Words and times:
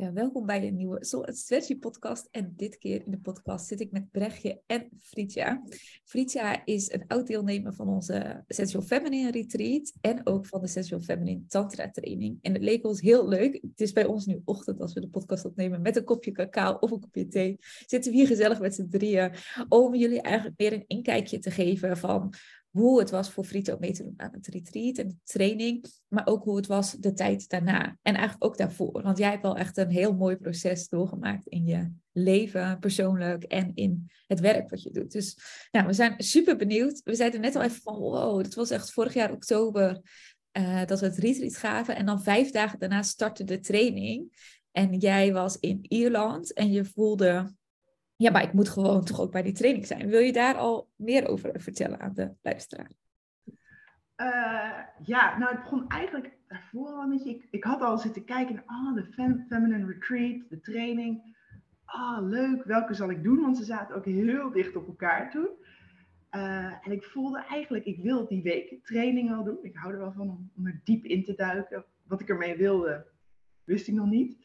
Ja, 0.00 0.12
welkom 0.12 0.46
bij 0.46 0.66
een 0.66 0.76
nieuwe 0.76 1.04
Soul 1.04 1.26
Strategy 1.32 1.78
podcast. 1.78 2.28
En 2.30 2.52
dit 2.56 2.78
keer 2.78 3.02
in 3.04 3.10
de 3.10 3.18
podcast 3.18 3.66
zit 3.66 3.80
ik 3.80 3.90
met 3.90 4.10
Brechtje 4.10 4.60
en 4.66 4.88
Fritja. 4.98 5.62
Fritja 6.04 6.64
is 6.64 6.92
een 6.92 7.04
oud 7.06 7.26
deelnemer 7.26 7.74
van 7.74 7.88
onze 7.88 8.44
Sensual 8.48 8.82
Feminine 8.82 9.30
Retreat 9.30 9.92
en 10.00 10.26
ook 10.26 10.46
van 10.46 10.60
de 10.60 10.66
Sensual 10.66 11.00
Feminine 11.00 11.46
Tantra 11.46 11.90
Training. 11.90 12.38
En 12.42 12.52
het 12.52 12.62
leek 12.62 12.86
ons 12.86 13.00
heel 13.00 13.28
leuk. 13.28 13.52
Het 13.52 13.80
is 13.80 13.92
bij 13.92 14.04
ons 14.04 14.26
nu 14.26 14.40
ochtend 14.44 14.80
als 14.80 14.92
we 14.92 15.00
de 15.00 15.08
podcast 15.08 15.44
opnemen 15.44 15.82
met 15.82 15.96
een 15.96 16.04
kopje 16.04 16.32
cacao 16.32 16.76
of 16.78 16.90
een 16.90 17.00
kopje 17.00 17.28
thee. 17.28 17.56
Zitten 17.86 18.10
we 18.10 18.16
hier 18.16 18.26
gezellig 18.26 18.60
met 18.60 18.74
z'n 18.74 18.88
drieën 18.88 19.32
om 19.68 19.94
jullie 19.94 20.20
eigenlijk 20.20 20.58
meer 20.58 20.72
een 20.72 20.84
inkijkje 20.86 21.38
te 21.38 21.50
geven 21.50 21.96
van 21.96 22.34
hoe 22.70 22.98
het 22.98 23.10
was 23.10 23.30
voor 23.30 23.44
Frito 23.44 23.76
mee 23.80 23.92
te 23.92 24.02
doen 24.02 24.14
aan 24.16 24.32
het 24.32 24.46
retreat 24.46 24.96
en 24.96 25.08
de 25.08 25.16
training, 25.24 25.84
maar 26.08 26.26
ook 26.26 26.44
hoe 26.44 26.56
het 26.56 26.66
was 26.66 26.92
de 26.92 27.12
tijd 27.12 27.48
daarna 27.48 27.98
en 28.02 28.14
eigenlijk 28.14 28.44
ook 28.44 28.56
daarvoor. 28.56 29.02
Want 29.02 29.18
jij 29.18 29.30
hebt 29.30 29.42
wel 29.42 29.56
echt 29.56 29.76
een 29.76 29.90
heel 29.90 30.14
mooi 30.14 30.36
proces 30.36 30.88
doorgemaakt 30.88 31.46
in 31.46 31.64
je 31.64 31.92
leven, 32.12 32.78
persoonlijk 32.78 33.44
en 33.44 33.70
in 33.74 34.10
het 34.26 34.40
werk 34.40 34.70
wat 34.70 34.82
je 34.82 34.90
doet. 34.90 35.12
Dus 35.12 35.38
nou, 35.70 35.86
we 35.86 35.92
zijn 35.92 36.14
super 36.16 36.56
benieuwd. 36.56 37.00
We 37.04 37.14
zeiden 37.14 37.40
net 37.40 37.56
al 37.56 37.62
even 37.62 37.82
van, 37.82 37.98
wow, 37.98 38.42
dat 38.42 38.54
was 38.54 38.70
echt 38.70 38.92
vorig 38.92 39.14
jaar 39.14 39.32
oktober 39.32 40.00
uh, 40.58 40.84
dat 40.86 41.00
we 41.00 41.06
het 41.06 41.16
retreat 41.16 41.56
gaven 41.56 41.96
en 41.96 42.06
dan 42.06 42.22
vijf 42.22 42.50
dagen 42.50 42.78
daarna 42.78 43.02
startte 43.02 43.44
de 43.44 43.60
training. 43.60 44.32
En 44.72 44.98
jij 44.98 45.32
was 45.32 45.56
in 45.58 45.78
Ierland 45.82 46.52
en 46.52 46.70
je 46.70 46.84
voelde 46.84 47.54
ja, 48.20 48.30
maar 48.30 48.42
ik 48.42 48.52
moet 48.52 48.68
gewoon 48.68 49.04
toch 49.04 49.20
ook 49.20 49.32
bij 49.32 49.42
die 49.42 49.52
training 49.52 49.86
zijn. 49.86 50.08
Wil 50.08 50.20
je 50.20 50.32
daar 50.32 50.54
al 50.54 50.90
meer 50.96 51.28
over 51.28 51.60
vertellen 51.60 52.00
aan 52.00 52.14
de 52.14 52.34
luisteraar? 52.42 52.90
Uh, 54.16 54.78
ja, 55.02 55.38
nou 55.38 55.52
het 55.52 55.62
begon 55.62 55.88
eigenlijk 55.88 56.32
daarvoor 56.48 56.88
al 56.88 57.02
een 57.02 57.10
beetje. 57.10 57.30
Ik, 57.30 57.46
ik 57.50 57.64
had 57.64 57.80
al 57.80 57.98
zitten 57.98 58.24
kijken 58.24 58.54
naar 58.54 58.64
oh, 58.64 58.94
de 58.94 59.04
fem, 59.04 59.44
Feminine 59.48 59.86
Retreat, 59.86 60.48
de 60.48 60.60
training. 60.60 61.36
Ah, 61.84 62.18
oh, 62.18 62.28
leuk, 62.28 62.64
welke 62.64 62.94
zal 62.94 63.10
ik 63.10 63.22
doen? 63.22 63.40
Want 63.40 63.56
ze 63.56 63.64
zaten 63.64 63.96
ook 63.96 64.04
heel 64.04 64.50
dicht 64.50 64.76
op 64.76 64.86
elkaar 64.86 65.30
toen. 65.30 65.48
Uh, 66.30 66.86
en 66.86 66.92
ik 66.92 67.04
voelde 67.04 67.44
eigenlijk, 67.44 67.84
ik 67.84 68.02
wil 68.02 68.28
die 68.28 68.42
week 68.42 68.84
training 68.84 69.32
al 69.32 69.44
doen. 69.44 69.58
Ik 69.62 69.76
hou 69.76 69.92
er 69.92 69.98
wel 69.98 70.12
van 70.12 70.50
om 70.56 70.66
er 70.66 70.80
diep 70.84 71.04
in 71.04 71.24
te 71.24 71.34
duiken. 71.34 71.84
Wat 72.06 72.20
ik 72.20 72.28
ermee 72.28 72.56
wilde, 72.56 73.06
wist 73.64 73.88
ik 73.88 73.94
nog 73.94 74.06
niet. 74.06 74.38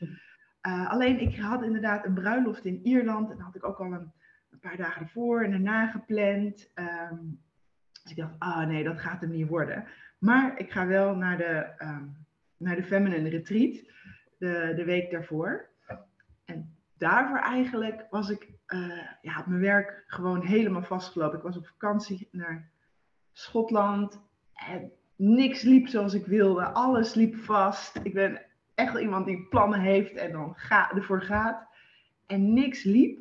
Uh, 0.68 0.90
alleen 0.90 1.20
ik 1.20 1.38
had 1.40 1.64
inderdaad 1.64 2.06
een 2.06 2.14
bruiloft 2.14 2.66
in 2.66 2.80
Ierland 2.84 3.30
en 3.30 3.36
dat 3.36 3.46
had 3.46 3.56
ik 3.56 3.66
ook 3.66 3.80
al 3.80 3.94
een, 3.94 4.12
een 4.52 4.60
paar 4.60 4.78
dagen 4.78 5.02
ervoor 5.02 5.44
en 5.44 5.52
daarna 5.52 5.88
gepland. 5.88 6.72
Um, 6.76 7.42
dus 8.04 8.12
ik 8.12 8.18
dacht, 8.18 8.36
ah 8.38 8.68
nee, 8.68 8.84
dat 8.84 9.00
gaat 9.00 9.22
hem 9.22 9.32
niet 9.32 9.48
worden. 9.48 9.86
Maar 10.18 10.60
ik 10.60 10.72
ga 10.72 10.88
wel 10.88 11.16
naar 11.16 11.38
de, 11.38 11.74
um, 11.80 12.26
naar 12.58 12.76
de 12.76 12.84
Feminine 12.84 13.30
Retreat 13.30 13.84
de, 14.38 14.74
de 14.76 14.84
week 14.84 15.12
daarvoor. 15.12 15.70
En 16.46 16.76
daarvoor 16.98 17.40
eigenlijk 17.40 18.06
was 18.10 18.30
ik 18.30 18.50
uh, 18.68 19.02
ja, 19.22 19.40
op 19.40 19.46
mijn 19.46 19.62
werk 19.62 20.04
gewoon 20.08 20.46
helemaal 20.46 20.84
vastgelopen. 20.84 21.38
Ik 21.38 21.44
was 21.44 21.58
op 21.58 21.68
vakantie 21.68 22.28
naar 22.32 22.70
Schotland 23.32 24.22
en 24.54 24.92
niks 25.16 25.62
liep 25.62 25.88
zoals 25.88 26.14
ik 26.14 26.26
wilde. 26.26 26.66
Alles 26.66 27.14
liep 27.14 27.36
vast. 27.36 28.00
Ik 28.04 28.14
ben 28.14 28.42
echt 28.76 28.94
wel 28.94 29.02
iemand 29.02 29.26
die 29.26 29.48
plannen 29.48 29.80
heeft 29.80 30.16
en 30.16 30.32
dan 30.32 30.54
ga, 30.56 30.92
ervoor 30.92 31.22
gaat. 31.22 31.68
En 32.26 32.54
niks 32.54 32.84
liep. 32.84 33.20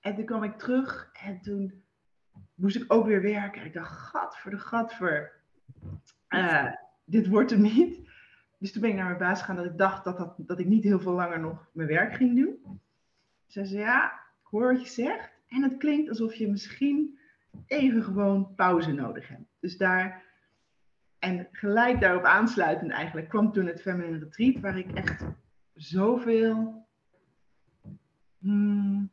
En 0.00 0.14
toen 0.14 0.24
kwam 0.24 0.42
ik 0.42 0.58
terug 0.58 1.10
en 1.12 1.40
toen 1.40 1.82
moest 2.54 2.76
ik 2.76 2.92
ook 2.92 3.06
weer 3.06 3.22
werken. 3.22 3.60
En 3.60 3.66
ik 3.66 3.72
dacht, 3.72 3.92
gat 3.92 4.38
voor 4.38 4.50
de 4.50 4.58
gat 4.58 4.94
voor. 4.94 5.32
Uh, 6.28 6.72
dit 7.04 7.26
wordt 7.26 7.50
hem 7.50 7.60
niet. 7.60 8.08
Dus 8.58 8.72
toen 8.72 8.80
ben 8.80 8.90
ik 8.90 8.96
naar 8.96 9.06
mijn 9.06 9.18
baas 9.18 9.40
gegaan 9.40 9.56
dat 9.56 9.64
ik 9.64 9.78
dacht 9.78 10.04
dat, 10.04 10.18
dat, 10.18 10.34
dat 10.36 10.58
ik 10.58 10.66
niet 10.66 10.84
heel 10.84 11.00
veel 11.00 11.12
langer 11.12 11.40
nog 11.40 11.68
mijn 11.72 11.88
werk 11.88 12.14
ging 12.14 12.36
doen. 12.36 12.80
Ze 13.46 13.64
zei, 13.64 13.80
ja, 13.80 14.12
ik 14.12 14.46
hoor 14.50 14.72
wat 14.72 14.82
je 14.82 15.02
zegt. 15.02 15.30
En 15.48 15.62
het 15.62 15.76
klinkt 15.76 16.08
alsof 16.08 16.34
je 16.34 16.48
misschien 16.48 17.18
even 17.66 18.02
gewoon 18.02 18.54
pauze 18.54 18.92
nodig 18.92 19.28
hebt. 19.28 19.48
Dus 19.60 19.76
daar 19.76 20.22
en 21.18 21.48
gelijk 21.52 22.00
daarop 22.00 22.24
aansluitend 22.24 22.90
eigenlijk 22.90 23.28
kwam 23.28 23.52
toen 23.52 23.66
het 23.66 23.80
Feminine 23.80 24.18
Retreat, 24.18 24.60
waar 24.60 24.78
ik 24.78 24.92
echt 24.92 25.24
zoveel 25.74 26.86
hmm, 28.38 29.10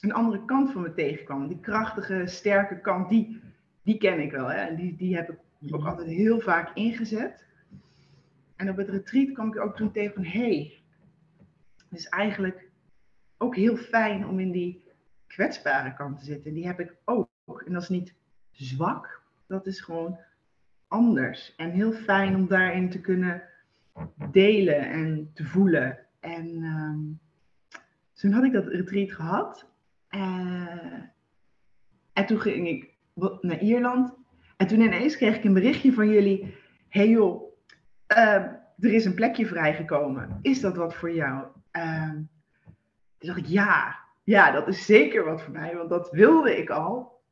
een 0.00 0.12
andere 0.12 0.44
kant 0.44 0.72
van 0.72 0.82
me 0.82 0.94
tegenkwam. 0.94 1.48
Die 1.48 1.60
krachtige, 1.60 2.26
sterke 2.26 2.80
kant, 2.80 3.08
die, 3.08 3.40
die 3.82 3.98
ken 3.98 4.20
ik 4.20 4.30
wel. 4.30 4.46
Hè? 4.46 4.56
En 4.56 4.76
die, 4.76 4.96
die 4.96 5.16
heb 5.16 5.30
ik 5.30 5.38
ook 5.70 5.80
mhm. 5.80 5.88
altijd 5.88 6.08
heel 6.08 6.40
vaak 6.40 6.74
ingezet. 6.74 7.44
En 8.56 8.70
op 8.70 8.76
het 8.76 8.88
retreat 8.88 9.32
kwam 9.32 9.48
ik 9.48 9.60
ook 9.60 9.76
toen 9.76 9.92
tegen 9.92 10.14
van, 10.14 10.24
hé, 10.24 10.40
hey, 10.40 10.82
het 11.88 11.98
is 11.98 12.08
eigenlijk 12.08 12.70
ook 13.38 13.56
heel 13.56 13.76
fijn 13.76 14.26
om 14.26 14.40
in 14.40 14.50
die 14.50 14.82
kwetsbare 15.26 15.94
kant 15.94 16.18
te 16.18 16.24
zitten. 16.24 16.46
En 16.46 16.54
die 16.54 16.66
heb 16.66 16.80
ik 16.80 16.96
ook. 17.04 17.28
En 17.66 17.72
dat 17.72 17.82
is 17.82 17.88
niet 17.88 18.14
zwak, 18.50 19.22
dat 19.46 19.66
is 19.66 19.80
gewoon 19.80 20.18
anders. 20.88 21.54
En 21.56 21.70
heel 21.70 21.92
fijn 21.92 22.34
om 22.34 22.46
daarin 22.46 22.90
te 22.90 23.00
kunnen 23.00 23.42
delen 24.30 24.90
en 24.90 25.30
te 25.34 25.44
voelen. 25.44 25.98
En 26.20 26.46
um, 26.62 27.20
toen 28.12 28.32
had 28.32 28.44
ik 28.44 28.52
dat 28.52 28.66
retreat 28.66 29.12
gehad. 29.12 29.66
Uh, 30.10 31.02
en 32.12 32.26
toen 32.26 32.40
ging 32.40 32.68
ik 32.68 32.94
naar 33.40 33.60
Ierland. 33.60 34.14
En 34.56 34.66
toen 34.66 34.80
ineens 34.80 35.16
kreeg 35.16 35.36
ik 35.36 35.44
een 35.44 35.54
berichtje 35.54 35.92
van 35.92 36.08
jullie. 36.08 36.54
hey 36.88 37.08
joh, 37.08 37.42
uh, 38.16 38.34
er 38.78 38.92
is 38.92 39.04
een 39.04 39.14
plekje 39.14 39.46
vrijgekomen. 39.46 40.38
Is 40.42 40.60
dat 40.60 40.76
wat 40.76 40.94
voor 40.94 41.12
jou? 41.12 41.46
Uh, 41.72 42.10
toen 43.18 43.28
dacht 43.28 43.38
ik, 43.38 43.46
ja, 43.46 43.98
ja, 44.24 44.50
dat 44.50 44.68
is 44.68 44.86
zeker 44.86 45.24
wat 45.24 45.42
voor 45.42 45.52
mij. 45.52 45.76
Want 45.76 45.88
dat 45.88 46.10
wilde 46.10 46.58
ik 46.58 46.70
al. 46.70 47.22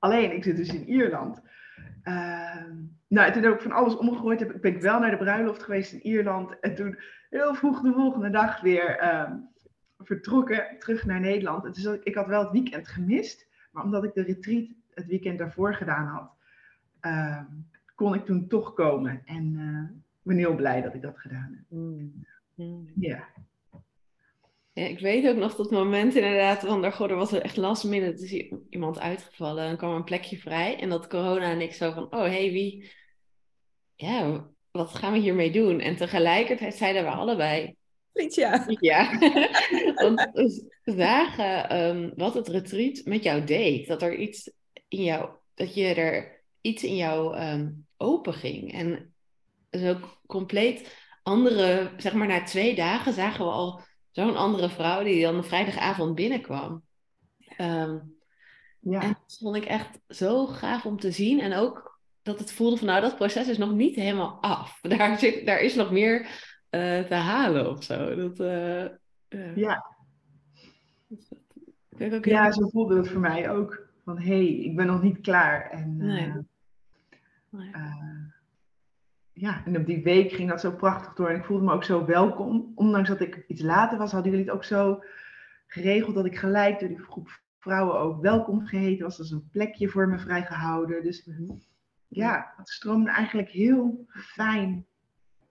Alleen, 0.00 0.32
ik 0.32 0.44
zit 0.44 0.56
dus 0.56 0.74
in 0.74 0.88
Ierland. 0.88 1.40
Uh, 2.04 2.64
nou, 3.06 3.32
toen 3.32 3.42
heb 3.42 3.54
ik 3.54 3.60
van 3.60 3.72
alles 3.72 3.96
omgegooid. 3.96 4.40
Heb, 4.40 4.58
ben 4.60 4.74
ik 4.74 4.82
wel 4.82 5.00
naar 5.00 5.10
de 5.10 5.16
bruiloft 5.16 5.62
geweest 5.62 5.92
in 5.92 6.06
Ierland. 6.06 6.58
En 6.60 6.74
toen 6.74 6.98
heel 7.30 7.54
vroeg 7.54 7.80
de 7.80 7.92
volgende 7.92 8.30
dag 8.30 8.60
weer 8.60 9.02
uh, 9.02 9.32
vertrokken 9.98 10.66
terug 10.78 11.04
naar 11.06 11.20
Nederland. 11.20 11.64
En 11.64 11.72
dus 11.72 11.98
ik 12.02 12.14
had 12.14 12.26
wel 12.26 12.42
het 12.42 12.52
weekend 12.52 12.88
gemist. 12.88 13.48
Maar 13.70 13.84
omdat 13.84 14.04
ik 14.04 14.14
de 14.14 14.22
retreat 14.22 14.68
het 14.94 15.06
weekend 15.06 15.38
daarvoor 15.38 15.74
gedaan 15.74 16.06
had, 16.06 16.30
uh, 17.02 17.42
kon 17.94 18.14
ik 18.14 18.24
toen 18.24 18.48
toch 18.48 18.74
komen. 18.74 19.22
En 19.24 19.52
uh, 19.52 19.98
ik 19.98 20.22
ben 20.22 20.36
heel 20.36 20.54
blij 20.54 20.80
dat 20.80 20.94
ik 20.94 21.02
dat 21.02 21.18
gedaan 21.18 21.52
heb. 21.54 21.78
Mm. 21.78 22.24
Mm. 22.54 22.90
Ja. 22.94 23.24
Ja, 24.72 24.86
ik 24.86 24.98
weet 24.98 25.28
ook 25.28 25.36
nog 25.36 25.56
dat 25.56 25.70
moment 25.70 26.14
inderdaad, 26.14 26.60
van 26.60 26.84
er 26.84 27.16
was 27.16 27.32
er 27.32 27.42
echt 27.42 27.56
last 27.56 27.84
minute, 27.84 28.24
is 28.24 28.48
iemand 28.70 28.98
uitgevallen 28.98 29.64
en 29.64 29.76
kwam 29.76 29.94
een 29.94 30.04
plekje 30.04 30.38
vrij. 30.38 30.78
En 30.78 30.88
dat 30.88 31.06
corona 31.06 31.50
en 31.50 31.60
ik 31.60 31.72
zo 31.72 31.92
van, 31.92 32.04
oh 32.04 32.22
hey, 32.22 32.50
wie, 32.52 32.90
ja, 33.94 34.48
wat 34.70 34.94
gaan 34.94 35.12
we 35.12 35.18
hiermee 35.18 35.50
doen? 35.50 35.80
En 35.80 35.96
tegelijkertijd 35.96 36.74
zeiden 36.74 37.04
we 37.04 37.10
allebei, 37.10 37.76
ja. 38.12 38.66
Ja, 38.80 39.18
want 40.02 40.28
we 40.32 40.92
zagen 40.96 41.76
um, 41.76 42.12
wat 42.16 42.34
het 42.34 42.48
retreat 42.48 43.00
met 43.04 43.22
jou 43.22 43.44
deed. 43.44 43.86
Dat 43.86 44.02
er 44.02 44.16
iets 44.16 44.52
in 44.88 45.02
jou, 45.02 45.30
dat 45.54 45.74
je 45.74 45.94
er 45.94 46.42
iets 46.60 46.84
in 46.84 46.96
jou 46.96 47.38
um, 47.38 47.86
open 47.96 48.34
ging. 48.34 48.72
En 48.72 49.14
zo 49.70 49.96
compleet 50.26 50.96
andere, 51.22 51.90
zeg 51.96 52.12
maar 52.12 52.26
na 52.26 52.42
twee 52.42 52.74
dagen 52.74 53.12
zagen 53.12 53.44
we 53.44 53.50
al 53.50 53.80
zo'n 54.10 54.36
andere 54.36 54.68
vrouw 54.68 55.02
die 55.02 55.22
dan 55.22 55.44
vrijdagavond 55.44 56.14
binnenkwam. 56.14 56.82
Um, 57.58 58.18
ja. 58.80 59.02
En 59.02 59.08
dat 59.08 59.38
vond 59.40 59.56
ik 59.56 59.64
echt 59.64 60.00
zo 60.08 60.46
gaaf 60.46 60.86
om 60.86 60.98
te 60.98 61.10
zien. 61.10 61.40
En 61.40 61.54
ook 61.54 61.98
dat 62.22 62.38
het 62.38 62.52
voelde 62.52 62.76
van 62.76 62.86
nou, 62.86 63.00
dat 63.00 63.16
proces 63.16 63.48
is 63.48 63.58
nog 63.58 63.72
niet 63.72 63.96
helemaal 63.96 64.38
af. 64.40 64.80
Daar, 64.96 65.18
zit, 65.18 65.46
daar 65.46 65.60
is 65.60 65.74
nog 65.74 65.90
meer 65.90 66.20
uh, 66.20 67.00
te 67.00 67.14
halen 67.14 67.70
of 67.70 67.84
zo. 67.84 68.14
Dat, 68.14 68.40
uh, 68.40 68.84
uh, 69.28 69.56
ja. 69.56 69.84
ook 71.98 72.24
ja, 72.24 72.52
zo 72.52 72.68
voelde 72.68 72.96
het 72.96 73.08
voor 73.08 73.20
mij 73.20 73.50
ook. 73.50 73.88
Van 74.04 74.18
hé, 74.18 74.26
hey, 74.26 74.46
ik 74.46 74.76
ben 74.76 74.86
nog 74.86 75.02
niet 75.02 75.20
klaar. 75.20 75.70
En, 75.70 75.96
nee. 75.96 76.32
nee 77.50 77.70
ja, 77.72 78.29
en 79.40 79.76
op 79.76 79.86
die 79.86 80.02
week 80.02 80.32
ging 80.32 80.48
dat 80.48 80.60
zo 80.60 80.72
prachtig 80.72 81.14
door. 81.14 81.28
En 81.28 81.36
ik 81.36 81.44
voelde 81.44 81.64
me 81.64 81.72
ook 81.72 81.84
zo 81.84 82.04
welkom. 82.04 82.72
Ondanks 82.74 83.08
dat 83.08 83.20
ik 83.20 83.44
iets 83.46 83.62
later 83.62 83.98
was, 83.98 84.12
hadden 84.12 84.30
jullie 84.30 84.46
het 84.46 84.54
ook 84.54 84.64
zo 84.64 85.02
geregeld 85.66 86.14
dat 86.14 86.24
ik 86.24 86.36
gelijk 86.36 86.80
door 86.80 86.88
die 86.88 86.98
groep 86.98 87.40
vrouwen 87.58 87.98
ook 87.98 88.20
welkom 88.20 88.66
geheten 88.66 89.04
was. 89.04 89.14
Er 89.14 89.22
was 89.22 89.30
een 89.30 89.48
plekje 89.50 89.88
voor 89.88 90.08
me 90.08 90.18
vrijgehouden. 90.18 91.02
Dus 91.02 91.24
mhm. 91.24 91.52
ja, 92.08 92.52
het 92.56 92.68
stroomde 92.68 93.10
eigenlijk 93.10 93.50
heel 93.50 94.06
fijn 94.10 94.86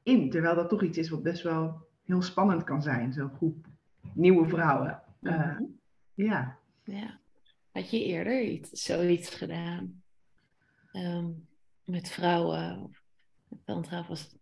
in. 0.03 0.29
Terwijl 0.29 0.55
dat 0.55 0.69
toch 0.69 0.83
iets 0.83 0.97
is 0.97 1.09
wat 1.09 1.23
best 1.23 1.43
wel 1.43 1.87
heel 2.05 2.21
spannend 2.21 2.63
kan 2.63 2.81
zijn. 2.81 3.13
Zo'n 3.13 3.35
groep 3.35 3.65
nieuwe 4.13 4.47
vrouwen. 4.47 5.01
Uh, 5.21 5.59
ja. 6.13 6.57
ja. 6.83 7.19
Had 7.71 7.89
je 7.91 8.05
eerder 8.05 8.41
iets, 8.41 8.69
zoiets 8.69 9.29
gedaan? 9.29 10.01
Um, 10.93 11.47
met 11.85 12.09
vrouwen? 12.09 12.97
Tantra 13.65 14.05
was 14.07 14.39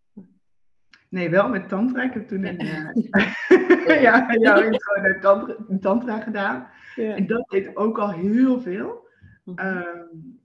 Nee, 1.09 1.30
wel 1.30 1.50
met 1.50 1.69
tantra. 1.69 2.04
Ik 2.04 2.13
heb 2.13 2.27
toen 2.27 2.45
een, 2.45 2.62
uh, 2.62 4.01
ja, 4.01 4.36
jouw 4.36 4.62
intro 4.62 5.01
naar 5.01 5.19
tantra, 5.19 5.56
tantra 5.80 6.19
gedaan. 6.19 6.68
Ja. 6.95 7.15
En 7.15 7.27
dat 7.27 7.50
deed 7.50 7.75
ook 7.75 7.98
al 7.98 8.12
heel 8.12 8.62
veel. 8.62 9.07
Um, 9.56 10.39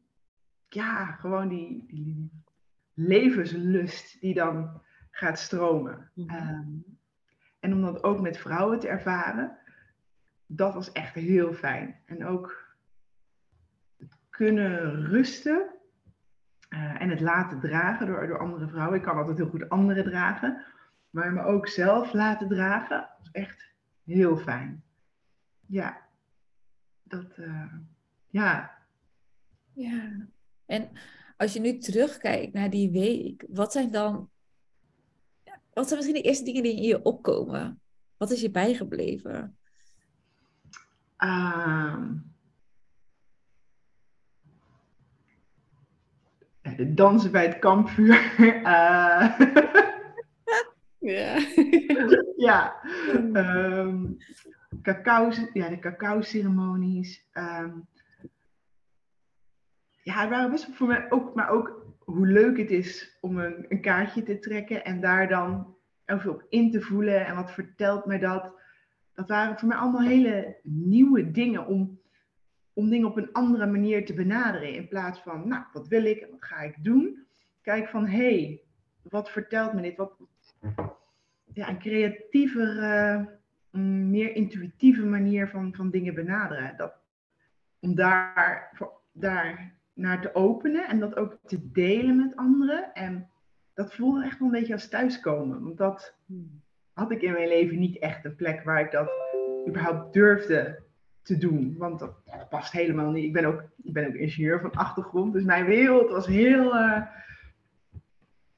ja, 0.68 1.04
gewoon 1.04 1.48
die, 1.48 1.84
die, 1.86 2.30
levenslust 2.94 4.20
die 4.20 4.34
dan 4.34 4.82
gaat 5.10 5.38
stromen. 5.38 6.10
Um, 6.16 6.84
en 7.60 7.72
om 7.72 7.82
dat 7.82 8.02
ook 8.02 8.20
met 8.20 8.38
vrouwen 8.38 8.78
te 8.78 8.88
ervaren, 8.88 9.58
dat 10.46 10.74
was 10.74 10.92
echt 10.92 11.14
heel 11.14 11.52
fijn. 11.52 11.96
En 12.06 12.26
ook 12.26 12.74
het 13.98 14.16
kunnen 14.30 15.06
rusten 15.06 15.71
en 16.72 17.10
het 17.10 17.20
laten 17.20 17.60
dragen 17.60 18.06
door, 18.06 18.26
door 18.26 18.38
andere 18.38 18.68
vrouwen. 18.68 18.98
Ik 18.98 19.04
kan 19.04 19.16
altijd 19.16 19.36
heel 19.36 19.48
goed 19.48 19.68
anderen 19.68 20.04
dragen, 20.04 20.64
maar 21.10 21.32
me 21.32 21.42
ook 21.42 21.68
zelf 21.68 22.12
laten 22.12 22.48
dragen, 22.48 23.08
was 23.18 23.30
echt 23.30 23.70
heel 24.04 24.36
fijn. 24.36 24.82
Ja, 25.66 26.00
dat, 27.02 27.38
uh, 27.38 27.72
ja. 28.28 28.78
Ja, 29.72 30.26
en 30.66 30.90
als 31.36 31.52
je 31.52 31.60
nu 31.60 31.78
terugkijkt 31.78 32.52
naar 32.52 32.70
die 32.70 32.90
week, 32.90 33.46
wat 33.48 33.72
zijn 33.72 33.90
dan, 33.90 34.30
wat 35.72 35.88
zijn 35.88 35.98
misschien 35.98 36.22
de 36.22 36.28
eerste 36.28 36.44
dingen 36.44 36.62
die 36.62 36.76
in 36.76 36.82
je 36.82 37.02
opkomen? 37.02 37.80
Wat 38.16 38.30
is 38.30 38.40
je 38.40 38.50
bijgebleven? 38.50 39.56
Uh, 41.18 42.10
dansen 46.86 47.32
bij 47.32 47.46
het 47.46 47.58
kampvuur. 47.58 48.34
Uh, 48.38 49.38
ja. 50.98 51.38
ja. 52.36 52.74
Um, 53.34 54.16
cacao, 54.82 55.30
ja, 55.52 55.68
de 55.68 55.78
cacao-ceremonies. 55.78 57.26
Um, 57.32 57.86
ja, 60.02 60.20
het 60.20 60.30
waren 60.30 60.50
best 60.50 60.68
voor 60.72 60.86
mij 60.86 61.06
ook, 61.10 61.34
maar 61.34 61.50
ook 61.50 61.86
hoe 61.98 62.26
leuk 62.26 62.58
het 62.58 62.70
is 62.70 63.18
om 63.20 63.38
een, 63.38 63.66
een 63.68 63.80
kaartje 63.80 64.22
te 64.22 64.38
trekken 64.38 64.84
en 64.84 65.00
daar 65.00 65.28
dan 65.28 65.74
even 66.06 66.30
op 66.30 66.44
in 66.48 66.70
te 66.70 66.80
voelen 66.80 67.26
en 67.26 67.34
wat 67.34 67.52
vertelt 67.52 68.06
mij 68.06 68.18
dat. 68.18 68.52
Dat 69.14 69.28
waren 69.28 69.58
voor 69.58 69.68
mij 69.68 69.76
allemaal 69.76 70.02
hele 70.02 70.56
nieuwe 70.62 71.30
dingen 71.30 71.66
om, 71.66 72.00
om 72.74 72.90
dingen 72.90 73.08
op 73.08 73.16
een 73.16 73.32
andere 73.32 73.66
manier 73.66 74.06
te 74.06 74.14
benaderen. 74.14 74.74
In 74.74 74.88
plaats 74.88 75.20
van, 75.20 75.48
nou, 75.48 75.64
wat 75.72 75.88
wil 75.88 76.04
ik 76.04 76.20
en 76.20 76.30
wat 76.30 76.44
ga 76.44 76.60
ik 76.60 76.84
doen? 76.84 77.26
Kijk 77.60 77.88
van, 77.88 78.06
hé, 78.06 78.34
hey, 78.34 78.62
wat 79.02 79.30
vertelt 79.30 79.72
me 79.72 79.82
dit? 79.82 79.96
Wat, 79.96 80.12
ja, 81.52 81.68
een 81.68 81.78
creatiever, 81.78 82.66
mm, 83.70 84.10
meer 84.10 84.34
intuïtieve 84.34 85.04
manier 85.04 85.48
van, 85.48 85.74
van 85.74 85.90
dingen 85.90 86.14
benaderen. 86.14 86.76
Dat, 86.76 86.94
om 87.80 87.94
daar, 87.94 88.70
daar 89.12 89.74
naar 89.94 90.20
te 90.20 90.34
openen 90.34 90.88
en 90.88 90.98
dat 90.98 91.16
ook 91.16 91.38
te 91.46 91.70
delen 91.70 92.16
met 92.16 92.36
anderen. 92.36 92.94
En 92.94 93.28
dat 93.74 93.94
voelde 93.94 94.24
echt 94.24 94.38
wel 94.38 94.48
een 94.48 94.54
beetje 94.54 94.72
als 94.72 94.88
thuiskomen. 94.88 95.62
Want 95.62 95.78
dat 95.78 96.14
had 96.92 97.10
ik 97.10 97.22
in 97.22 97.32
mijn 97.32 97.48
leven 97.48 97.78
niet 97.78 97.98
echt 97.98 98.24
een 98.24 98.36
plek 98.36 98.62
waar 98.62 98.80
ik 98.80 98.90
dat 98.90 99.10
überhaupt 99.68 100.12
durfde 100.12 100.81
te 101.22 101.38
doen. 101.38 101.74
Want 101.78 101.98
dat, 101.98 102.14
past 102.48 102.72
helemaal 102.72 103.10
niet. 103.10 103.24
Ik 103.24 103.32
ben, 103.32 103.44
ook, 103.44 103.62
ik 103.82 103.92
ben 103.92 104.06
ook 104.06 104.14
ingenieur 104.14 104.60
van 104.60 104.72
achtergrond. 104.72 105.32
Dus 105.32 105.44
mijn 105.44 105.64
wereld 105.64 106.10
was 106.10 106.26
heel 106.26 106.74
uh, 106.74 107.02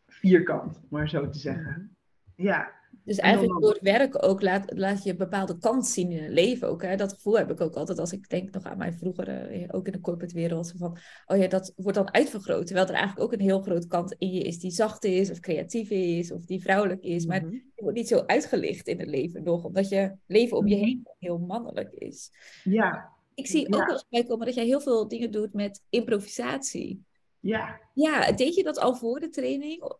vierkant, 0.06 0.76
om 0.76 0.86
maar 0.88 1.08
zo 1.08 1.28
te 1.28 1.38
zeggen. 1.38 1.96
Ja. 2.36 2.72
Dus 3.04 3.18
eigenlijk 3.18 3.60
door 3.60 3.72
het 3.72 3.82
werk 3.82 4.24
ook 4.24 4.42
laat, 4.42 4.72
laat 4.78 5.02
je 5.02 5.10
een 5.10 5.16
bepaalde 5.16 5.58
kant 5.58 5.86
zien 5.86 6.10
in 6.10 6.22
het 6.22 6.32
leven 6.32 6.68
ook. 6.68 6.82
Hè? 6.82 6.96
Dat 6.96 7.12
gevoel 7.12 7.38
heb 7.38 7.50
ik 7.50 7.60
ook 7.60 7.74
altijd 7.74 7.98
als 7.98 8.12
ik 8.12 8.28
denk 8.28 8.50
nog 8.50 8.64
aan 8.64 8.78
mijn 8.78 8.94
vroegere, 8.94 9.32
eh, 9.32 9.68
ook 9.70 9.86
in 9.86 9.92
de 9.92 10.00
corporate 10.00 10.34
wereld. 10.34 10.74
Van, 10.76 10.96
oh 11.26 11.36
ja, 11.36 11.46
dat 11.46 11.72
wordt 11.76 11.98
dan 11.98 12.14
uitvergroot. 12.14 12.66
Terwijl 12.66 12.86
er 12.86 12.94
eigenlijk 12.94 13.26
ook 13.26 13.32
een 13.32 13.46
heel 13.46 13.62
groot 13.62 13.86
kant 13.86 14.14
in 14.18 14.32
je 14.32 14.42
is 14.42 14.58
die 14.58 14.70
zacht 14.70 15.04
is 15.04 15.30
of 15.30 15.40
creatief 15.40 15.90
is 15.90 16.32
of 16.32 16.44
die 16.44 16.62
vrouwelijk 16.62 17.02
is. 17.02 17.26
Maar 17.26 17.44
mm 17.44 17.62
die 17.74 17.82
wordt 17.82 17.98
niet 17.98 18.08
zo 18.08 18.22
uitgelicht 18.26 18.88
in 18.88 18.98
het 18.98 19.08
leven 19.08 19.42
nog. 19.42 19.64
Omdat 19.64 19.88
je 19.88 20.16
leven 20.26 20.56
om 20.56 20.66
je 20.66 20.76
mhm. 20.76 20.84
heen 20.84 21.08
heel 21.18 21.38
mannelijk 21.38 21.92
is. 21.92 22.30
Ja. 22.64 23.12
Ik 23.34 23.46
zie 23.46 23.66
ook 23.66 23.86
wel 23.86 23.92
eens 23.92 24.06
bijkomen 24.08 24.46
dat 24.46 24.54
jij 24.54 24.64
heel 24.64 24.80
veel 24.80 25.08
dingen 25.08 25.30
doet 25.30 25.52
met 25.52 25.82
improvisatie. 25.88 27.04
Ja. 27.40 27.80
Ja, 27.94 28.32
deed 28.32 28.54
je 28.54 28.62
dat 28.62 28.78
al 28.78 28.94
voor 28.94 29.20
de 29.20 29.28
training? 29.28 29.92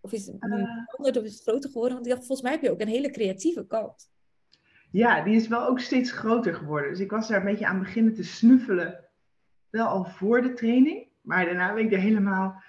Of 0.00 0.12
is 0.12 0.26
het 0.26 0.36
uh, 0.40 1.16
of 1.16 1.24
is 1.24 1.34
het 1.34 1.42
groter 1.42 1.70
geworden? 1.70 1.94
Want 1.94 2.06
ik 2.06 2.12
dacht, 2.12 2.26
volgens 2.26 2.42
mij 2.42 2.52
heb 2.52 2.62
je 2.62 2.70
ook 2.70 2.80
een 2.80 2.88
hele 2.88 3.10
creatieve 3.10 3.66
kant. 3.66 4.10
Ja, 4.90 5.22
die 5.22 5.34
is 5.34 5.48
wel 5.48 5.66
ook 5.66 5.80
steeds 5.80 6.10
groter 6.10 6.54
geworden. 6.54 6.90
Dus 6.90 7.00
ik 7.00 7.10
was 7.10 7.28
daar 7.28 7.38
een 7.38 7.46
beetje 7.46 7.66
aan 7.66 7.78
beginnen 7.78 8.14
te 8.14 8.24
snuffelen. 8.24 9.04
Wel 9.70 9.86
al 9.86 10.04
voor 10.04 10.42
de 10.42 10.52
training. 10.52 11.08
Maar 11.20 11.44
daarna 11.44 11.74
ben 11.74 11.84
ik 11.84 11.92
er 11.92 11.98
helemaal 11.98 12.62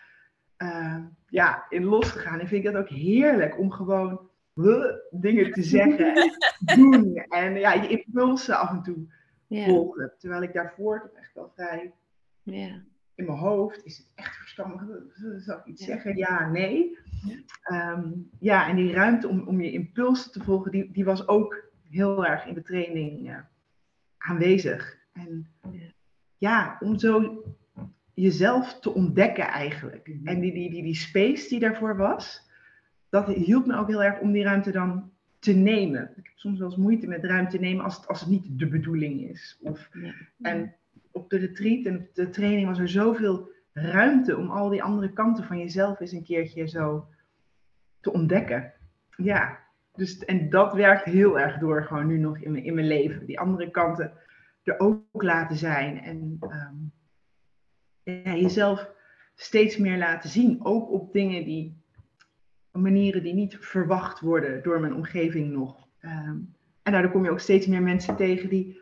uh, 0.58 0.98
ja, 1.28 1.66
in 1.70 1.84
losgegaan. 1.84 2.40
En 2.40 2.48
vind 2.48 2.66
ik 2.66 2.72
dat 2.72 2.82
ook 2.82 2.90
heerlijk 2.90 3.60
om 3.60 3.72
gewoon 3.72 4.30
uh, 4.56 4.86
dingen 5.10 5.52
te 5.52 5.64
zeggen 5.64 6.16
en 6.16 6.32
doen. 6.80 7.16
En 7.16 7.56
ja, 7.56 7.74
je 7.74 7.88
impulsen 7.88 8.60
af 8.60 8.70
en 8.70 8.82
toe 8.82 9.08
volgen. 9.50 10.14
Terwijl 10.18 10.42
ik 10.42 10.54
daarvoor 10.54 11.02
toch 11.02 11.20
echt 11.20 11.34
wel 11.34 11.52
vrij... 11.56 11.94
Ja 12.44 12.84
in 13.22 13.28
mijn 13.28 13.38
hoofd, 13.38 13.86
is 13.86 13.98
het 13.98 14.08
echt 14.16 14.36
verstandig? 14.36 14.84
Zal 15.38 15.58
ik 15.58 15.66
iets 15.66 15.86
zeggen? 15.86 16.18
Ja, 16.18 16.50
nee. 16.50 16.98
Ja, 17.22 17.92
um, 17.92 18.30
ja 18.40 18.70
en 18.70 18.76
die 18.76 18.94
ruimte 18.94 19.28
om, 19.28 19.48
om 19.48 19.62
je 19.62 19.72
impulsen 19.72 20.32
te 20.32 20.44
volgen, 20.44 20.72
die, 20.72 20.92
die 20.92 21.06
was 21.06 21.28
ook 21.28 21.64
heel 21.90 22.26
erg 22.26 22.46
in 22.46 22.54
de 22.54 22.62
training 22.62 23.30
uh, 23.30 23.38
aanwezig. 24.18 24.98
En 25.14 25.48
ja, 26.38 26.78
om 26.80 27.00
zo 27.00 27.44
jezelf 28.14 28.80
te 28.80 28.94
ontdekken 28.94 29.48
eigenlijk. 29.48 30.08
Mhm. 30.08 30.28
En 30.28 30.40
die, 30.40 30.54
die, 30.54 30.70
die, 30.70 30.84
die 30.84 30.96
space 30.96 31.50
die 31.50 31.60
daarvoor 31.60 31.98
was, 31.98 32.50
dat 33.10 33.28
hielp 33.28 33.66
me 33.66 33.78
ook 33.78 33.88
heel 33.88 34.04
erg 34.04 34.20
om 34.20 34.32
die 34.32 34.44
ruimte 34.44 34.72
dan 34.72 35.12
te 35.40 35.54
nemen. 35.54 36.02
Ik 36.02 36.26
heb 36.26 36.38
soms 36.38 36.60
wel 36.60 36.68
eens 36.68 36.78
moeite 36.78 37.08
met 37.08 37.24
ruimte 37.24 37.58
nemen 37.58 37.84
als 37.84 37.96
het, 37.96 38.08
als 38.08 38.20
het 38.20 38.30
niet 38.30 38.60
de 38.60 38.68
bedoeling 38.68 39.30
is. 39.30 39.60
Of, 39.62 39.90
ja. 39.94 40.14
En 40.42 40.76
op 41.12 41.30
de 41.30 41.38
retreat 41.38 41.86
en 41.86 41.98
op 41.98 42.16
de 42.16 42.30
training 42.30 42.68
was 42.68 42.80
er 42.80 42.90
zoveel 42.90 43.52
ruimte 43.74 44.38
om 44.38 44.50
al 44.50 44.70
die 44.70 44.84
andere 44.84 45.14
kanten 45.14 45.44
van 45.44 45.58
jezelf 45.58 46.00
eens 46.00 46.12
een 46.12 46.24
keertje 46.24 46.68
zo 46.68 47.08
te 48.00 48.14
ontdekken. 48.14 48.74
Ja, 49.18 49.60
dus, 49.96 50.26
en 50.26 50.50
dat 50.50 50.74
werkt 50.74 51.04
heel 51.04 51.40
erg 51.40 51.58
door 51.58 51.84
gewoon 51.84 52.08
nu 52.08 52.18
nog 52.18 52.38
in 52.38 52.52
mijn, 52.52 52.64
in 52.64 52.74
mijn 52.74 52.88
leven. 52.88 53.26
Die 53.26 53.40
andere 53.40 53.72
kanten 53.72 54.14
er 54.64 54.80
ook 54.80 55.24
laten 55.24 55.58
zijn. 55.58 56.02
En 56.02 56.38
um, 56.42 56.92
ja, 58.04 58.36
jezelf 58.36 58.90
steeds 59.36 59.78
meer 59.78 59.98
laten 59.98 60.30
zien. 60.30 60.66
Ook 60.66 60.92
op 60.92 61.14
dingen 61.14 61.44
die, 61.44 61.84
manieren 62.72 63.24
die 63.24 63.34
niet 63.34 63.58
verwacht 63.58 64.20
worden 64.20 64.64
door 64.64 64.80
mijn 64.80 64.94
omgeving 64.94 65.52
nog. 65.52 65.88
Um, 66.02 66.56
en 66.84 66.92
daardoor 66.92 67.12
kom 67.12 67.24
je 67.24 67.32
ook 67.32 67.40
steeds 67.40 67.68
meer 67.68 67.82
mensen 67.82 68.16
tegen 68.16 68.50
die 68.50 68.81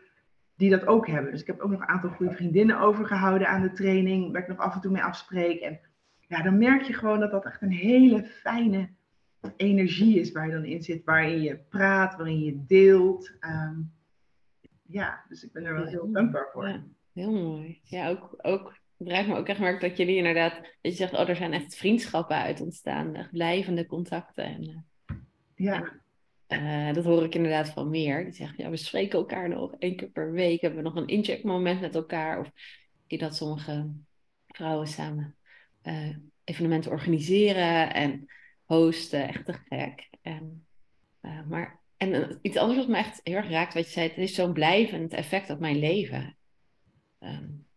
die 0.60 0.70
dat 0.70 0.86
ook 0.86 1.06
hebben. 1.06 1.32
Dus 1.32 1.40
ik 1.40 1.46
heb 1.46 1.60
ook 1.60 1.70
nog 1.70 1.80
een 1.80 1.88
aantal 1.88 2.10
goede 2.10 2.34
vriendinnen 2.34 2.80
overgehouden 2.80 3.48
aan 3.48 3.62
de 3.62 3.72
training, 3.72 4.32
waar 4.32 4.42
ik 4.42 4.48
nog 4.48 4.58
af 4.58 4.74
en 4.74 4.80
toe 4.80 4.90
mee 4.90 5.02
afspreek. 5.02 5.60
En 5.60 5.80
ja, 6.28 6.42
dan 6.42 6.58
merk 6.58 6.82
je 6.82 6.92
gewoon 6.92 7.20
dat 7.20 7.30
dat 7.30 7.44
echt 7.44 7.62
een 7.62 7.72
hele 7.72 8.24
fijne 8.24 8.88
energie 9.56 10.20
is 10.20 10.32
waar 10.32 10.46
je 10.46 10.52
dan 10.52 10.64
in 10.64 10.82
zit, 10.82 11.04
waarin 11.04 11.42
je 11.42 11.56
praat, 11.56 12.16
waarin 12.16 12.40
je 12.40 12.64
deelt. 12.66 13.32
Ehm, 13.40 13.78
ja, 14.86 15.24
dus 15.28 15.44
ik 15.44 15.52
ben 15.52 15.64
er 15.64 15.74
wel 15.74 15.86
heel 15.86 16.12
dankbaar 16.12 16.48
voor. 16.52 16.68
Ja, 16.68 16.82
heel 17.12 17.32
mooi. 17.32 17.80
Ja, 17.82 18.08
ook, 18.08 18.34
ook 18.42 18.78
het 18.98 19.08
raakt 19.08 19.28
me 19.28 19.36
ook 19.36 19.48
echt 19.48 19.60
merk 19.60 19.80
dat 19.80 19.96
jullie 19.96 20.16
inderdaad, 20.16 20.54
dat 20.54 20.92
je 20.92 20.92
zegt, 20.92 21.12
oh, 21.12 21.28
er 21.28 21.36
zijn 21.36 21.52
echt 21.52 21.76
vriendschappen 21.76 22.36
uit 22.36 22.60
ontstaan, 22.60 23.14
echt 23.14 23.30
blijvende 23.30 23.86
contacten. 23.86 24.44
En, 24.44 24.62
eh, 24.62 25.16
ja. 25.54 25.92
Uh, 26.52 26.92
dat 26.92 27.04
hoor 27.04 27.24
ik 27.24 27.34
inderdaad 27.34 27.68
van 27.68 27.90
meer. 27.90 28.24
Die 28.24 28.32
zeggen, 28.32 28.64
ja, 28.64 28.70
we 28.70 28.76
spreken 28.76 29.18
elkaar 29.18 29.48
nog 29.48 29.74
één 29.78 29.96
keer 29.96 30.08
per 30.08 30.32
week. 30.32 30.60
Hebben 30.60 30.82
we 30.82 30.88
nog 30.88 30.96
een 30.96 31.08
incheckmoment 31.08 31.80
met 31.80 31.94
elkaar. 31.94 32.40
Of 32.40 32.50
die 33.06 33.18
dat 33.18 33.36
sommige 33.36 33.90
vrouwen 34.46 34.86
samen 34.86 35.36
uh, 35.82 36.16
evenementen 36.44 36.90
organiseren 36.90 37.94
en 37.94 38.26
hosten. 38.64 39.28
Echt 39.28 39.44
te 39.44 39.52
gek. 39.68 40.08
En, 40.22 40.66
uh, 41.22 41.46
maar, 41.46 41.80
en 41.96 42.38
iets 42.42 42.56
anders 42.56 42.78
wat 42.78 42.88
me 42.88 42.96
echt 42.96 43.20
heel 43.22 43.34
erg 43.34 43.50
raakt, 43.50 43.74
wat 43.74 43.84
je 43.84 43.90
zei, 43.90 44.08
het 44.08 44.18
is 44.18 44.34
zo'n 44.34 44.52
blijvend 44.52 45.12
effect 45.12 45.50
op 45.50 45.60
mijn 45.60 45.78
leven. 45.78 46.36
Um, 47.20 47.68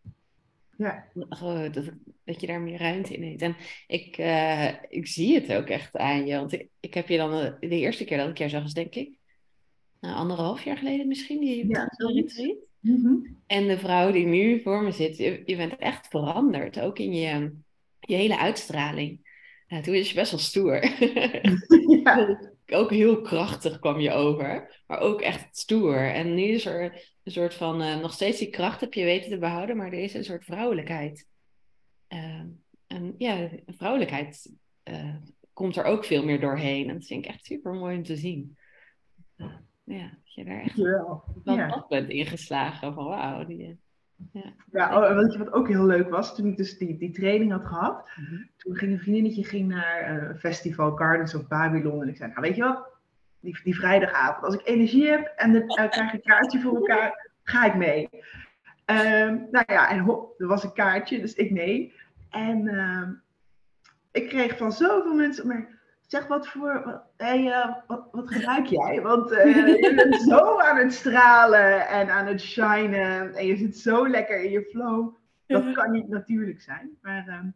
ja. 0.84 1.08
Oh, 1.30 1.74
dat, 1.74 1.92
dat 2.24 2.42
je 2.42 2.48
daar 2.48 2.62
meer 2.62 2.80
ruimte 2.80 3.14
in 3.14 3.30
hebt. 3.30 3.42
En 3.42 3.56
ik, 3.88 4.18
uh, 4.18 4.68
ik 4.90 5.08
zie 5.08 5.34
het 5.34 5.54
ook 5.54 5.68
echt 5.68 5.98
aan 5.98 6.26
je. 6.26 6.36
Want 6.36 6.52
ik, 6.52 6.70
ik 6.80 6.94
heb 6.94 7.08
je 7.08 7.18
dan 7.18 7.32
de, 7.32 7.68
de 7.68 7.80
eerste 7.80 8.06
keer 8.06 8.18
dat 8.18 8.30
ik 8.30 8.38
jou 8.38 8.50
zag, 8.50 8.62
was 8.62 8.74
denk 8.74 8.96
ik 8.96 9.18
nou, 10.04 10.16
anderhalf 10.16 10.64
jaar 10.64 10.78
geleden 10.78 11.08
misschien, 11.08 11.40
die 11.40 11.68
ja, 11.68 11.90
retreat. 11.98 12.58
Mm 12.80 13.04
-hmm. 13.04 13.38
En 13.48 13.68
de 13.68 13.78
vrouw 13.78 14.12
die 14.12 14.26
nu 14.26 14.62
voor 14.62 14.84
me 14.84 14.92
zit, 14.92 15.18
je, 15.18 15.42
je 15.46 15.56
bent 15.56 15.78
echt 15.78 16.08
veranderd. 16.08 16.80
Ook 16.80 17.00
in 17.00 17.14
je, 17.14 17.54
je 18.00 18.16
hele 18.16 18.38
uitstraling. 18.38 19.32
Ja, 19.68 19.82
toen 19.82 19.94
was 19.94 20.10
je 20.10 20.16
best 20.16 20.32
wel 20.32 20.40
stoer. 20.40 20.84
ja. 22.04 22.40
ook 22.68 22.90
heel 22.90 23.22
krachtig 23.22 23.80
kwam 23.80 24.00
je 24.00 24.12
over, 24.12 24.82
maar 24.88 25.00
ook 25.00 25.22
echt 25.22 25.58
stoer. 25.58 26.14
En 26.14 26.34
nu 26.34 26.42
is 26.44 26.66
er 26.66 26.84
een 27.24 27.32
soort 27.32 27.54
van, 27.54 27.82
eh, 27.82 28.00
nog 28.00 28.14
steeds 28.14 28.40
die 28.40 28.50
kracht 28.50 28.82
heb 28.82 28.94
je 28.94 29.04
weten 29.04 29.30
te 29.30 29.38
behouden, 29.38 29.78
maar 29.78 29.88
er 29.88 30.04
is 30.04 30.14
een 30.14 30.24
soort 30.24 30.44
vrouwelijkheid. 30.46 31.28
Uh, 32.10 32.42
en 32.88 33.16
ja, 33.18 33.50
vrouwelijkheid 33.66 34.52
uh, 34.84 35.16
komt 35.54 35.76
er 35.76 35.84
ook 35.84 36.06
veel 36.06 36.24
meer 36.24 36.40
doorheen. 36.40 36.90
En 36.90 36.94
dat 36.94 37.06
vind 37.06 37.26
ik 37.26 37.32
echt 37.32 37.46
super 37.46 37.74
mooi 37.74 37.98
om 37.98 38.04
te 38.04 38.16
zien. 38.16 38.58
Ja, 39.84 40.10
dat 40.24 40.34
je 40.34 40.44
daar 40.46 40.62
echt 40.62 40.76
Dankjewel. 40.76 41.24
van 41.44 41.56
Ja. 41.56 41.68
af 41.70 41.88
bent 41.88 42.10
ingeslagen 42.10 42.94
van 42.94 43.06
wauw. 43.06 43.46
Die, 43.46 43.80
ja. 44.32 44.54
Ja, 44.72 44.98
oh, 44.98 45.16
weet 45.16 45.34
je 45.34 45.38
wat 45.38 45.54
ook 45.54 45.68
heel 45.68 45.86
leuk 45.86 46.10
was? 46.10 46.36
Toen 46.36 46.46
ik 46.48 46.58
dus 46.58 46.78
die, 46.78 46.98
die 46.98 47.12
training 47.12 47.52
had 47.52 47.66
gehad, 47.66 48.10
Mhm. 48.16 48.42
toen 48.58 48.76
ging 48.76 48.92
een 48.92 49.00
vriendinnetje 49.00 49.44
ging 49.44 49.68
naar 49.68 49.98
eh, 50.00 50.30
een 50.30 50.38
festival 50.40 50.92
Gardens 50.92 51.36
of 51.36 51.48
Babylon. 51.48 52.02
En 52.02 52.08
ik 52.08 52.18
zei, 52.18 52.30
nou 52.30 52.42
weet 52.42 52.56
je 52.56 52.64
wat, 52.64 52.88
die, 53.40 53.60
die 53.64 53.76
vrijdagavond, 53.76 54.46
als 54.46 54.56
ik 54.56 54.68
energie 54.68 55.08
heb 55.08 55.34
en 55.36 55.54
dan 55.54 55.62
eh, 55.62 55.90
krijg 55.90 56.08
ik 56.08 56.14
een 56.14 56.22
kaartje 56.32 56.60
voor 56.62 56.76
elkaar, 56.76 57.32
ga 57.44 57.66
ik 57.66 57.76
mee. 57.76 58.10
Ehm, 58.86 59.38
nou 59.52 59.66
ja, 59.68 59.90
en 59.90 60.00
hop, 60.00 60.42
er 60.42 60.48
was 60.48 60.64
een 60.64 60.74
kaartje, 60.74 61.20
dus 61.22 61.34
ik 61.34 61.52
mee. 61.52 61.94
En 62.30 62.68
ehm, 62.68 63.12
ik 64.12 64.30
kreeg 64.30 64.58
van 64.58 64.72
zoveel 64.72 65.14
mensen, 65.14 65.48
maar 65.48 65.73
zeg 66.14 66.28
wat 66.28 66.48
voor, 66.48 66.82
wat, 66.86 67.04
hey, 67.18 67.52
eh, 67.52 67.76
wat, 67.88 68.08
wat 68.12 68.32
gebruik 68.32 68.66
jij? 68.66 69.02
Want 69.02 69.32
eh, 69.32 69.56
je 69.56 69.94
bent 69.96 70.22
zo 70.22 70.60
aan 70.60 70.78
het 70.78 70.94
stralen 70.94 71.88
en 71.88 72.10
aan 72.10 72.26
het 72.26 72.42
shinen 72.42 73.34
en 73.34 73.46
je 73.46 73.56
zit 73.56 73.78
zo 73.78 74.08
lekker 74.08 74.44
in 74.44 74.52
je 74.52 74.62
flow. 74.62 75.16
Dat 75.48 75.72
kan 75.72 75.92
niet 75.92 76.10
natuurlijk 76.10 76.62
zijn, 76.62 76.98
maar 77.02 77.28
ehm, 77.28 77.48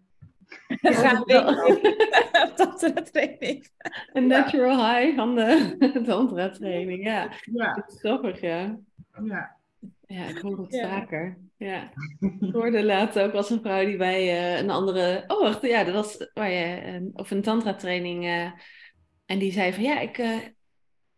We 0.82 0.94
gaan 0.94 1.24
wel. 1.26 1.52
mee 1.54 2.44
op 2.44 2.54
tantra 2.56 3.02
training. 3.02 3.70
Een 4.14 4.28
natural 4.28 4.94
high 4.94 5.16
van 5.16 5.36
de 5.36 5.78
tantra 6.06 6.50
training, 6.50 7.04
ja. 7.04 7.30
ja, 7.42 7.74
Dat 7.74 7.92
is 7.92 8.00
grappig, 8.00 8.42
ja. 8.42 8.78
ja. 9.24 9.57
Ja, 10.08 10.26
ik 10.28 10.38
hoor 10.38 10.58
het 10.62 10.74
Ja. 10.74 10.90
vaker. 10.90 11.38
Ja. 11.58 11.92
Ik 12.40 12.54
hoorde 12.54 12.84
laatst 12.84 13.20
ook 13.20 13.34
als 13.34 13.50
een 13.50 13.62
vrouw 13.62 13.86
die 13.86 13.98
bij 13.98 14.22
eh, 14.22 14.58
een 14.60 14.70
andere... 14.70 15.24
Oh, 15.28 15.42
wacht, 15.42 15.62
ja, 15.62 15.84
dat 15.84 15.94
was 15.94 16.30
waar 16.34 16.52
je... 16.52 16.82
een- 16.84 17.12
of 17.14 17.32
een 17.32 17.42
tantra-training... 17.42 18.26
eh, 18.26 18.52
en 19.26 19.40
die 19.40 19.52
zei 19.52 19.74
van, 19.74 19.84
ja, 19.84 20.00
ik... 20.00 20.18
eh, 20.18 20.38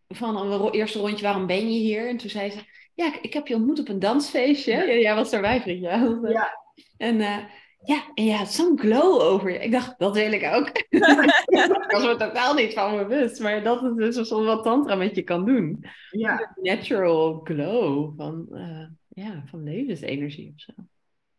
van 0.07 0.37
een 0.37 0.71
eerste 0.71 0.99
rondje, 0.99 1.23
waarom 1.25 1.45
ben 1.47 1.71
je 1.73 1.79
hier? 1.79 2.07
En 2.09 2.17
toen 2.17 2.29
zei 2.29 2.49
ze, 2.51 2.59
ja, 2.93 3.05
ik, 3.07 3.15
ik 3.21 3.33
heb 3.33 3.47
je 3.47 3.55
ontmoet 3.55 3.79
op 3.79 3.87
een 3.89 3.99
dansfeestje. 3.99 4.71
Ja, 4.71 4.85
jij 4.93 5.15
was 5.15 5.31
erbij, 5.31 5.61
vriendje. 5.61 6.19
Ja. 6.29 6.57
En 6.97 7.21
eh, 7.21 7.37
ja, 7.83 8.11
en 8.13 8.25
je 8.25 8.33
had 8.33 8.51
zo'n 8.53 8.79
glow 8.79 9.21
over 9.21 9.51
je. 9.51 9.57
Ik 9.59 9.71
dacht, 9.71 9.99
dat 9.99 10.15
wil 10.15 10.31
ik 10.31 10.43
ook. 10.43 10.67
ik 10.89 11.85
was 11.87 12.03
er 12.05 12.17
totaal 12.17 12.53
niet 12.53 12.73
van 12.73 12.97
bewust. 12.97 13.39
Maar 13.39 13.63
dat 13.63 13.83
is 13.99 14.15
dus 14.15 14.27
soms 14.27 14.45
wat 14.45 14.63
tantra 14.63 14.95
met 14.95 15.15
je 15.15 15.23
kan 15.23 15.45
doen 15.45 15.85
ja, 16.09 16.55
natural 16.61 17.39
glow 17.43 18.17
van, 18.17 18.47
eh, 18.51 18.85
ja, 19.07 19.43
van 19.45 19.63
levensenergie 19.63 20.51
of 20.55 20.61
zo. 20.61 20.71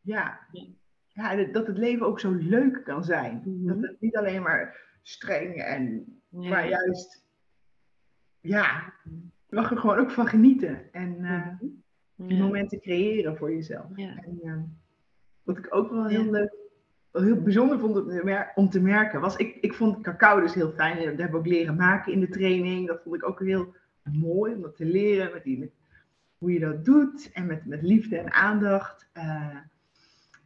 ja. 0.00 0.38
ja 1.08 1.36
dat- 1.44 1.66
het 1.66 1.78
leven 1.78 2.06
ook 2.06 2.20
zo 2.20 2.30
leuk 2.30 2.84
kan 2.84 3.04
zijn. 3.04 3.42
Mhm. 3.44 3.66
Dat 3.66 3.90
het 3.90 4.00
niet 4.00 4.16
alleen 4.16 4.42
maar 4.42 4.76
streng 5.02 5.54
en, 5.54 6.04
maar 6.28 6.68
juist, 6.68 7.24
ja, 8.40 8.92
je 9.48 9.56
mag 9.56 9.70
er 9.70 9.76
gewoon 9.78 9.98
ook 9.98 10.10
van 10.10 10.26
genieten. 10.26 10.92
En 10.92 11.24
eh, 11.24 11.68
Ja. 12.28 12.36
momenten 12.38 12.80
creëren 12.80 13.36
voor 13.36 13.52
jezelf. 13.52 13.86
Ja. 13.96 14.14
En 14.16 14.38
eh, 14.42 14.62
wat 15.54 15.64
ik 15.64 15.74
ook 15.74 15.90
wel 15.90 16.06
heel 16.06 16.24
Ja. 16.24 16.30
leuk, 16.30 16.54
wel 17.10 17.22
heel 17.22 17.42
bijzonder 17.42 17.78
vond 17.78 17.96
om 17.96 18.08
te, 18.08 18.20
mer- 18.24 18.52
om 18.54 18.70
te 18.70 18.80
merken, 18.80 19.20
was 19.20 19.36
ik, 19.36 19.56
ik 19.60 19.74
vond 19.74 20.00
cacao 20.00 20.40
dus 20.40 20.54
heel 20.54 20.70
fijn. 20.70 20.96
Dat 20.96 21.04
hebben 21.04 21.30
we 21.30 21.36
ook 21.36 21.46
leren 21.46 21.76
maken 21.76 22.12
in 22.12 22.20
de 22.20 22.28
training. 22.28 22.86
Dat 22.86 23.00
vond 23.02 23.14
ik 23.14 23.28
ook 23.28 23.40
heel 23.40 23.74
mooi 24.02 24.54
om 24.54 24.62
dat 24.62 24.76
te 24.76 24.84
leren, 24.84 25.30
met 25.32 25.42
die, 25.44 25.58
met 25.58 25.70
hoe 26.38 26.52
je 26.52 26.58
dat 26.60 26.84
doet 26.84 27.30
en 27.32 27.46
met, 27.46 27.66
met 27.66 27.82
liefde 27.82 28.16
en 28.18 28.32
aandacht. 28.32 29.08
Eh, 29.12 29.56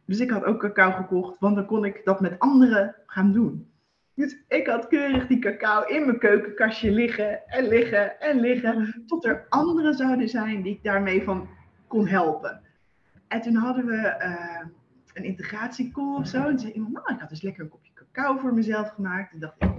dus 0.05 0.19
ik 0.19 0.29
had 0.29 0.43
ook 0.43 0.59
cacao 0.59 0.91
gekocht, 0.91 1.39
want 1.39 1.55
dan 1.55 1.65
kon 1.65 1.85
ik 1.85 2.01
dat 2.03 2.19
met 2.21 2.39
anderen 2.39 2.95
gaan 3.05 3.31
doen. 3.31 3.69
Dus 4.13 4.37
ik 4.47 4.67
had 4.67 4.87
keurig 4.87 5.27
die 5.27 5.39
cacao 5.39 5.83
in 5.83 6.05
mijn 6.05 6.19
keukenkastje 6.19 6.91
liggen 6.91 7.47
en 7.47 7.67
liggen 7.67 8.19
en 8.19 8.39
liggen 8.39 9.03
tot 9.07 9.25
er 9.25 9.45
anderen 9.49 9.93
zouden 9.93 10.29
zijn 10.29 10.61
die 10.61 10.73
ik 10.73 10.83
daarmee 10.83 11.23
van 11.23 11.47
kon 11.87 12.07
helpen. 12.07 12.61
En 13.27 13.41
toen 13.41 13.55
hadden 13.55 13.85
we 13.85 13.97
eh, 13.97 14.65
een 15.15 15.23
integratiecall 15.23 16.15
of 16.15 16.27
zo. 16.27 16.47
En 16.47 16.59
zei 16.59 16.71
iemand, 16.71 16.93
nou, 16.93 17.13
ik 17.13 17.19
had 17.19 17.29
dus 17.29 17.41
lekker 17.41 17.63
een 17.63 17.69
kopje 17.69 17.93
cacao 17.93 18.37
voor 18.37 18.53
mezelf 18.53 18.89
gemaakt. 18.89 19.33
En 19.33 19.39
dacht 19.39 19.63
ik, 19.63 19.69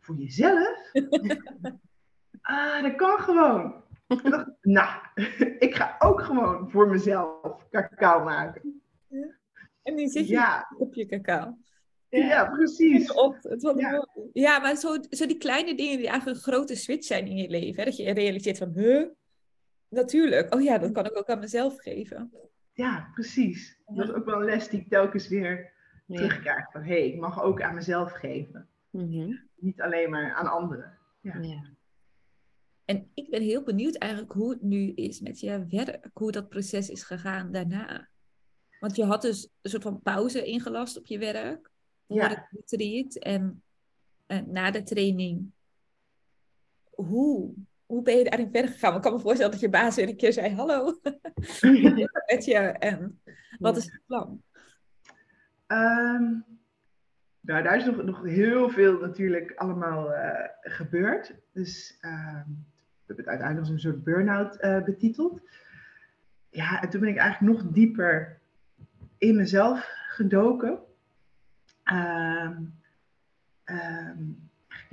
voor 0.00 0.16
jezelf? 0.16 0.90
ah, 2.40 2.82
dat 2.82 2.94
kan 2.94 3.18
gewoon. 3.18 3.82
Ik 4.06 4.30
dacht, 4.30 4.50
nou, 4.60 5.00
ik 5.66 5.74
ga 5.74 5.96
ook 5.98 6.22
gewoon 6.22 6.70
voor 6.70 6.88
mezelf 6.88 7.68
cacao 7.70 8.24
maken. 8.24 8.82
En 9.82 9.96
die 9.96 10.08
zit 10.08 10.26
je 10.26 10.32
Ja, 10.32 10.74
op 10.78 10.94
je 10.94 11.06
cacao. 11.06 11.56
ja, 12.08 12.44
precies. 12.44 13.12
Op, 13.12 13.38
het 13.42 13.62
was 13.62 13.74
Ja. 13.76 13.90
ja. 13.90 14.06
ja, 14.32 14.58
maar 14.58 14.76
zo, 14.76 14.96
zo 15.10 15.26
die 15.26 15.38
kleine 15.38 15.74
dingen 15.74 15.96
die 15.96 16.08
eigenlijk 16.08 16.36
een 16.36 16.52
grote 16.52 16.76
switch 16.76 17.06
zijn 17.06 17.26
in 17.26 17.36
je 17.36 17.48
leven. 17.48 17.78
Hè? 17.78 17.84
Dat 17.84 17.96
je 17.96 18.12
realiseert 18.12 18.58
van, 18.58 18.72
huh? 18.74 19.06
Natuurlijk. 19.88 20.54
Oh 20.54 20.62
ja, 20.62 20.78
dat 20.78 20.92
kan 20.92 21.06
ik 21.06 21.16
ook 21.16 21.28
aan 21.28 21.38
mezelf 21.38 21.76
geven. 21.76 22.32
Ja, 22.72 23.10
precies. 23.14 23.80
Dat 23.86 24.08
is 24.08 24.14
ook 24.14 24.24
wel 24.24 24.38
een 24.38 24.44
les 24.44 24.68
die 24.68 24.80
ik 24.80 24.88
telkens 24.88 25.28
weer 25.28 25.72
Ja. 26.06 26.16
terugkrijg. 26.16 26.70
Van, 26.70 26.82
hé, 26.82 26.88
hey, 26.88 27.08
ik 27.08 27.20
mag 27.20 27.42
ook 27.42 27.62
aan 27.62 27.74
mezelf 27.74 28.12
geven. 28.12 28.68
Mhm. 28.90 29.36
Niet 29.56 29.80
alleen 29.80 30.10
maar 30.10 30.34
aan 30.34 30.46
anderen. 30.50 30.98
Ja. 31.20 31.70
En 32.84 33.10
ik 33.14 33.30
ben 33.30 33.42
heel 33.42 33.62
benieuwd 33.62 33.94
eigenlijk 33.96 34.32
hoe 34.32 34.50
het 34.50 34.62
nu 34.62 34.92
is 34.92 35.20
met 35.20 35.40
je 35.40 35.66
werk. 35.66 36.10
Hoe 36.12 36.32
dat 36.32 36.48
proces 36.48 36.90
is 36.90 37.02
gegaan 37.02 37.52
daarna. 37.52 38.08
Want 38.80 38.96
je 38.96 39.04
had 39.04 39.22
dus 39.22 39.48
een 39.60 39.70
soort 39.70 39.82
van 39.82 40.02
pauze 40.02 40.44
ingelast 40.44 40.98
op 40.98 41.06
je 41.06 41.18
werk. 41.18 41.70
Voor 42.06 42.16
Ja. 42.16 42.28
het 42.28 42.46
retreat. 42.50 43.14
En 43.14 43.62
eh, 44.26 44.40
na 44.40 44.70
de 44.70 44.82
training. 44.82 45.50
Hoe? 46.90 47.54
Hoe 47.92 48.02
ben 48.02 48.16
je 48.16 48.24
daarin 48.24 48.50
verder 48.50 48.70
gegaan? 48.70 48.92
Want 48.92 49.04
ik 49.04 49.10
kan 49.10 49.12
me 49.12 49.24
voorstellen 49.24 49.52
dat 49.52 49.60
je 49.60 49.68
baas 49.68 49.96
weer 49.96 50.08
een 50.08 50.16
keer 50.16 50.32
zei: 50.32 50.54
Hallo, 50.54 51.00
met 52.30 52.44
je. 52.44 52.58
En 52.78 53.20
wat 53.58 53.76
is 53.76 53.84
het 53.84 54.00
plan? 54.06 54.42
Ehm, 55.66 56.22
nou, 57.40 57.62
daar 57.62 57.76
is 57.76 57.84
nog, 57.84 58.02
nog 58.02 58.22
heel 58.22 58.70
veel 58.70 58.98
natuurlijk 58.98 59.52
allemaal 59.54 60.12
eh, 60.12 60.48
gebeurd. 60.60 61.34
Dus 61.52 61.98
ehm, 62.00 62.50
ik 63.02 63.06
heb 63.06 63.16
het 63.16 63.26
uiteindelijk 63.26 63.68
als 63.68 63.68
een 63.68 63.90
soort 63.90 64.04
burn-out 64.04 64.56
eh, 64.56 64.84
betiteld. 64.84 65.40
Ja, 66.50 66.82
en 66.82 66.88
toen 66.88 67.00
ben 67.00 67.10
ik 67.10 67.16
eigenlijk 67.16 67.58
nog 67.58 67.72
dieper 67.72 68.40
in 69.18 69.36
mezelf 69.36 69.90
gedoken. 70.08 70.78
Ehm, 71.82 72.62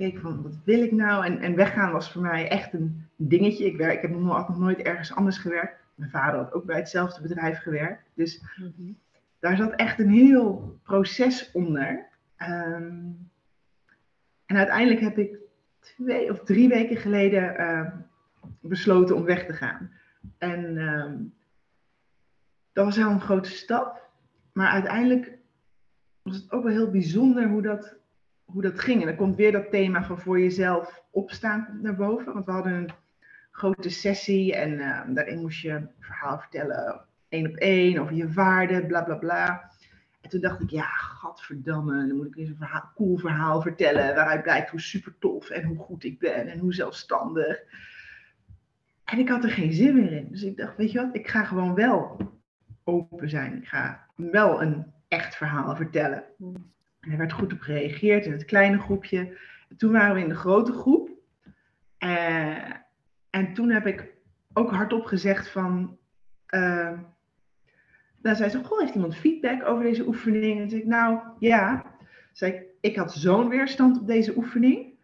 gekeken 0.00 0.20
van 0.20 0.42
wat 0.42 0.58
wil 0.64 0.82
ik 0.82 0.92
nou? 0.92 1.24
En, 1.24 1.38
en 1.38 1.54
weggaan 1.54 1.92
was 1.92 2.12
voor 2.12 2.22
mij 2.22 2.48
echt 2.48 2.72
een 2.72 3.06
dingetje. 3.16 3.64
Ik, 3.64 3.76
werk, 3.76 3.94
ik 3.94 4.02
heb 4.02 4.10
nog, 4.10 4.20
nooit- 4.22 4.48
nog 4.48 4.58
nooit 4.58 4.78
ergens 4.78 5.14
anders 5.14 5.38
gewerkt. 5.38 5.78
Mijn 5.94 6.10
vader 6.10 6.40
had 6.40 6.52
ook 6.52 6.64
bij 6.64 6.76
hetzelfde 6.76 7.22
bedrijf 7.22 7.58
gewerkt. 7.58 8.02
Dus 8.14 8.42
Mhm. 8.56 8.92
daar 9.38 9.56
zat 9.56 9.74
echt 9.74 9.98
een 9.98 10.10
heel 10.10 10.78
proces 10.82 11.50
onder. 11.52 12.06
Ehm, 12.36 12.98
en 14.46 14.56
uiteindelijk 14.56 15.00
heb 15.00 15.18
ik 15.18 15.36
twee 15.80 16.30
of 16.30 16.40
drie 16.44 16.68
weken 16.68 16.96
geleden 16.96 17.56
ehm, 17.56 17.90
besloten 18.60 19.16
om 19.16 19.24
weg 19.24 19.46
te 19.46 19.52
gaan. 19.52 19.90
En 20.38 20.76
ehm, 20.78 21.16
dat 22.72 22.84
was 22.84 22.96
wel 22.96 23.10
een 23.10 23.20
grote 23.20 23.50
stap. 23.50 24.08
Maar 24.52 24.68
uiteindelijk 24.70 25.38
was 26.22 26.36
het 26.36 26.52
ook 26.52 26.62
wel 26.62 26.72
heel 26.72 26.90
bijzonder 26.90 27.48
hoe 27.48 27.62
dat, 27.62 27.96
hoe 28.52 28.62
dat 28.62 28.80
ging. 28.80 29.00
En 29.00 29.06
dan 29.06 29.16
komt 29.16 29.36
weer 29.36 29.52
dat 29.52 29.70
thema 29.70 30.04
van 30.04 30.20
voor 30.20 30.40
jezelf 30.40 31.02
opstaan 31.10 31.78
naar 31.82 31.96
boven. 31.96 32.32
Want 32.32 32.46
we 32.46 32.52
hadden 32.52 32.72
een 32.72 32.90
grote 33.50 33.90
sessie 33.90 34.54
en 34.54 34.80
ehm, 34.80 35.14
daarin 35.14 35.40
moest 35.40 35.60
je 35.60 35.70
een 35.70 35.90
verhaal 36.00 36.38
vertellen 36.38 37.04
één 37.28 37.46
op 37.46 37.56
één, 37.56 37.98
over 37.98 38.14
je 38.14 38.32
waarden, 38.32 38.86
bla 38.86 39.02
bla 39.02 39.14
bla. 39.14 39.70
En 40.20 40.30
toen 40.30 40.40
dacht 40.40 40.60
ik, 40.60 40.70
ja, 40.70 40.84
gadverdamme, 40.84 42.06
dan 42.06 42.16
moet 42.16 42.26
ik 42.26 42.36
eens 42.36 42.48
een 42.48 42.82
cool 42.94 43.16
verhaal 43.16 43.62
vertellen. 43.62 44.14
Waaruit 44.14 44.42
blijkt 44.42 44.70
hoe 44.70 44.80
super 44.80 45.14
tof 45.18 45.50
en 45.50 45.64
hoe 45.64 45.78
goed 45.78 46.04
ik 46.04 46.18
ben 46.18 46.48
en 46.48 46.58
hoe 46.58 46.74
zelfstandig. 46.74 47.62
En 49.04 49.18
ik 49.18 49.28
had 49.28 49.44
er 49.44 49.50
geen 49.50 49.72
zin 49.72 49.94
meer 49.94 50.12
in. 50.12 50.28
Dus 50.30 50.42
ik 50.42 50.56
dacht, 50.56 50.76
weet 50.76 50.92
je 50.92 50.98
wat, 50.98 51.14
ik 51.14 51.28
ga 51.28 51.44
gewoon 51.44 51.74
wel 51.74 52.16
open 52.84 53.28
zijn. 53.28 53.56
Ik 53.56 53.68
ga 53.68 54.06
wel 54.14 54.62
een 54.62 54.92
echt 55.08 55.36
verhaal 55.36 55.76
vertellen. 55.76 56.24
En 57.00 57.10
er 57.10 57.18
werd 57.18 57.32
goed 57.32 57.52
op 57.52 57.60
gereageerd 57.60 58.26
in 58.26 58.32
het 58.32 58.44
kleine 58.44 58.78
groepje. 58.78 59.38
En 59.68 59.76
toen 59.76 59.92
waren 59.92 60.14
we 60.14 60.20
in 60.20 60.28
de 60.28 60.34
grote 60.34 60.72
groep. 60.72 61.10
Eh, 61.98 62.70
en 63.30 63.54
toen 63.54 63.70
heb 63.70 63.86
ik 63.86 64.12
ook 64.52 64.70
hardop 64.70 65.04
gezegd 65.04 65.48
van... 65.48 65.98
Uh, 66.54 66.98
dan 68.16 68.36
zei 68.36 68.50
ze, 68.50 68.64
goh, 68.64 68.80
heeft 68.80 68.94
iemand 68.94 69.16
feedback 69.16 69.68
over 69.68 69.84
deze 69.84 70.06
oefening? 70.06 70.52
En 70.54 70.60
toen 70.60 70.68
zei 70.68 70.82
ik, 70.82 70.88
nou, 70.88 71.20
ja. 71.38 71.84
Zei 72.32 72.52
ik, 72.52 72.62
ik 72.80 72.96
had 72.96 73.12
zo'n 73.12 73.48
weerstand 73.48 74.00
op 74.00 74.06
deze 74.06 74.36
oefening. 74.36 74.94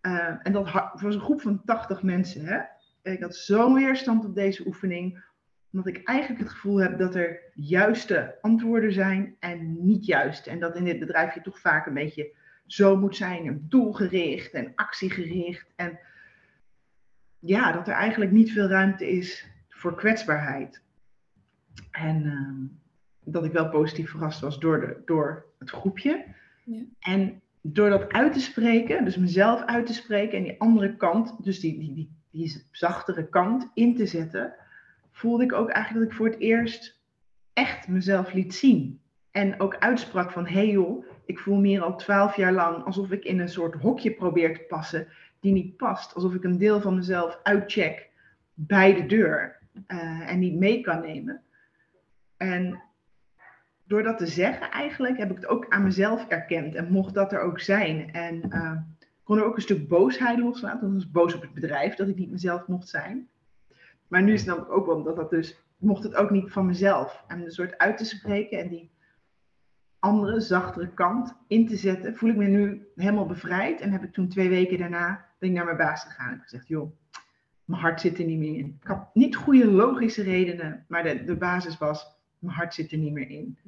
Eh, 0.00 0.34
en 0.42 0.52
dat 0.52 0.70
was 1.00 1.14
een 1.14 1.20
groep 1.20 1.40
van 1.40 1.64
80 1.64 2.02
mensen. 2.02 2.44
Hè? 2.44 2.60
Ik 3.02 3.22
had 3.22 3.36
zo'n 3.36 3.74
weerstand 3.74 4.24
op 4.24 4.34
deze 4.34 4.66
oefening, 4.66 5.24
omdat 5.72 5.86
ik 5.86 6.04
eigenlijk 6.04 6.40
het 6.40 6.50
gevoel 6.50 6.80
heb 6.80 6.98
dat 6.98 7.14
er 7.14 7.40
juiste 7.54 8.38
antwoorden 8.40 8.92
zijn 8.92 9.36
en 9.38 9.86
niet 9.86 10.06
juist. 10.06 10.46
En 10.46 10.60
dat 10.60 10.76
in 10.76 10.84
dit 10.84 10.98
bedrijf 10.98 11.34
je 11.34 11.40
toch 11.40 11.60
vaak 11.60 11.86
een 11.86 11.94
beetje 11.94 12.32
zo 12.66 12.96
moet 12.96 13.16
zijn 13.16 13.46
en 13.46 13.66
doelgericht 13.68 14.52
en 14.52 14.72
actiegericht. 14.74 15.66
En 15.76 15.98
ja, 17.38 17.72
dat 17.72 17.88
er 17.88 17.94
eigenlijk 17.94 18.30
niet 18.30 18.52
veel 18.52 18.66
ruimte 18.66 19.10
is 19.10 19.46
voor 19.68 19.94
kwetsbaarheid. 19.94 20.82
En 21.90 22.26
ehm, 22.26 22.66
dat 23.32 23.44
ik 23.44 23.52
wel 23.52 23.68
positief 23.68 24.10
verrast 24.10 24.40
was 24.40 24.58
door, 24.58 24.80
de, 24.80 25.02
door 25.04 25.46
het 25.58 25.70
groepje. 25.70 26.24
Ja. 26.64 26.82
En 27.00 27.40
door 27.60 27.90
dat 27.90 28.12
uit 28.12 28.32
te 28.32 28.40
spreken, 28.40 29.04
dus 29.04 29.16
mezelf 29.16 29.64
uit 29.64 29.86
te 29.86 29.94
spreken 29.94 30.38
en 30.38 30.44
die 30.44 30.60
andere 30.60 30.96
kant, 30.96 31.44
dus 31.44 31.60
die, 31.60 31.78
die, 31.78 31.94
die, 31.94 32.10
die 32.30 32.66
zachtere 32.70 33.28
kant 33.28 33.70
in 33.74 33.96
te 33.96 34.06
zetten, 34.06 34.54
voelde 35.20 35.44
ik 35.44 35.52
ook 35.52 35.68
eigenlijk 35.68 36.04
dat 36.04 36.12
ik 36.12 36.18
voor 36.18 36.30
het 36.30 36.38
eerst 36.38 37.00
echt 37.52 37.88
mezelf 37.88 38.32
liet 38.32 38.54
zien. 38.54 39.00
En 39.30 39.60
ook 39.60 39.76
uitsprak 39.78 40.30
van, 40.30 40.46
hé 40.46 40.52
hey 40.52 40.70
joh, 40.70 41.04
ik 41.24 41.38
voel 41.38 41.56
me 41.56 41.66
hier 41.66 41.82
al 41.82 41.96
twaalf 41.96 42.36
jaar 42.36 42.52
lang 42.52 42.84
alsof 42.84 43.10
ik 43.10 43.24
in 43.24 43.40
een 43.40 43.48
soort 43.48 43.74
hokje 43.74 44.14
probeer 44.14 44.54
te 44.54 44.64
passen 44.68 45.08
die 45.40 45.52
niet 45.52 45.76
past. 45.76 46.14
Alsof 46.14 46.34
ik 46.34 46.44
een 46.44 46.58
deel 46.58 46.80
van 46.80 46.94
mezelf 46.94 47.40
uitcheck 47.42 48.08
bij 48.54 48.94
de 48.94 49.06
deur 49.06 49.58
uh, 49.88 50.30
en 50.30 50.38
niet 50.38 50.54
mee 50.54 50.80
kan 50.80 51.00
nemen. 51.00 51.42
En 52.36 52.82
door 53.84 54.02
dat 54.02 54.18
te 54.18 54.26
zeggen 54.26 54.70
eigenlijk 54.70 55.18
heb 55.18 55.30
ik 55.30 55.36
het 55.36 55.46
ook 55.46 55.66
aan 55.68 55.82
mezelf 55.82 56.28
erkend 56.28 56.74
en 56.74 56.92
mocht 56.92 57.14
dat 57.14 57.32
er 57.32 57.40
ook 57.40 57.60
zijn. 57.60 58.12
En 58.12 58.42
uh, 58.48 58.76
kon 59.22 59.38
er 59.38 59.44
ook 59.44 59.56
een 59.56 59.62
stuk 59.62 59.88
boosheid 59.88 60.38
loslaten. 60.38 60.80
Want 60.80 60.92
ik 60.92 60.98
was 60.98 61.10
boos 61.10 61.34
op 61.34 61.42
het 61.42 61.54
bedrijf 61.54 61.94
dat 61.94 62.08
ik 62.08 62.16
niet 62.16 62.30
mezelf 62.30 62.66
mocht 62.66 62.88
zijn. 62.88 63.28
Maar 64.10 64.22
nu 64.22 64.38
snap 64.38 64.58
ik 64.58 64.70
ook 64.70 64.86
wel 64.86 65.02
dat 65.02 65.16
dat 65.16 65.30
dus, 65.30 65.60
mocht 65.76 66.02
het 66.02 66.14
ook 66.14 66.30
niet 66.30 66.52
van 66.52 66.66
mezelf. 66.66 67.24
En 67.26 67.40
een 67.40 67.50
soort 67.50 67.78
uit 67.78 67.96
te 67.96 68.04
spreken 68.04 68.58
en 68.58 68.68
die 68.68 68.90
andere, 69.98 70.40
zachtere 70.40 70.88
kant 70.94 71.36
in 71.46 71.66
te 71.66 71.76
zetten, 71.76 72.16
voel 72.16 72.30
ik 72.30 72.36
me 72.36 72.46
nu 72.46 72.86
helemaal 72.94 73.26
bevrijd. 73.26 73.80
En 73.80 73.92
heb 73.92 74.02
ik 74.02 74.12
toen 74.12 74.28
twee 74.28 74.48
weken 74.48 74.78
daarna, 74.78 75.26
ben 75.38 75.48
ik 75.48 75.54
naar 75.54 75.64
mijn 75.64 75.76
baas 75.76 76.04
gegaan 76.04 76.32
en 76.32 76.40
gezegd, 76.40 76.68
joh, 76.68 76.92
mijn 77.64 77.80
hart 77.80 78.00
zit 78.00 78.18
er 78.18 78.24
niet 78.24 78.38
meer 78.38 78.58
in. 78.58 78.78
Ik 78.80 78.86
had 78.86 79.14
niet 79.14 79.36
goede 79.36 79.70
logische 79.70 80.22
redenen, 80.22 80.84
maar 80.88 81.02
de, 81.02 81.24
de 81.24 81.36
basis 81.36 81.78
was, 81.78 82.18
mijn 82.38 82.56
hart 82.56 82.74
zit 82.74 82.92
er 82.92 82.98
niet 82.98 83.12
meer 83.12 83.30
in. 83.30 83.58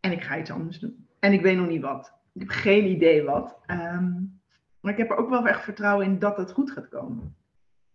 En 0.00 0.12
ik 0.12 0.22
ga 0.22 0.38
iets 0.38 0.50
anders 0.50 0.78
doen. 0.78 1.06
En 1.18 1.32
ik 1.32 1.42
weet 1.42 1.56
nog 1.56 1.68
niet 1.68 1.82
wat. 1.82 2.12
Ik 2.32 2.40
heb 2.40 2.50
geen 2.50 2.86
idee 2.86 3.22
wat. 3.22 3.58
Ehm, 3.66 4.12
maar 4.80 4.92
ik 4.92 4.98
heb 4.98 5.10
er 5.10 5.16
ook 5.16 5.28
wel 5.30 5.46
echt 5.46 5.64
vertrouwen 5.64 6.06
in 6.06 6.18
dat 6.18 6.36
het 6.36 6.52
goed 6.52 6.70
gaat 6.70 6.88
komen. 6.88 7.34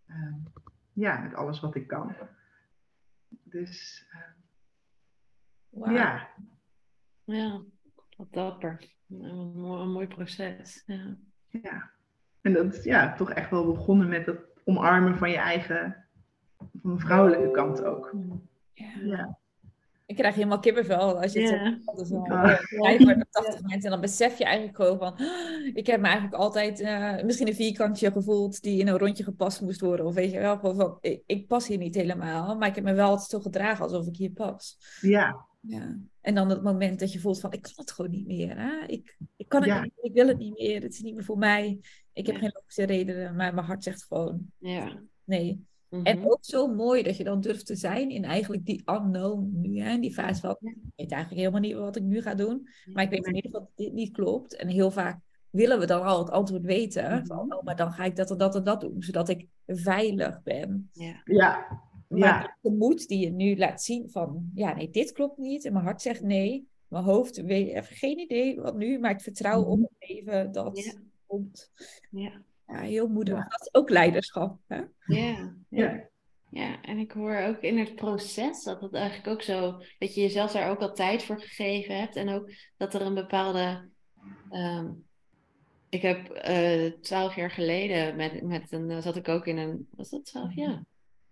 Ehm, 0.06 0.34
ja, 0.96 1.20
met 1.20 1.34
alles 1.34 1.60
wat 1.60 1.74
ik 1.74 1.86
kan. 1.86 2.14
Dus 3.28 4.06
wow. 5.68 5.92
ja. 5.92 6.28
Ja, 7.24 7.62
wat 8.16 8.32
dapper. 8.32 8.94
Een 9.08 9.52
mooi, 9.60 9.82
een 9.82 9.92
mooi 9.92 10.06
proces. 10.06 10.82
Ja. 10.86 11.16
ja. 11.48 11.90
En 12.40 12.52
dat 12.52 12.74
is 12.74 12.84
ja, 12.84 13.14
toch 13.14 13.30
echt 13.30 13.50
wel 13.50 13.72
begonnen 13.72 14.08
met 14.08 14.26
het 14.26 14.40
omarmen 14.64 15.18
van 15.18 15.30
je 15.30 15.36
eigen, 15.36 16.06
van 16.56 16.94
de 16.94 17.00
vrouwelijke 17.00 17.50
kant 17.50 17.84
ook. 17.84 18.14
Ja. 18.72 18.90
ja. 19.02 19.38
Ik 20.06 20.16
krijg 20.16 20.34
helemaal 20.34 20.58
kippenvel 20.58 21.20
als 21.20 21.32
je 21.32 21.40
het 21.40 21.50
yeah. 21.50 21.96
Dus 21.96 22.08
dan, 22.08 23.26
80 23.30 23.62
mensen. 23.62 23.84
En 23.84 23.90
dan 23.90 24.00
besef 24.00 24.38
je 24.38 24.44
eigenlijk 24.44 24.76
gewoon 24.76 24.98
van... 24.98 25.14
Ik 25.74 25.86
heb 25.86 26.00
me 26.00 26.06
eigenlijk 26.06 26.34
altijd 26.34 26.80
uh, 26.80 27.22
misschien 27.22 27.48
een 27.48 27.54
vierkantje 27.54 28.12
gevoeld... 28.12 28.62
die 28.62 28.80
in 28.80 28.88
een 28.88 28.98
rondje 28.98 29.24
gepast 29.24 29.60
moest 29.60 29.80
worden. 29.80 30.06
Of 30.06 30.14
weet 30.14 30.32
je 30.32 30.38
wel, 30.38 30.58
gewoon 30.58 30.76
van... 30.76 30.98
Ik, 31.00 31.22
ik, 31.26 31.46
pas 31.46 31.66
hier 31.66 31.78
niet 31.78 31.94
helemaal. 31.94 32.56
Maar 32.56 32.68
ik 32.68 32.74
heb 32.74 32.84
me 32.84 32.92
wel 32.92 33.08
altijd 33.08 33.30
zo 33.30 33.40
gedragen 33.40 33.84
alsof 33.84 34.06
ik 34.06 34.16
hier 34.16 34.30
pas. 34.30 34.76
Ja. 35.00 35.46
ja. 35.60 35.98
En 36.20 36.34
dan 36.34 36.50
het 36.50 36.62
moment 36.62 36.98
dat 36.98 37.12
je 37.12 37.20
voelt 37.20 37.40
van... 37.40 37.52
Ik 37.52 37.62
kan 37.62 37.72
het 37.74 37.92
gewoon 37.92 38.10
niet 38.10 38.26
meer. 38.26 38.58
Hè? 38.58 38.86
Ik, 38.86 39.16
ik 39.36 39.48
kan 39.48 39.62
het 39.62 39.82
niet 39.82 39.92
meer. 39.96 40.04
Ik 40.04 40.12
wil 40.12 40.28
het 40.28 40.38
niet 40.38 40.58
meer. 40.58 40.82
Het 40.82 40.92
is 40.92 41.00
niet 41.00 41.14
meer 41.14 41.24
voor 41.24 41.38
mij. 41.38 41.78
Ik 42.12 42.26
heb 42.26 42.36
geen 42.36 42.52
logische 42.54 42.84
redenen. 42.84 43.36
Maar 43.36 43.54
mijn 43.54 43.66
hart 43.66 43.82
zegt 43.82 44.04
gewoon... 44.04 44.52
Ja. 44.58 45.02
Nee. 45.24 45.66
En 45.88 46.18
mhm. 46.18 46.26
ook 46.26 46.44
zo 46.44 46.66
mooi 46.74 47.02
dat 47.02 47.16
je 47.16 47.24
dan 47.24 47.40
durft 47.40 47.66
te 47.66 47.76
zijn 47.76 48.10
in 48.10 48.24
eigenlijk 48.24 48.66
die 48.66 48.82
unknown 48.86 49.50
nu. 49.52 49.80
Hè? 49.80 49.98
Die 49.98 50.12
fase 50.12 50.40
van, 50.40 50.56
ik 50.60 50.76
weet 50.96 51.10
eigenlijk 51.10 51.40
helemaal 51.40 51.60
niet 51.60 51.74
wat 51.74 51.96
ik 51.96 52.02
nu 52.02 52.22
ga 52.22 52.34
doen. 52.34 52.68
Maar 52.92 53.04
ik 53.04 53.10
weet 53.10 53.26
in 53.26 53.34
ieder 53.34 53.50
geval 53.50 53.66
dat 53.66 53.86
dit 53.86 53.92
niet 53.92 54.12
klopt. 54.12 54.56
En 54.56 54.68
heel 54.68 54.90
vaak 54.90 55.20
willen 55.50 55.78
we 55.78 55.86
dan 55.86 56.02
al 56.02 56.18
het 56.18 56.30
antwoord 56.30 56.62
weten. 56.62 57.10
Mhm. 57.10 57.26
Van, 57.26 57.54
oh, 57.54 57.62
maar 57.62 57.76
dan 57.76 57.92
ga 57.92 58.04
ik 58.04 58.16
dat 58.16 58.30
en 58.30 58.38
dat 58.38 58.54
en 58.54 58.64
dat 58.64 58.80
doen. 58.80 59.02
Zodat 59.02 59.28
ik 59.28 59.46
veilig 59.66 60.42
ben. 60.42 60.90
Ja. 60.92 61.20
ja. 61.24 61.84
Maar 62.08 62.58
de 62.60 62.70
moed 62.70 63.08
die 63.08 63.18
je 63.18 63.30
nu 63.30 63.56
laat 63.56 63.82
zien 63.82 64.10
van, 64.10 64.50
ja 64.54 64.74
nee, 64.74 64.90
dit 64.90 65.12
klopt 65.12 65.38
niet. 65.38 65.64
En 65.64 65.72
mijn 65.72 65.84
hart 65.84 66.02
zegt 66.02 66.22
nee. 66.22 66.68
Mijn 66.88 67.04
hoofd 67.04 67.42
weet 67.42 67.68
even 67.68 67.96
geen 67.96 68.18
idee 68.18 68.60
wat 68.60 68.76
nu. 68.76 68.98
Maar 68.98 69.10
ik 69.10 69.20
vertrouw 69.20 69.62
op 69.62 69.80
het 69.80 70.08
leven 70.08 70.52
dat 70.52 70.96
komt. 71.26 71.70
Ja. 72.10 72.42
Ja, 72.66 72.80
heel 72.80 73.08
moedig. 73.08 73.48
Dat 73.48 73.60
is 73.60 73.74
ook 73.74 73.90
leiderschap. 73.90 74.58
Hè? 74.66 74.80
Ja, 75.06 75.54
ja. 75.68 76.08
Ja, 76.50 76.82
en 76.82 76.98
ik 76.98 77.12
hoor 77.12 77.36
ook 77.36 77.60
in 77.60 77.78
het 77.78 77.94
proces 77.94 78.62
dat 78.62 78.80
het 78.80 78.94
eigenlijk 78.94 79.26
ook 79.26 79.42
zo, 79.42 79.82
dat 79.98 80.14
je 80.14 80.20
jezelf 80.20 80.52
daar 80.52 80.70
ook 80.70 80.80
al 80.80 80.94
tijd 80.94 81.22
voor 81.22 81.40
gegeven 81.40 81.98
hebt. 81.98 82.16
En 82.16 82.28
ook 82.28 82.50
dat 82.76 82.94
er 82.94 83.00
een 83.00 83.14
bepaalde. 83.14 83.88
Ehm, 84.50 84.90
ik 85.88 86.02
heb 86.02 86.48
uh, 86.48 86.92
twaalf 87.00 87.36
jaar 87.36 87.50
geleden 87.50 88.16
met, 88.16 88.42
met 88.42 88.72
een, 88.72 89.02
zat 89.02 89.16
ik 89.16 89.28
ook 89.28 89.46
in 89.46 89.58
een, 89.58 89.88
was 89.90 90.10
dat 90.10 90.24
twaalf 90.24 90.54
jaar? 90.54 90.84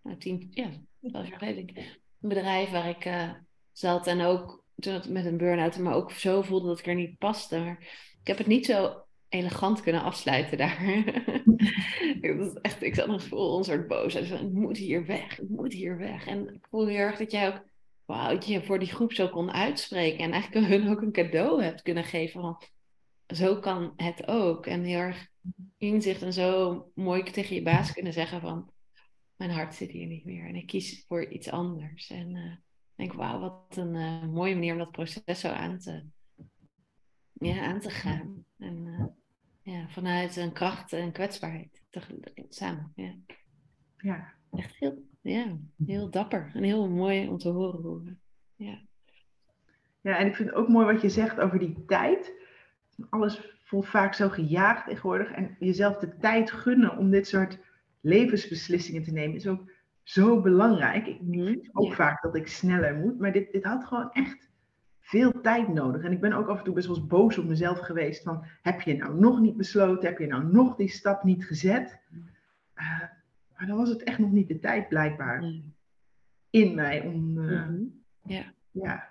Nou, 0.03 0.19
tien, 0.19 0.47
ja, 0.51 0.71
twaalf 1.09 1.29
jaar 1.29 1.39
geleden. 1.39 1.77
Een 1.77 2.29
bedrijf 2.29 2.71
waar 2.71 2.89
ik 2.89 3.05
uh, 3.05 3.31
zat 3.73 4.07
en 4.07 4.21
ook 4.21 4.65
toen 4.77 5.03
met 5.09 5.25
een 5.25 5.37
burn-out, 5.37 5.79
maar 5.79 5.95
ook 5.95 6.11
zo 6.11 6.43
voelde 6.43 6.67
dat 6.67 6.79
ik 6.79 6.87
er 6.87 6.95
niet 6.95 7.19
paste. 7.19 7.59
Maar 7.59 7.79
ik 8.21 8.27
heb 8.27 8.39
het 8.39 8.47
niet 8.47 8.67
zo 8.67 9.04
elegant 9.35 9.81
kunnen 9.81 10.03
afsluiten 10.03 10.59
daar. 10.59 10.79
echt, 12.63 12.83
ik 12.83 12.95
zat 12.95 13.07
nog 13.07 13.23
vol 13.23 13.59
een 13.59 13.65
soort 13.65 13.89
boosheid. 13.89 14.31
ik 14.31 14.53
moet 14.53 14.77
hier 14.77 15.07
weg, 15.07 15.41
ik 15.41 15.49
moet 15.49 15.73
hier 15.73 15.99
weg. 15.99 16.27
En 16.27 16.55
ik 16.55 16.67
voel 16.71 16.87
heel 16.87 16.97
erg 16.97 17.19
dat 17.19 17.31
jij 17.31 17.49
ook 17.49 17.65
wauw, 18.05 18.39
je 18.41 18.63
voor 18.63 18.79
die 18.79 18.89
groep 18.89 19.13
zo 19.13 19.29
kon 19.29 19.53
uitspreken. 19.53 20.25
En 20.25 20.33
eigenlijk 20.33 20.67
hun 20.67 20.89
ook 20.89 21.03
een 21.03 21.13
cadeau 21.13 21.63
hebt 21.63 21.83
kunnen 21.83 22.05
geven 22.05 22.41
van 22.41 22.63
zo 23.27 23.61
kan 23.61 23.93
het 23.97 24.29
ook. 24.29 24.67
En 24.67 24.83
heel 24.83 24.99
erg 24.99 25.29
inzicht 25.79 26.23
en 26.23 26.33
zo 26.33 26.91
mooi 26.95 27.23
tegen 27.23 27.55
je 27.55 27.63
baas 27.63 27.93
kunnen 27.93 28.13
zeggen 28.13 28.41
van 28.41 28.73
mijn 29.37 29.51
hart 29.51 29.75
zit 29.75 29.91
hier 29.91 30.07
niet 30.07 30.25
meer. 30.25 30.47
En 30.47 30.55
ik 30.55 30.67
kies 30.67 31.05
voor 31.09 31.31
iets 31.31 31.51
anders. 31.51 32.11
En 32.11 32.37
uh, 32.37 32.57
denk, 32.95 33.13
wauw, 33.13 33.41
wat 33.41 33.77
een 33.77 33.95
uh, 33.95 34.25
mooie 34.25 34.55
manier 34.55 34.73
om 34.73 34.79
dat 34.79 34.91
proces 34.91 35.41
zo 35.41 35.49
aan 35.49 35.79
te, 35.79 36.05
ja, 37.33 37.65
aan 37.67 37.81
te 37.81 37.91
gaan. 37.91 38.45
En, 38.59 38.87
uh, 38.87 39.05
ja, 39.65 39.89
vanuit 39.89 40.37
een 40.37 40.53
kracht 40.53 40.93
en 40.93 41.13
kwetsbaarheid 41.13 41.83
samen. 42.49 42.93
Ja. 42.95 43.15
ja. 43.97 44.33
Echt 44.53 44.77
heel, 44.77 45.03
ja, 45.21 45.57
heel 45.87 46.11
dapper 46.11 46.51
en 46.55 46.63
heel 46.63 46.89
mooi 46.89 47.29
om 47.29 47.39
te 47.39 47.49
horen. 47.49 48.21
Ja. 48.57 48.81
ja, 50.01 50.19
en 50.19 50.27
ik 50.27 50.35
vind 50.35 50.49
het 50.49 50.59
ook 50.59 50.69
mooi 50.69 50.87
wat 50.93 51.03
je 51.03 51.09
zegt 51.09 51.41
over 51.41 51.59
die 51.59 51.85
tijd. 51.87 52.33
Alles 53.09 53.57
voelt 53.65 53.89
vaak 53.89 54.15
zo 54.15 54.29
gejaagd 54.29 54.87
tegenwoordig. 54.87 55.31
En 55.31 55.57
jezelf 55.59 55.97
de 55.97 56.17
tijd 56.17 56.51
gunnen 56.51 56.97
om 56.97 57.11
dit 57.11 57.27
soort 57.27 57.59
levensbeslissingen 58.01 59.03
te 59.03 59.13
nemen 59.13 59.37
is 59.37 59.47
ook 59.47 59.73
zo 60.03 60.41
belangrijk. 60.41 61.07
Ik 61.07 61.21
mhm. 61.21 61.45
vind 61.45 61.69
ook 61.73 61.95
vaak 61.95 62.23
dat 62.23 62.37
ik 62.37 62.49
sneller 62.49 62.95
moet. 62.95 63.19
Maar 63.19 63.33
dit, 63.33 63.53
dit 63.53 63.65
had 63.65 63.85
gewoon 63.85 64.13
echt 64.13 64.51
veel 65.05 65.41
tijd 65.41 65.69
nodig. 65.69 66.03
En 66.03 66.13
ik 66.13 66.21
ben 66.21 66.33
ook 66.33 66.49
af 66.49 66.59
en 66.59 66.65
toe 66.65 66.75
best 66.75 66.87
wel 66.87 66.97
eens 66.97 67.07
boos 67.07 67.39
op 67.39 67.45
mezelf 67.45 67.79
geweest. 67.79 68.23
Van, 68.23 68.45
heb 68.63 68.81
je 68.81 68.97
nou 68.97 69.19
nog 69.19 69.41
niet 69.41 69.57
besloten? 69.57 70.09
Heb 70.09 70.19
je 70.19 70.27
nou 70.27 70.53
nog 70.53 70.77
die 70.77 70.89
stap 70.89 71.25
niet 71.25 71.45
gezet? 71.45 72.01
Uh, 72.75 73.01
maar 73.57 73.67
dan 73.67 73.77
was 73.77 73.89
het 73.89 74.03
echt 74.03 74.19
nog 74.19 74.31
niet 74.31 74.49
de 74.49 74.59
tijd 74.59 74.89
blijkbaar 74.89 75.53
in 76.51 76.75
mij 76.75 77.01
om... 77.01 77.39
Uh, 77.39 77.69
ja. 78.23 78.53
ja. 78.71 79.09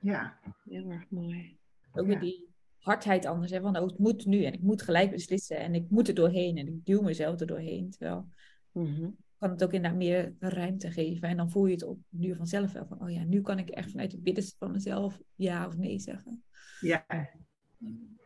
Ja. 0.00 0.38
Heel 0.64 0.90
erg 0.90 1.04
mooi. 1.08 1.58
Ook 1.92 2.06
ja. 2.06 2.18
die 2.18 2.48
hardheid 2.78 3.26
anders. 3.26 3.52
Hè? 3.52 3.60
Van, 3.60 3.76
oh, 3.76 3.86
het 3.86 3.98
moet 3.98 4.26
nu 4.26 4.44
en 4.44 4.52
ik 4.52 4.62
moet 4.62 4.82
gelijk 4.82 5.10
beslissen 5.10 5.58
en 5.58 5.74
ik 5.74 5.90
moet 5.90 6.08
er 6.08 6.14
doorheen 6.14 6.56
en 6.56 6.66
ik 6.66 6.84
duw 6.84 7.02
mezelf 7.02 7.40
er 7.40 7.46
doorheen. 7.46 7.90
Terwijl 7.90 8.28
mm 8.72 9.16
kan 9.44 9.52
het 9.52 9.64
ook 9.64 9.72
inderdaad 9.72 9.98
meer 9.98 10.34
ruimte 10.38 10.90
geven. 10.90 11.28
En 11.28 11.36
dan 11.36 11.50
voel 11.50 11.66
je 11.66 11.72
het 11.72 11.82
op 11.82 11.98
nu 12.08 12.34
vanzelf 12.34 12.72
wel 12.72 12.86
van, 12.86 13.02
oh 13.02 13.10
ja, 13.10 13.24
nu 13.24 13.40
kan 13.40 13.58
ik 13.58 13.70
echt 13.70 13.90
vanuit 13.90 14.12
het 14.12 14.22
binnenste 14.22 14.56
van 14.58 14.70
mezelf 14.70 15.20
ja 15.34 15.66
of 15.66 15.76
nee 15.76 15.98
zeggen. 15.98 16.44
Ja. 16.80 17.04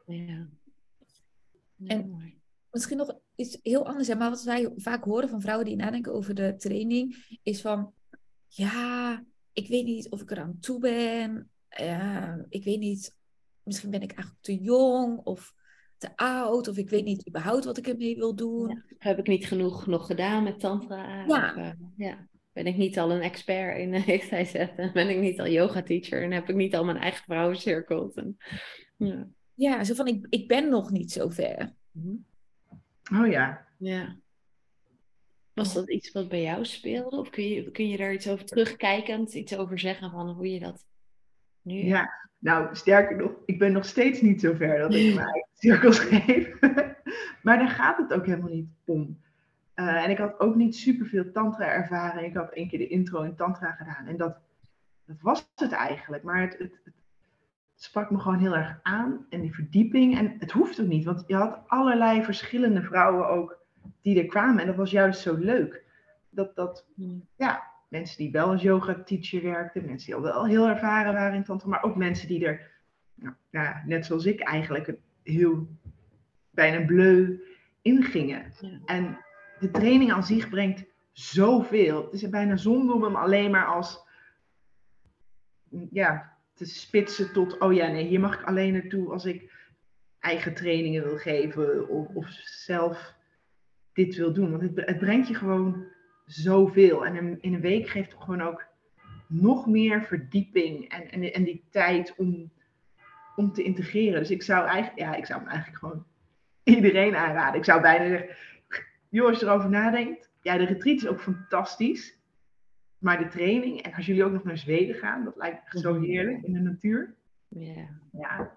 ja. 0.07 0.49
En 1.85 2.33
misschien 2.71 2.97
nog 2.97 3.19
iets 3.35 3.59
heel 3.63 3.87
anders, 3.87 4.09
hè, 4.09 4.15
maar 4.15 4.31
wat 4.31 4.43
wij 4.43 4.73
vaak 4.77 5.05
horen 5.05 5.29
van 5.29 5.41
vrouwen 5.41 5.67
die 5.67 5.77
nadenken 5.77 6.13
over 6.13 6.35
de 6.35 6.55
training, 6.57 7.39
is 7.43 7.61
van, 7.61 7.93
ja, 8.47 9.25
ik 9.53 9.69
weet 9.69 9.85
niet 9.85 10.11
of 10.11 10.21
ik 10.21 10.31
eraan 10.31 10.59
toe 10.61 10.79
ben. 10.79 11.51
Ja, 11.69 12.45
ik 12.49 12.65
weet 12.65 12.81
niet 12.81 13.17
misschien 13.63 13.91
ben 13.91 14.03
ik 14.03 14.13
eigenlijk 14.13 14.43
te 14.43 14.59
jong 14.59 15.19
of 15.19 15.55
te 15.99 16.17
oud, 16.17 16.69
of 16.69 16.77
ik 16.77 16.91
weet 16.91 17.05
niet 17.05 17.29
überhaupt 17.29 17.65
wat 17.65 17.79
ik 17.79 17.87
ermee 17.87 18.17
wil 18.17 18.35
doen. 18.35 18.69
Ja. 18.69 18.83
Heb 18.99 19.19
ik 19.19 19.27
niet 19.27 19.47
genoeg 19.47 19.87
nog 19.87 20.07
gedaan 20.07 20.43
met 20.43 20.61
tantra? 20.61 21.25
Ja. 21.27 21.51
Of, 21.51 21.57
uh, 21.57 21.71
ja. 21.97 22.27
Ben 22.53 22.67
ik 22.67 22.77
niet 22.77 22.99
al 22.99 23.13
een 23.13 23.21
expert 23.21 23.79
in 23.79 24.05
XYZ? 24.19 24.55
En 24.55 24.93
ben 24.93 25.09
ik 25.09 25.19
niet 25.19 25.41
al 25.41 25.49
yoga 25.49 25.83
teacher? 25.83 26.23
En 26.23 26.33
heb 26.33 26.49
ik 26.49 26.57
niet 26.57 26.77
al 26.77 26.85
mijn 26.85 26.97
eigen 26.97 27.25
vrouwencirkel? 27.25 28.13
En, 28.15 28.37
ja. 28.97 29.29
ja, 29.55 29.85
zo 29.85 29.95
van 29.95 30.07
ik, 30.07 30.27
ik 30.29 30.49
ben 30.49 30.69
nog 30.69 30.91
niet 30.91 31.13
zo 31.13 31.29
ver. 31.29 31.75
Oh 33.13 33.27
ja. 33.27 33.67
Ja. 33.79 34.17
Was 35.55 35.75
dat 35.75 35.91
iets 35.91 36.13
wat 36.13 36.29
bij 36.29 36.43
jou 36.43 36.65
speelde? 36.65 37.17
Of 37.17 37.31
kun 37.31 37.49
je, 37.49 37.71
kun 37.71 37.89
je 37.89 37.97
daar 37.97 38.13
iets 38.13 38.29
over 38.29 38.45
terugkijkend, 38.45 39.35
iets 39.35 39.57
over 39.57 39.79
zeggen 39.79 40.11
van 40.11 40.29
hoe 40.29 40.53
je 40.53 40.61
dat 40.61 40.85
nu... 41.63 41.85
Ja, 41.85 42.28
nou 42.39 42.77
sterker 42.77 43.17
nog, 43.17 43.31
ik 43.45 43.59
ben 43.59 43.73
nog 43.73 43.85
steeds 43.85 44.21
niet 44.21 44.41
zo 44.41 44.55
ver 44.55 44.79
dat 44.79 44.95
ik 44.95 45.15
mijn 45.15 45.27
eigen 45.27 45.51
cirkels 45.53 45.99
geef. 46.11 46.61
maar 47.43 47.59
daar 47.59 47.69
gaat 47.69 47.99
het 47.99 48.13
ook 48.13 48.27
helemaal 48.27 48.51
niet 48.51 48.69
om. 48.85 49.19
Uh, 49.75 50.05
en 50.05 50.11
ik 50.11 50.19
had 50.19 50.41
ook 50.41 50.55
niet 50.55 50.77
superveel 50.77 51.33
tantra 51.33 51.67
ervaren. 51.67 52.25
Ik 52.25 52.35
had 52.35 52.51
één 52.51 52.69
keer 52.69 52.79
de 52.79 52.89
intro 52.89 53.23
in 53.23 53.37
tantra 53.37 53.73
gedaan. 53.73 54.07
En 54.07 54.17
dat, 54.17 54.37
dat 55.05 55.17
was 55.21 55.51
het 55.55 55.73
eigenlijk. 55.73 56.23
Maar 56.23 56.41
het, 56.41 56.59
het, 56.59 56.81
het, 56.85 56.95
sprak 57.75 58.11
me 58.11 58.19
gewoon 58.19 58.39
heel 58.39 58.57
erg 58.57 58.79
aan. 58.83 59.27
En 59.31 59.41
die 59.41 59.55
verdieping. 59.55 60.19
En 60.19 60.37
het 60.39 60.51
hoeft 60.51 60.81
ook 60.81 60.87
niet. 60.87 61.05
Want 61.05 61.25
je 61.27 61.35
had 61.35 61.61
allerlei 61.67 62.25
verschillende 62.25 62.83
vrouwen 62.83 63.29
ook 63.29 63.59
die 64.03 64.21
er 64.21 64.27
kwamen. 64.27 64.61
En 64.61 64.67
dat 64.67 64.77
was 64.77 64.91
juist 64.91 65.21
zo 65.21 65.35
leuk. 65.35 65.85
Dat, 66.31 66.57
dat 66.57 66.87
ja, 67.37 67.68
mensen 67.89 68.17
die 68.17 68.31
wel 68.31 68.49
als 68.49 68.63
yoga 68.63 69.03
teacher 69.03 69.43
werkten. 69.43 69.85
Mensen 69.85 70.07
die 70.07 70.15
al 70.15 70.23
wel 70.23 70.47
heel 70.47 70.69
ervaren 70.69 71.13
waren 71.13 71.37
in 71.37 71.45
tantra. 71.45 71.69
Maar 71.69 71.83
ook 71.83 71.97
mensen 71.97 72.29
die 72.29 72.47
er, 72.47 72.71
nou, 73.15 73.35
ja, 73.51 73.83
net 73.87 74.07
zoals 74.07 74.25
ik 74.25 74.41
eigenlijk, 74.41 74.95
heel 75.23 75.69
bijna 76.51 76.85
bleu 76.85 77.41
in 77.83 78.03
gingen. 78.03 78.53
Ja. 78.61 78.81
En 78.85 79.19
de 79.59 79.71
training 79.71 80.13
aan 80.13 80.25
zich 80.25 80.49
brengt 80.49 80.85
zoveel. 81.13 82.05
Het 82.05 82.13
is 82.13 82.29
bijna 82.29 82.57
zonde 82.57 82.93
om 82.93 83.03
hem 83.03 83.17
alleen 83.17 83.51
maar 83.51 83.67
als 83.67 84.07
ja, 85.91 86.37
te 86.55 86.65
spitsen 86.65 87.33
tot, 87.33 87.59
oh 87.59 87.73
ja, 87.73 87.87
nee, 87.87 88.07
hier 88.07 88.21
mag 88.21 88.41
ik 88.41 88.47
alleen 88.47 88.73
naartoe 88.73 89.11
als 89.11 89.25
ik 89.25 89.53
eigen 90.19 90.55
trainingen 90.55 91.05
wil 91.05 91.17
geven 91.17 91.89
of, 91.89 92.09
of 92.15 92.29
zelf 92.43 93.15
dit 93.93 94.17
wil 94.17 94.33
doen. 94.33 94.51
Want 94.51 94.63
het, 94.63 94.87
het 94.87 94.99
brengt 94.99 95.29
je 95.29 95.35
gewoon 95.35 95.87
zoveel. 96.29 97.07
En 97.07 97.17
in, 97.17 97.39
in 97.41 97.55
een 97.55 97.61
week 97.61 97.89
geeft 97.89 98.13
het 98.13 98.23
gewoon 98.23 98.43
ook 98.43 98.67
nog 99.27 99.67
meer 99.67 100.03
verdieping 100.03 100.89
en, 100.89 101.11
en, 101.11 101.33
en 101.33 101.45
die 101.45 101.65
tijd 101.71 102.15
om, 102.17 102.51
om 103.37 103.53
te 103.53 103.63
integreren. 103.63 104.21
Dus 104.21 104.31
ik 104.31 104.43
zou 104.43 104.67
eigenlijk, 104.67 104.99
ja, 104.99 105.15
ik 105.15 105.27
zou 105.27 105.41
hem 105.41 105.49
eigenlijk 105.49 105.79
gewoon 105.79 106.05
iedereen 106.77 107.17
aanraden. 107.17 107.59
Ik 107.59 107.65
zou 107.65 107.81
bijna 107.81 108.09
zeggen, 108.09 108.37
joh, 109.09 109.29
als 109.29 109.41
je 109.41 109.47
erover 109.47 109.71
nadenkt, 109.71 110.31
ja, 110.43 110.57
de 110.57 110.65
retreat 110.65 110.97
is 110.97 111.07
ook 111.07 111.21
fantastisch. 111.21 112.17
Maar 112.99 113.19
de 113.19 113.29
training, 113.29 113.83
en 113.83 113.95
als 113.95 114.07
jullie 114.07 114.25
ook 114.25 114.33
nog 114.33 114.45
naar 114.45 114.59
Zweden 114.59 114.95
gaan, 114.95 115.25
dat 115.25 115.37
lijkt 115.37 115.73
me 115.73 115.81
zo 115.81 116.01
heerlijk 116.01 116.43
in 116.43 116.53
de 116.53 116.61
natuur. 116.61 117.15
Ja. 117.49 117.89
Ja. 118.13 118.53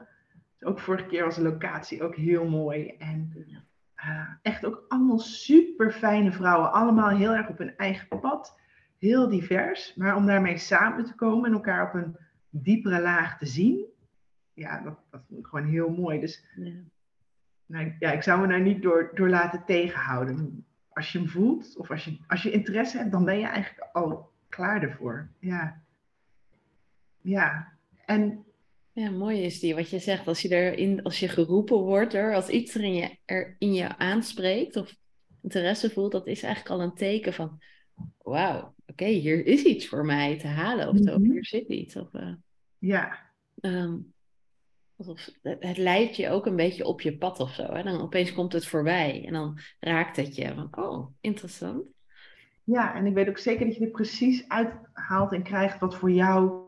Dus 0.57 0.69
ook 0.69 0.79
vorige 0.79 1.05
keer 1.05 1.23
was 1.23 1.35
de 1.35 1.41
locatie 1.41 2.03
ook 2.03 2.15
heel 2.15 2.49
mooi. 2.49 2.87
En 2.87 3.45
uh, 4.05 4.27
echt 4.41 4.65
ook 4.65 4.85
allemaal 4.87 5.19
super 5.19 5.91
fijne 5.91 6.31
vrouwen. 6.31 6.71
Allemaal 6.71 7.09
heel 7.09 7.35
erg 7.35 7.47
op 7.49 7.57
hun 7.57 7.77
eigen 7.77 8.19
pad. 8.19 8.59
Heel 8.97 9.29
divers. 9.29 9.95
Maar 9.95 10.15
om 10.15 10.25
daarmee 10.25 10.57
samen 10.57 11.05
te 11.05 11.15
komen 11.15 11.45
en 11.45 11.53
elkaar 11.53 11.87
op 11.87 11.93
een 11.93 12.17
diepere 12.49 13.01
laag 13.01 13.37
te 13.37 13.45
zien. 13.45 13.85
Ja, 14.53 14.81
dat, 14.81 14.99
dat 15.11 15.21
vond 15.27 15.39
ik 15.39 15.45
gewoon 15.45 15.65
heel 15.65 15.89
mooi. 15.89 16.19
Dus 16.19 16.45
Ja. 16.55 16.71
nou, 17.65 17.95
ja, 17.99 18.11
ik 18.11 18.23
zou 18.23 18.41
me 18.41 18.47
daar 18.47 18.61
niet 18.61 18.81
door, 18.81 19.11
door 19.13 19.29
laten 19.29 19.63
tegenhouden. 19.65 20.65
Als 20.89 21.11
je 21.11 21.17
hem 21.19 21.27
voelt 21.27 21.77
of 21.77 21.91
als 21.91 22.05
je, 22.05 22.17
als 22.27 22.43
je 22.43 22.51
interesse 22.51 22.97
hebt, 22.97 23.11
dan 23.11 23.25
ben 23.25 23.39
je 23.39 23.47
eigenlijk 23.47 23.89
al 23.93 24.31
klaar 24.49 24.81
ervoor. 24.83 25.29
Ja. 25.39 25.81
Ja. 27.21 27.71
En 28.05 28.45
Ja, 28.93 29.09
mooi 29.09 29.41
is 29.41 29.59
die 29.59 29.75
wat 29.75 29.89
je 29.89 29.99
zegt. 29.99 30.27
Als 30.27 30.41
je 30.41 30.49
erin, 30.49 31.03
als 31.03 31.19
je 31.19 31.27
geroepen 31.27 31.77
wordt 31.77 32.13
er, 32.13 32.35
als 32.35 32.49
iets 32.49 32.75
er 32.75 32.83
in 32.83 32.93
je, 32.93 33.17
er 33.25 33.55
in 33.59 33.73
je 33.73 33.97
aanspreekt 33.97 34.75
of 34.75 34.95
interesse 35.41 35.89
voelt, 35.89 36.11
dat 36.11 36.27
is 36.27 36.43
eigenlijk 36.43 36.75
al 36.75 36.81
een 36.87 36.93
teken 36.95 37.33
van 37.33 37.59
wauw, 38.17 38.75
oké, 38.85 39.05
hier 39.05 39.45
is 39.45 39.63
iets 39.63 39.87
voor 39.87 40.05
mij 40.05 40.37
te 40.37 40.47
halen 40.47 40.87
of, 40.89 40.99
Mhm. 40.99 41.21
hier 41.31 41.45
zit 41.45 41.67
iets. 41.67 41.95
Of, 41.95 42.13
eh, 42.13 42.33
ja, 42.77 43.19
ehm, 43.59 43.97
alsof, 44.95 45.29
het, 45.41 45.57
het 45.63 45.77
leidt 45.77 46.15
je 46.15 46.29
ook 46.29 46.45
een 46.45 46.55
beetje 46.55 46.85
op 46.85 47.01
je 47.01 47.17
pad 47.17 47.39
of 47.39 47.53
zo. 47.53 47.63
Hè? 47.73 47.83
Dan 47.83 48.01
opeens 48.01 48.33
komt 48.33 48.53
het 48.53 48.65
voorbij 48.65 49.23
en 49.25 49.33
dan 49.33 49.59
raakt 49.79 50.15
het 50.15 50.35
je 50.35 50.53
van 50.53 50.67
oh, 50.71 51.07
interessant. 51.21 51.83
ja, 52.63 52.95
en 52.95 53.05
ik 53.05 53.13
weet 53.13 53.29
ook 53.29 53.37
zeker 53.37 53.65
dat 53.65 53.75
je 53.75 53.85
er 53.85 53.91
precies 53.91 54.47
uithaalt 54.47 55.31
en 55.33 55.43
krijgt 55.43 55.79
wat 55.79 55.95
voor 55.95 56.11
jou 56.11 56.63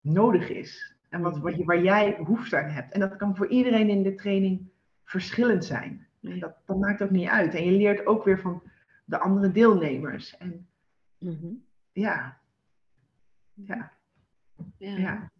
nodig 0.00 0.48
is. 0.48 0.91
En 1.12 1.20
wat, 1.20 1.38
wat 1.38 1.56
je, 1.56 1.64
waar 1.64 1.82
jij 1.82 2.16
behoefte 2.16 2.56
aan 2.62 2.70
hebt. 2.70 2.92
En 2.92 3.00
dat 3.00 3.16
kan 3.16 3.36
voor 3.36 3.48
iedereen 3.48 3.88
in 3.88 4.02
de 4.02 4.14
training 4.14 4.68
verschillend 5.04 5.64
zijn. 5.64 6.06
En 6.22 6.38
dat, 6.38 6.56
dat 6.66 6.78
maakt 6.78 7.02
ook 7.02 7.10
niet 7.10 7.28
uit. 7.28 7.54
En 7.54 7.64
je 7.64 7.70
leert 7.72 8.06
ook 8.06 8.24
weer 8.24 8.40
van 8.40 8.62
de 9.04 9.18
andere 9.18 9.52
deelnemers. 9.52 10.36
En 10.36 10.66
Mhm. 11.18 11.52
ja, 11.92 12.40
ja, 13.54 13.92
Ja. 14.78 14.96
ja. 14.96 15.30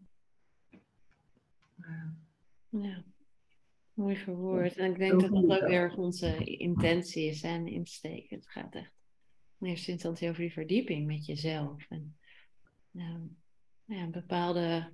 Eh, 1.80 2.04
Ja, 2.68 3.02
mooi 3.94 4.16
verwoord. 4.16 4.76
En 4.76 4.90
ik 4.90 4.98
denk 4.98 5.20
dat 5.20 5.30
dat 5.30 5.44
ook 5.44 5.50
ja. 5.50 5.66
erg 5.66 5.96
onze 5.96 6.36
intentie 6.44 7.26
is 7.28 7.42
en 7.42 7.66
insteek. 7.66 8.30
Het 8.30 8.48
gaat 8.48 8.74
echt 8.74 8.92
in 9.58 9.66
eerste 9.66 9.90
instantie 9.90 10.28
over 10.28 10.40
die 10.40 10.52
verdieping 10.52 11.06
met 11.06 11.26
jezelf. 11.26 11.86
En 11.88 12.16
ehm, 12.96 13.22
ja, 13.84 14.06
bepaalde 14.06 14.90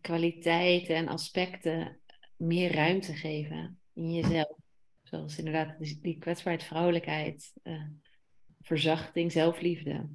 kwaliteiten 0.00 0.94
en 0.96 1.08
aspecten 1.08 1.98
meer 2.36 2.72
ruimte 2.74 3.14
geven 3.14 3.78
in 3.94 4.12
jezelf. 4.12 4.58
Zoals 5.02 5.38
inderdaad 5.38 5.78
die, 6.02 6.18
kwetsbaarheid, 6.18 6.64
vrouwelijkheid, 6.66 7.52
eh, 7.62 7.82
verzachting, 8.60 9.32
zelfliefde. 9.32 10.06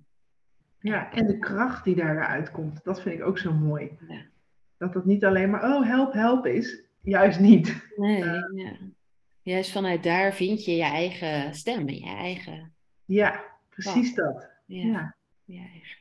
ja, 0.79 1.11
en 1.13 1.27
de 1.27 1.39
kracht 1.39 1.83
die 1.83 1.95
daaruit 1.95 2.51
komt, 2.51 2.83
dat 2.83 3.01
vind 3.01 3.19
ik 3.19 3.25
ook 3.25 3.37
zo 3.37 3.53
mooi. 3.53 3.97
Ja. 4.07 4.25
Dat 4.77 4.93
dat 4.93 5.05
niet 5.05 5.25
alleen 5.25 5.49
maar, 5.49 5.63
oh 5.63 5.87
help, 5.87 6.13
help 6.13 6.45
is. 6.45 6.83
Juist 7.01 7.39
niet. 7.39 7.87
Nee, 7.95 8.23
ja. 8.23 8.77
Juist 9.41 9.71
vanuit 9.71 10.03
daar 10.03 10.33
vind 10.33 10.65
je 10.65 10.75
je 10.75 10.83
eigen 10.83 11.53
stem 11.53 11.87
en 11.87 11.95
je 11.95 12.05
eigen... 12.15 12.73
Ja, 13.05 13.43
precies 13.69 14.15
dat. 14.15 14.49
Ja, 14.65 14.85
Ja. 14.85 15.15
je 15.45 15.57
eigen 15.57 16.00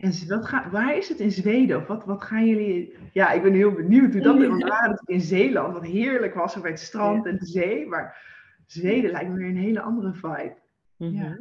En 0.00 0.12
ga, 0.42 0.70
waar 0.70 0.96
is 0.96 1.08
het 1.08 1.20
in 1.20 1.32
Zweden? 1.32 1.76
Of 1.76 1.86
wat, 1.86 2.04
wat 2.04 2.22
gaan 2.22 2.46
jullie... 2.46 2.94
Ja, 3.12 3.32
ik 3.32 3.42
ben 3.42 3.54
heel 3.54 3.72
benieuwd 3.72 4.12
hoe 4.12 4.22
dat 4.22 4.40
is. 4.42 4.48
Waren 4.48 5.02
in 5.06 5.20
Zeeland, 5.20 5.72
wat 5.72 5.84
heerlijk 5.84 6.34
was, 6.34 6.60
bij 6.60 6.70
het 6.70 6.80
strand 6.80 7.26
en 7.26 7.38
de 7.38 7.46
zee. 7.46 7.86
Maar 7.86 8.32
Zweden 8.66 9.10
lijkt 9.10 9.30
me 9.30 9.36
weer 9.36 9.48
een 9.48 9.56
hele 9.56 9.80
andere 9.80 10.14
vibe. 10.14 10.56
Mhm. 10.96 11.36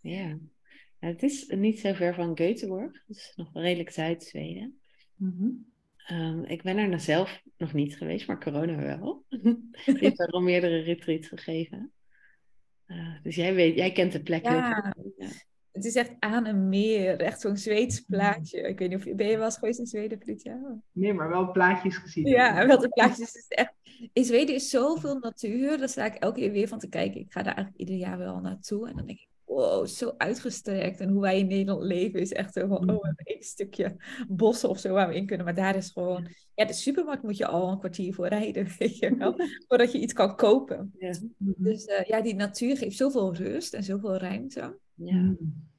Ja. 0.00 0.38
Het 0.98 1.22
is 1.22 1.46
niet 1.46 1.80
zo 1.80 1.92
ver 1.92 2.14
van 2.14 2.38
Göteborg. 2.42 3.04
Is 3.08 3.32
nog 3.36 3.48
redelijk 3.52 3.90
Zuid-Zweden. 3.90 4.80
Mhm. 5.14 5.48
Ehm, 5.96 6.42
ik 6.42 6.62
ben 6.62 6.76
er 6.76 6.88
nou 6.88 7.00
zelf 7.00 7.42
nog 7.56 7.72
niet 7.72 7.96
geweest, 7.96 8.26
maar 8.26 8.40
corona 8.40 8.76
wel. 8.76 9.24
Hebt 9.84 10.20
er 10.20 10.30
al 10.30 10.40
meerdere 10.40 10.80
retreats 10.80 11.28
gegeven. 11.28 11.92
Eh, 12.86 13.22
dus 13.22 13.34
jij, 13.34 13.54
weet, 13.54 13.76
jij 13.76 13.92
kent 13.92 14.12
de 14.12 14.22
plek. 14.22 14.44
Ja. 14.44 14.82
heel 14.82 14.92
goed. 15.04 15.14
Ja. 15.16 15.28
Het 15.72 15.84
is 15.84 15.94
echt 15.94 16.12
aan 16.18 16.46
een 16.46 16.68
meer, 16.68 17.20
echt 17.20 17.40
zo'n 17.40 17.56
Zweeds 17.56 18.00
plaatje. 18.00 18.60
Ik 18.60 18.78
weet 18.78 18.88
niet 18.88 18.98
of 18.98 19.04
je, 19.04 19.14
ben 19.14 19.26
je 19.26 19.36
wel 19.36 19.44
eens 19.44 19.58
geweest 19.58 19.78
in 19.78 19.86
Zweden, 19.86 20.20
Fritja? 20.20 20.80
Nee, 20.92 21.12
maar 21.12 21.28
wel 21.28 21.50
plaatjes 21.50 21.96
gezien. 21.96 22.26
Ja, 22.26 22.66
wel 22.66 22.78
de 22.78 22.88
plaatjes. 22.88 23.34
Is 23.34 23.48
echt... 23.48 23.72
In 24.12 24.24
Zweden 24.24 24.54
is 24.54 24.70
zoveel 24.70 25.18
natuur, 25.18 25.78
daar 25.78 25.88
sta 25.88 26.04
ik 26.04 26.14
elke 26.14 26.40
keer 26.40 26.52
weer 26.52 26.68
van 26.68 26.78
te 26.78 26.88
kijken. 26.88 27.20
Ik 27.20 27.32
ga 27.32 27.42
daar 27.42 27.54
eigenlijk 27.54 27.78
ieder 27.78 27.96
jaar 27.96 28.18
wel 28.18 28.40
naartoe. 28.40 28.88
En 28.88 28.96
dan 28.96 29.06
denk 29.06 29.18
ik, 29.18 29.28
wow, 29.50 29.86
zo 29.86 30.14
uitgestrekt. 30.16 31.00
En 31.00 31.08
hoe 31.08 31.20
wij 31.20 31.38
in 31.38 31.46
Nederland 31.46 31.82
leven 31.82 32.20
is 32.20 32.32
echt 32.32 32.52
zo 32.52 32.66
van, 32.66 32.90
oh, 32.90 33.00
we 33.00 33.06
hebben 33.06 33.24
één 33.24 33.42
stukje 33.42 33.96
bossen 34.28 34.68
of 34.68 34.78
zo 34.78 34.92
waar 34.92 35.08
we 35.08 35.14
in 35.14 35.26
kunnen. 35.26 35.44
Maar 35.44 35.54
daar 35.54 35.76
is 35.76 35.90
gewoon, 35.90 36.28
ja, 36.54 36.64
de 36.64 36.72
supermarkt 36.72 37.22
moet 37.22 37.36
je 37.36 37.46
al 37.46 37.70
een 37.70 37.78
kwartier 37.78 38.14
voor 38.14 38.28
rijden, 38.28 38.66
weet 38.78 38.98
je 38.98 39.16
wel. 39.16 39.34
Voordat 39.68 39.92
je 39.92 40.00
iets 40.00 40.12
kan 40.12 40.36
kopen. 40.36 40.92
Ja. 40.98 41.14
Mhm. 41.36 41.52
Dus 41.56 41.84
eh, 41.84 42.04
ja, 42.04 42.20
die 42.20 42.34
natuur 42.34 42.76
geeft 42.76 42.96
zoveel 42.96 43.34
rust 43.34 43.74
en 43.74 43.84
zoveel 43.84 44.16
ruimte. 44.16 44.78
Ja. 44.94 45.16
Mhm. 45.16 45.34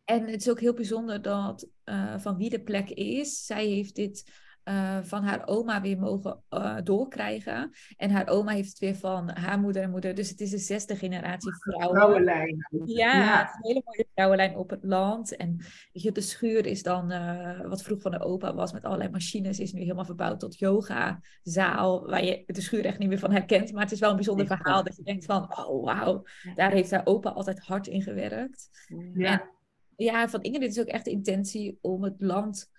En 0.06 0.28
het 0.28 0.42
is 0.42 0.50
ook 0.50 0.60
heel 0.60 0.74
bijzonder 0.74 1.22
dat 1.22 1.68
eh, 1.84 2.20
van 2.20 2.38
wie 2.38 2.50
de 2.50 2.62
plek 2.62 2.90
is. 2.90 3.46
Zij 3.46 3.66
heeft 3.66 3.96
dit 3.96 4.32
eh, 4.72 4.98
van 5.02 5.24
haar 5.24 5.48
oma 5.48 5.82
weer 5.82 6.00
mogen 6.00 6.44
uh, 6.50 6.78
doorkrijgen. 6.84 7.72
En 7.98 8.12
haar 8.12 8.28
oma 8.28 8.52
heeft 8.52 8.70
het 8.70 8.80
weer 8.80 8.96
van 8.96 9.30
haar 9.30 9.60
moeder 9.60 9.84
en 9.84 9.90
moeder. 9.90 10.16
Dus 10.16 10.30
het 10.30 10.42
is 10.42 10.50
de 10.50 10.58
zesde 10.58 10.96
generatie 10.96 11.54
vrouwen. 11.56 11.98
Vrouwenlijn. 11.98 12.68
Ja, 12.86 13.16
ja, 13.16 13.40
het 13.40 13.48
is 13.48 13.54
een 13.56 13.68
hele 13.68 13.82
mooie 13.86 14.08
vrouwenlijn 14.14 14.56
op 14.56 14.70
het 14.70 14.84
land. 14.84 15.36
En 15.36 15.58
weet 15.94 16.04
je, 16.04 16.12
de 16.12 16.22
schuur 16.22 16.66
is 16.66 16.84
dan, 16.84 17.12
uh, 17.12 17.62
wat 17.62 17.84
vroeg 17.84 18.02
van 18.02 18.12
de 18.12 18.20
opa 18.20 18.54
was, 18.54 18.74
met 18.74 18.84
allerlei 18.84 19.10
machines, 19.10 19.60
is 19.60 19.74
nu 19.74 19.82
helemaal 19.82 20.06
verbouwd 20.06 20.40
tot 20.40 20.60
yogazaal. 20.60 22.06
Waar 22.08 22.24
je 22.24 22.44
de 22.46 22.62
schuur 22.62 22.86
echt 22.86 23.00
niet 23.00 23.10
meer 23.10 23.20
van 23.20 23.32
herkent. 23.32 23.72
Maar 23.72 23.84
het 23.84 23.92
is 23.92 24.00
wel 24.00 24.10
een 24.10 24.16
bijzonder 24.16 24.48
verhaal 24.48 24.84
dat 24.84 24.96
je 24.96 25.04
denkt 25.04 25.26
van, 25.26 25.58
oh 25.58 25.84
wauw, 25.84 26.24
daar 26.56 26.72
heeft 26.72 26.92
haar 26.92 27.06
opa 27.06 27.30
altijd 27.30 27.60
hard 27.60 27.88
in 27.88 28.02
gewerkt. 28.02 28.70
Ja. 29.14 29.32
En, 29.32 29.50
ja, 29.96 30.30
van 30.30 30.42
Ingrid 30.42 30.72
is 30.72 30.80
ook 30.80 30.88
echt 30.88 31.06
de 31.06 31.12
intentie 31.12 31.78
om 31.82 32.04
het 32.04 32.16
land 32.18 32.71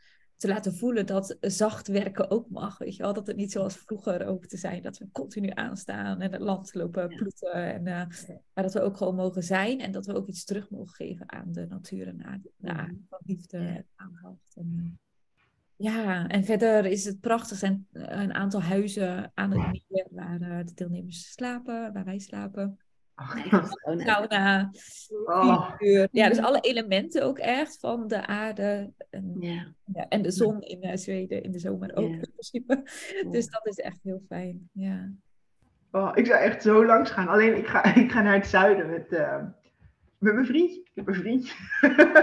te 0.42 0.48
laten 0.48 0.74
voelen 0.74 1.06
dat 1.06 1.36
zacht 1.40 1.88
werken 1.88 2.30
ook 2.30 2.50
mag. 2.50 2.78
Weet 2.78 2.96
je 2.96 3.02
wel? 3.02 3.12
Dat 3.12 3.26
het 3.26 3.36
niet 3.36 3.52
zoals 3.52 3.76
vroeger 3.76 4.26
ook 4.26 4.46
te 4.46 4.56
zijn, 4.56 4.82
dat 4.82 4.98
we 4.98 5.10
continu 5.12 5.50
aanstaan 5.54 6.20
en 6.20 6.32
het 6.32 6.40
land 6.40 6.74
lopen 6.74 7.08
ploeten. 7.08 7.52
En, 7.52 7.86
uh, 7.86 8.36
maar 8.54 8.64
dat 8.64 8.72
we 8.72 8.80
ook 8.80 8.96
gewoon 8.96 9.14
mogen 9.14 9.42
zijn 9.42 9.80
en 9.80 9.92
dat 9.92 10.06
we 10.06 10.14
ook 10.14 10.26
iets 10.28 10.44
terug 10.44 10.70
mogen 10.70 10.94
geven 10.94 11.32
aan 11.32 11.52
de 11.52 11.66
natuur 11.66 12.08
en 12.08 12.24
aan 12.24 12.42
de 12.42 13.02
van 13.08 13.18
liefde 13.24 13.58
en 13.58 13.86
aandacht. 13.96 14.54
En, 14.54 14.72
uh, 14.76 14.90
ja, 15.76 16.26
en 16.28 16.44
verder 16.44 16.86
is 16.86 17.04
het 17.04 17.20
prachtig. 17.20 17.58
zijn 17.58 17.86
een 17.92 18.34
aantal 18.34 18.62
huizen 18.62 19.30
aan 19.34 19.50
het 19.50 19.82
meer 19.88 20.06
waar 20.10 20.38
de 20.38 20.74
deelnemers 20.74 21.32
slapen, 21.32 21.92
waar 21.92 22.04
wij 22.04 22.18
slapen. 22.18 22.78
Sauna, 24.04 24.70
oh. 25.24 25.70
Ja, 26.12 26.28
dus 26.28 26.38
alle 26.38 26.60
elementen 26.60 27.24
ook 27.24 27.38
echt 27.38 27.78
van 27.80 28.08
de 28.08 28.26
aarde 28.26 28.92
en, 29.10 29.36
ja. 29.38 29.74
ja 29.94 30.08
en 30.08 30.22
de 30.22 30.30
zon 30.30 30.60
in 30.60 30.86
uh, 30.86 30.96
Zweden 30.96 31.42
in 31.42 31.52
de 31.52 31.58
zomer 31.58 31.96
ook 31.96 32.10
in 32.10 32.28
principe. 32.32 32.82
Dus 33.30 33.46
dat 33.46 33.66
is 33.66 33.76
echt 33.76 33.98
heel 34.02 34.22
fijn. 34.28 34.68
Ja. 34.72 35.12
Oh, 35.90 36.10
ik 36.14 36.26
zou 36.26 36.40
echt 36.40 36.62
zo 36.62 36.86
langs 36.86 37.10
gaan. 37.10 37.28
Alleen 37.28 37.56
ik 37.56 37.66
ga, 37.66 37.94
ik 37.94 38.12
ga 38.12 38.22
naar 38.22 38.34
het 38.34 38.46
zuiden 38.46 38.90
met, 38.90 39.12
uh, 39.12 39.44
met 40.18 40.34
mijn 40.34 40.46
vriendje. 40.46 40.80
Ik 40.80 40.90
heb 40.94 41.08
een 41.08 41.14
vriendje. 41.14 41.54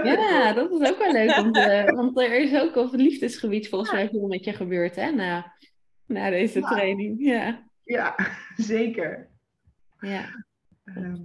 Ja, 0.04 0.52
dat 0.52 0.70
is 0.70 0.90
ook 0.90 0.98
wel 0.98 1.12
leuk. 1.12 1.36
Want, 1.36 1.56
uh, 1.56 1.84
want 1.98 2.20
er 2.20 2.40
is 2.40 2.60
ook 2.60 2.74
het 2.74 3.00
liefdesgebied 3.00 3.68
volgens 3.68 3.92
mij 3.92 4.08
veel 4.08 4.26
met 4.26 4.44
je 4.44 4.52
gebeurd 4.52 4.96
hè, 4.96 5.10
na, 5.10 5.52
na 6.06 6.30
deze 6.30 6.60
training. 6.60 7.16
Ja. 7.18 7.70
ja, 7.82 8.16
zeker. 8.56 9.28
Ja. 9.98 10.48
Ehm, 10.94 11.22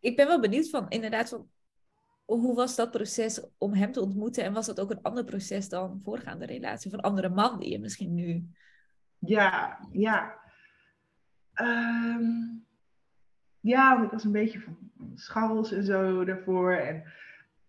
ik 0.00 0.16
ben 0.16 0.26
wel 0.26 0.40
benieuwd 0.40 0.70
van, 0.70 0.88
inderdaad, 0.88 1.28
van, 1.28 1.48
hoe 2.24 2.54
was 2.54 2.76
dat 2.76 2.90
proces 2.90 3.46
om 3.58 3.74
hem 3.74 3.92
te 3.92 4.00
ontmoeten? 4.00 4.44
En 4.44 4.52
was 4.52 4.66
dat 4.66 4.80
ook 4.80 4.90
een 4.90 5.02
ander 5.02 5.24
proces 5.24 5.68
dan 5.68 6.00
voorgaande 6.02 6.46
relatie? 6.46 6.90
Van 6.90 7.00
andere 7.00 7.28
man 7.28 7.58
die 7.58 7.70
je 7.70 7.78
misschien 7.78 8.14
nu... 8.14 8.48
Ja, 9.18 9.78
ja. 9.92 10.38
Ehm, 11.52 12.24
ja, 13.60 13.92
want 13.92 14.04
ik 14.04 14.10
was 14.10 14.24
een 14.24 14.32
beetje 14.32 14.60
van 14.60 14.76
scharrels 15.14 15.72
en 15.72 15.84
zo 15.84 16.24
daarvoor. 16.24 16.72
En 16.72 17.04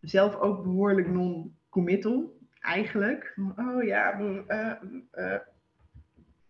zelf 0.01 0.35
ook 0.35 0.63
behoorlijk 0.63 1.07
non-committal, 1.07 2.37
eigenlijk. 2.59 3.37
Oh 3.55 3.83
ja, 3.83 4.19
uh, 4.19 4.73
uh, 5.13 5.39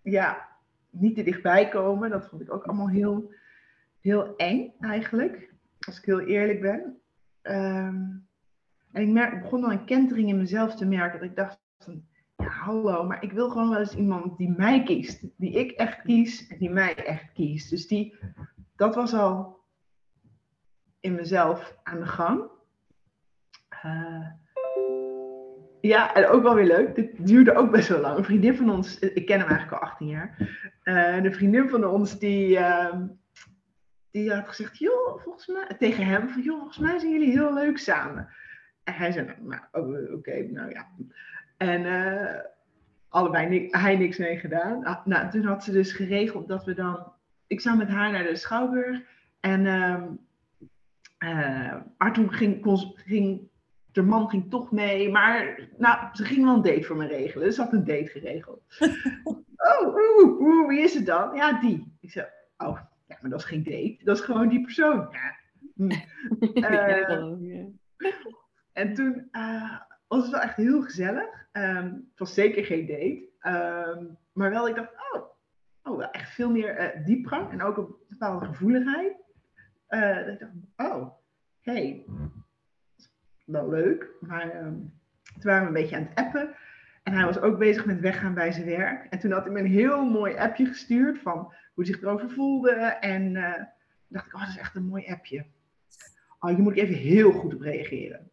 ja, 0.02 0.48
niet 0.90 1.16
te 1.16 1.24
dichtbij 1.24 1.70
komen. 1.70 2.10
Dat 2.10 2.28
vond 2.28 2.42
ik 2.42 2.54
ook 2.54 2.64
allemaal 2.64 2.90
heel 2.90 3.34
heel 4.06 4.36
eng 4.36 4.74
eigenlijk, 4.80 5.54
als 5.80 5.98
ik 5.98 6.06
heel 6.06 6.20
eerlijk 6.20 6.62
ben. 6.62 7.02
Ehm, 7.42 8.04
en 8.92 9.02
ik, 9.02 9.08
merk, 9.08 9.34
ik 9.34 9.42
begon 9.42 9.62
dan 9.62 9.72
een 9.72 9.86
kentering 9.86 10.30
in 10.30 10.38
mezelf 10.38 10.76
te 10.76 10.86
merken. 10.86 11.20
Dat 11.20 11.30
ik 11.30 11.36
dacht 11.36 11.60
van, 11.80 12.06
ja 12.36 12.48
hallo, 12.48 13.04
maar 13.04 13.24
ik 13.24 13.32
wil 13.32 13.50
gewoon 13.50 13.70
wel 13.70 13.80
eens 13.80 13.96
iemand 13.96 14.38
die 14.38 14.50
mij 14.50 14.84
kiest. 14.84 15.28
Die 15.38 15.52
ik 15.52 15.72
echt 15.72 16.02
kies 16.02 16.48
en 16.48 16.58
die 16.58 16.70
mij 16.70 16.96
echt 16.96 17.32
kiest. 17.34 17.70
Dus 17.70 17.88
die, 17.88 18.18
dat 18.76 18.96
was 18.96 19.14
al 19.14 19.60
in 21.00 21.16
mezelf 21.16 21.78
aan 21.84 22.00
de 22.00 22.06
gang. 22.06 22.44
Uh, 23.86 24.28
ja, 25.82 26.16
en 26.16 26.28
ook 26.28 26.44
wel 26.44 26.56
weer 26.56 26.68
leuk. 26.68 26.96
Dit 26.96 27.28
duurde 27.28 27.56
ook 27.56 27.72
best 27.72 27.90
wel 27.90 28.00
lang. 28.00 28.18
Een 28.18 28.24
vriendin 28.24 28.56
van 28.56 28.70
ons, 28.70 29.00
ik 29.00 29.26
ken 29.26 29.40
hem 29.40 29.50
eigenlijk 29.50 29.82
al 29.82 29.90
18 29.90 30.08
jaar. 30.08 30.38
Uh, 30.84 31.22
de 31.22 31.32
vriendin 31.32 31.70
van 31.70 31.86
ons, 31.86 32.20
die, 32.20 32.58
uh, 32.58 32.96
die 34.16 34.34
had 34.34 34.48
gezegd, 34.48 34.78
joh, 34.78 35.22
volgens 35.24 35.48
mij, 35.48 35.76
tegen 35.78 36.06
hem, 36.06 36.30
van, 36.30 36.42
joh, 36.42 36.58
volgens 36.58 36.78
mij 36.78 37.00
zijn 37.00 37.12
jullie 37.12 37.32
heel 37.32 37.54
leuk 37.54 37.78
samen. 37.78 38.30
En 38.84 38.94
hij 38.94 39.12
zei, 39.12 39.26
nou, 39.26 39.38
nou 39.42 39.62
oh, 39.72 40.14
oké, 40.14 40.48
nou 40.52 40.70
ja. 40.70 40.88
En 41.58 41.82
uh, 41.82 42.40
allebei 43.10 43.48
ni 43.48 43.68
hij 43.72 43.98
niks 43.98 44.18
mee 44.18 44.38
gedaan. 44.38 44.86
Ah, 44.86 45.06
nou, 45.06 45.30
toen 45.30 45.46
had 45.46 45.64
ze 45.64 45.72
dus 45.72 45.92
geregeld 45.92 46.48
dat 46.48 46.66
we 46.66 46.74
dan, 46.74 47.14
ik 47.48 47.62
zou 47.62 47.78
met 47.78 47.88
haar 47.88 48.12
naar 48.12 48.24
de 48.24 48.36
Schouwburg. 48.36 49.02
En 49.40 49.66
uh, 51.20 51.76
maar 51.98 52.14
toen 52.14 52.34
ging, 52.34 52.62
kon, 52.62 52.94
ging, 52.96 53.50
de 53.92 54.02
man 54.02 54.30
ging 54.30 54.50
toch 54.50 54.72
mee. 54.72 55.10
Maar 55.12 55.68
nou, 55.78 56.10
ze 56.14 56.26
ging 56.26 56.46
wel 56.46 56.56
een 56.56 56.62
date 56.62 56.84
voor 56.84 56.98
me 56.98 57.08
regelen. 57.08 57.46
Dus 57.46 57.56
ze 57.56 57.62
had 57.62 57.74
een 57.74 57.86
date 57.86 58.08
geregeld. 58.08 58.62
oh, 59.24 59.96
oeh, 59.96 60.40
oeh, 60.40 60.68
wie 60.68 60.82
is 60.82 60.94
het 60.94 61.06
dan? 61.06 61.36
Ja, 61.36 61.60
die. 61.60 61.98
Ik 62.02 62.12
zei, 62.12 62.28
oh, 62.58 62.80
ja, 63.06 63.18
maar 63.22 63.30
dat 63.30 63.40
is 63.40 63.46
geen 63.46 63.64
date. 63.64 63.98
Dat 64.04 64.18
is 64.18 64.24
gewoon 64.24 64.48
die 64.48 64.62
persoon. 64.62 65.08
Ja. 65.12 65.44
Uh, 66.54 67.66
en 68.74 68.94
toen 68.94 69.28
uh, 69.32 69.80
was 70.08 70.22
het 70.22 70.32
wel 70.32 70.42
echt 70.42 70.56
heel 70.56 70.82
gezellig. 70.82 71.48
Um, 71.52 72.08
het 72.10 72.20
was 72.20 72.34
zeker 72.34 72.66
geen 72.66 72.86
date. 72.86 73.24
Um, 73.98 74.18
maar 74.34 74.50
wel, 74.50 74.68
ik 74.68 74.76
dacht, 74.76 74.92
oh, 75.12 75.22
oh 75.84 75.98
wel 75.98 76.12
echt 76.12 76.34
veel 76.34 76.52
meer 76.52 76.98
uh, 76.98 77.06
diepgang. 77.06 77.52
En 77.52 77.62
ook 77.62 77.78
een 77.78 77.96
bepaalde 78.10 78.46
gevoeligheid. 78.46 79.12
ik 80.28 80.40
dacht, 80.40 80.92
oh, 80.92 81.12
hey, 81.62 82.06
wel 83.46 83.70
leuk. 83.70 84.10
Maar 84.20 84.56
um, 84.56 84.94
toen 85.34 85.52
waren 85.52 85.62
we 85.62 85.68
een 85.68 85.82
beetje 85.82 85.96
aan 85.96 86.08
het 86.10 86.26
appen. 86.26 86.56
En 87.04 87.14
hij 87.14 87.26
was 87.26 87.40
ook 87.40 87.58
bezig 87.58 87.86
met 87.86 88.00
weggaan 88.00 88.34
bij 88.34 88.52
zijn 88.52 88.66
werk. 88.66 89.06
En 89.10 89.20
toen 89.20 89.32
had 89.32 89.44
hij 89.44 89.54
me 89.54 89.60
een 89.60 89.66
heel 89.66 90.06
mooi 90.06 90.38
appje 90.38 90.66
gestuurd 90.66 91.20
van 91.20 91.54
hoe 91.76 91.84
hij 91.84 91.94
zich 91.94 92.02
erover 92.02 92.30
voelde. 92.30 92.72
En 93.00 93.36
uh, 93.36 93.54
dacht 94.08 94.26
ik, 94.26 94.34
oh, 94.34 94.40
dat 94.40 94.50
is 94.50 94.58
echt 94.58 94.76
een 94.76 94.86
mooi 94.86 95.06
appje. 95.08 95.46
Oh, 96.40 96.50
hier 96.50 96.60
moet 96.60 96.78
ik 96.78 96.84
even 96.84 96.96
heel 96.96 97.32
goed 97.32 97.54
op 97.54 97.62
reageren. 97.62 98.30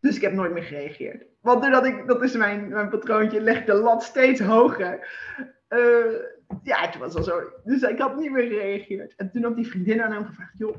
Dus 0.00 0.16
ik 0.16 0.22
heb 0.22 0.32
nooit 0.32 0.52
meer 0.52 0.62
gereageerd. 0.62 1.24
Want 1.40 1.62
doordat 1.62 1.86
ik, 1.86 2.06
dat 2.06 2.22
is 2.22 2.36
mijn, 2.36 2.68
mijn 2.68 2.88
patroontje, 2.88 3.40
leg 3.40 3.64
de 3.64 3.74
lat 3.74 4.02
steeds 4.02 4.40
hoger. 4.40 5.08
Uh, 5.68 6.14
ja, 6.62 6.88
toen 6.88 7.00
was 7.00 7.14
al 7.14 7.22
zo. 7.22 7.42
Dus 7.64 7.82
ik 7.82 7.98
had 7.98 8.16
niet 8.16 8.30
meer 8.30 8.46
gereageerd. 8.46 9.14
En 9.16 9.30
toen 9.30 9.42
had 9.42 9.56
die 9.56 9.66
vriendin 9.66 10.02
aan 10.02 10.12
hem 10.12 10.24
gevraagd, 10.24 10.58
joh, 10.58 10.76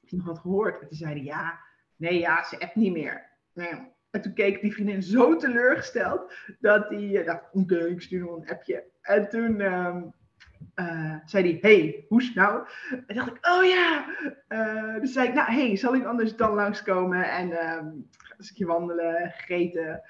heb 0.00 0.08
je 0.08 0.16
nog 0.16 0.26
wat 0.26 0.38
gehoord? 0.38 0.80
En 0.80 0.88
toen 0.88 0.96
zei 0.96 1.12
hij, 1.12 1.22
ja, 1.22 1.58
nee, 1.96 2.18
ja, 2.18 2.44
ze 2.44 2.60
appt 2.60 2.74
niet 2.74 2.92
meer. 2.92 3.28
Nee, 3.52 3.92
en 4.10 4.22
toen 4.22 4.32
keek 4.32 4.60
die 4.60 4.72
vriendin 4.72 5.02
zo 5.02 5.36
teleurgesteld 5.36 6.32
dat 6.60 6.88
hij 6.88 7.02
uh, 7.02 7.26
dacht, 7.26 7.44
oké, 7.52 7.76
ik 7.76 8.00
stuur 8.00 8.20
nog 8.20 8.36
een 8.36 8.48
appje. 8.48 8.84
En 9.00 9.28
toen 9.28 9.60
um, 9.60 10.12
uh, 10.76 11.14
zei 11.24 11.44
hij, 11.50 11.58
hey, 11.60 12.04
hoe 12.08 12.20
is 12.20 12.26
het 12.26 12.34
nou? 12.34 12.68
En 13.06 13.14
dacht 13.14 13.28
ik, 13.28 13.46
oh 13.46 13.64
ja. 13.64 14.06
Uh, 14.48 15.00
dus 15.00 15.12
zei 15.12 15.28
ik, 15.28 15.34
nou, 15.34 15.52
hey, 15.52 15.76
zal 15.76 15.94
ik 15.94 16.04
anders 16.04 16.36
dan 16.36 16.54
langskomen 16.54 17.30
en 17.30 17.76
um, 17.76 18.08
een 18.36 18.44
stukje 18.44 18.66
wandelen, 18.66 19.30
gegeten. 19.30 20.02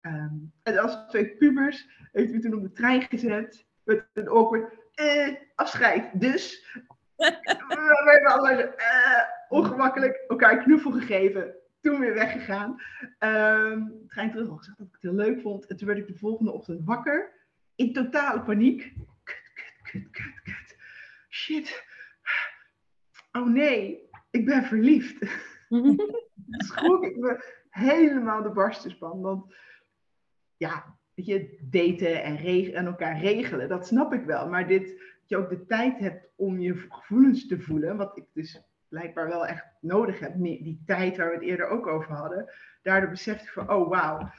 Um, 0.00 0.52
en 0.62 0.78
als 0.78 0.98
twee 1.08 1.36
pubers 1.36 1.88
heeft 2.12 2.30
hij 2.30 2.40
toen 2.40 2.54
op 2.54 2.62
de 2.62 2.72
trein 2.72 3.02
gezet 3.02 3.66
met 3.84 4.06
een 4.12 4.28
awkward 4.28 4.74
afscheid. 5.54 6.20
Dus 6.20 6.66
we 7.16 8.02
hebben 8.04 8.32
allemaal 8.32 8.74
ongemakkelijk 9.48 10.24
elkaar 10.28 10.62
knuffel 10.62 10.90
gegeven 10.90 11.54
toen 11.80 12.00
weer 12.00 12.14
weggegaan. 12.14 12.80
Um, 13.18 14.04
trein 14.08 14.30
terug 14.30 14.48
al 14.48 14.56
gezegd 14.56 14.78
dat 14.78 14.86
ik 14.86 14.92
het 14.92 15.02
heel 15.02 15.14
leuk 15.14 15.40
vond. 15.40 15.66
En 15.66 15.76
toen 15.76 15.86
werd 15.86 15.98
ik 15.98 16.06
de 16.06 16.18
volgende 16.18 16.52
ochtend 16.52 16.84
wakker. 16.84 17.32
In 17.74 17.92
totale 17.92 18.40
paniek. 18.40 18.94
Kut, 19.90 20.10
kut, 20.10 20.42
kut. 20.42 20.76
Shit. 21.28 21.84
Oh 23.32 23.46
nee, 23.46 24.08
ik 24.30 24.44
ben 24.44 24.64
verliefd. 24.64 25.18
Schrok 26.68 27.04
ik 27.04 27.16
me 27.16 27.44
helemaal 27.70 28.42
de 28.42 28.50
barstenspan. 28.50 29.20
Want 29.20 29.54
ja, 30.56 30.98
weet 31.14 31.26
je, 31.26 31.58
daten 31.62 32.22
en, 32.22 32.38
en 32.74 32.86
elkaar 32.86 33.20
regelen, 33.20 33.68
dat 33.68 33.86
snap 33.86 34.12
ik 34.12 34.24
wel. 34.24 34.48
Maar 34.48 34.68
dit, 34.68 34.88
dat 34.88 34.98
je 35.26 35.36
ook 35.36 35.48
de 35.48 35.66
tijd 35.66 35.98
hebt 35.98 36.28
om 36.36 36.58
je 36.58 36.86
gevoelens 36.88 37.46
te 37.46 37.60
voelen, 37.60 37.96
wat 37.96 38.16
ik 38.16 38.24
dus 38.32 38.62
blijkbaar 38.88 39.28
wel 39.28 39.46
echt 39.46 39.66
nodig 39.80 40.18
heb. 40.18 40.32
Die 40.36 40.82
tijd 40.86 41.16
waar 41.16 41.28
we 41.28 41.34
het 41.34 41.44
eerder 41.44 41.68
ook 41.68 41.86
over 41.86 42.12
hadden. 42.12 42.52
Daardoor 42.82 43.10
besefte 43.10 43.44
ik 43.44 43.52
van, 43.52 43.70
oh 43.70 43.88
wauw, 43.88 44.30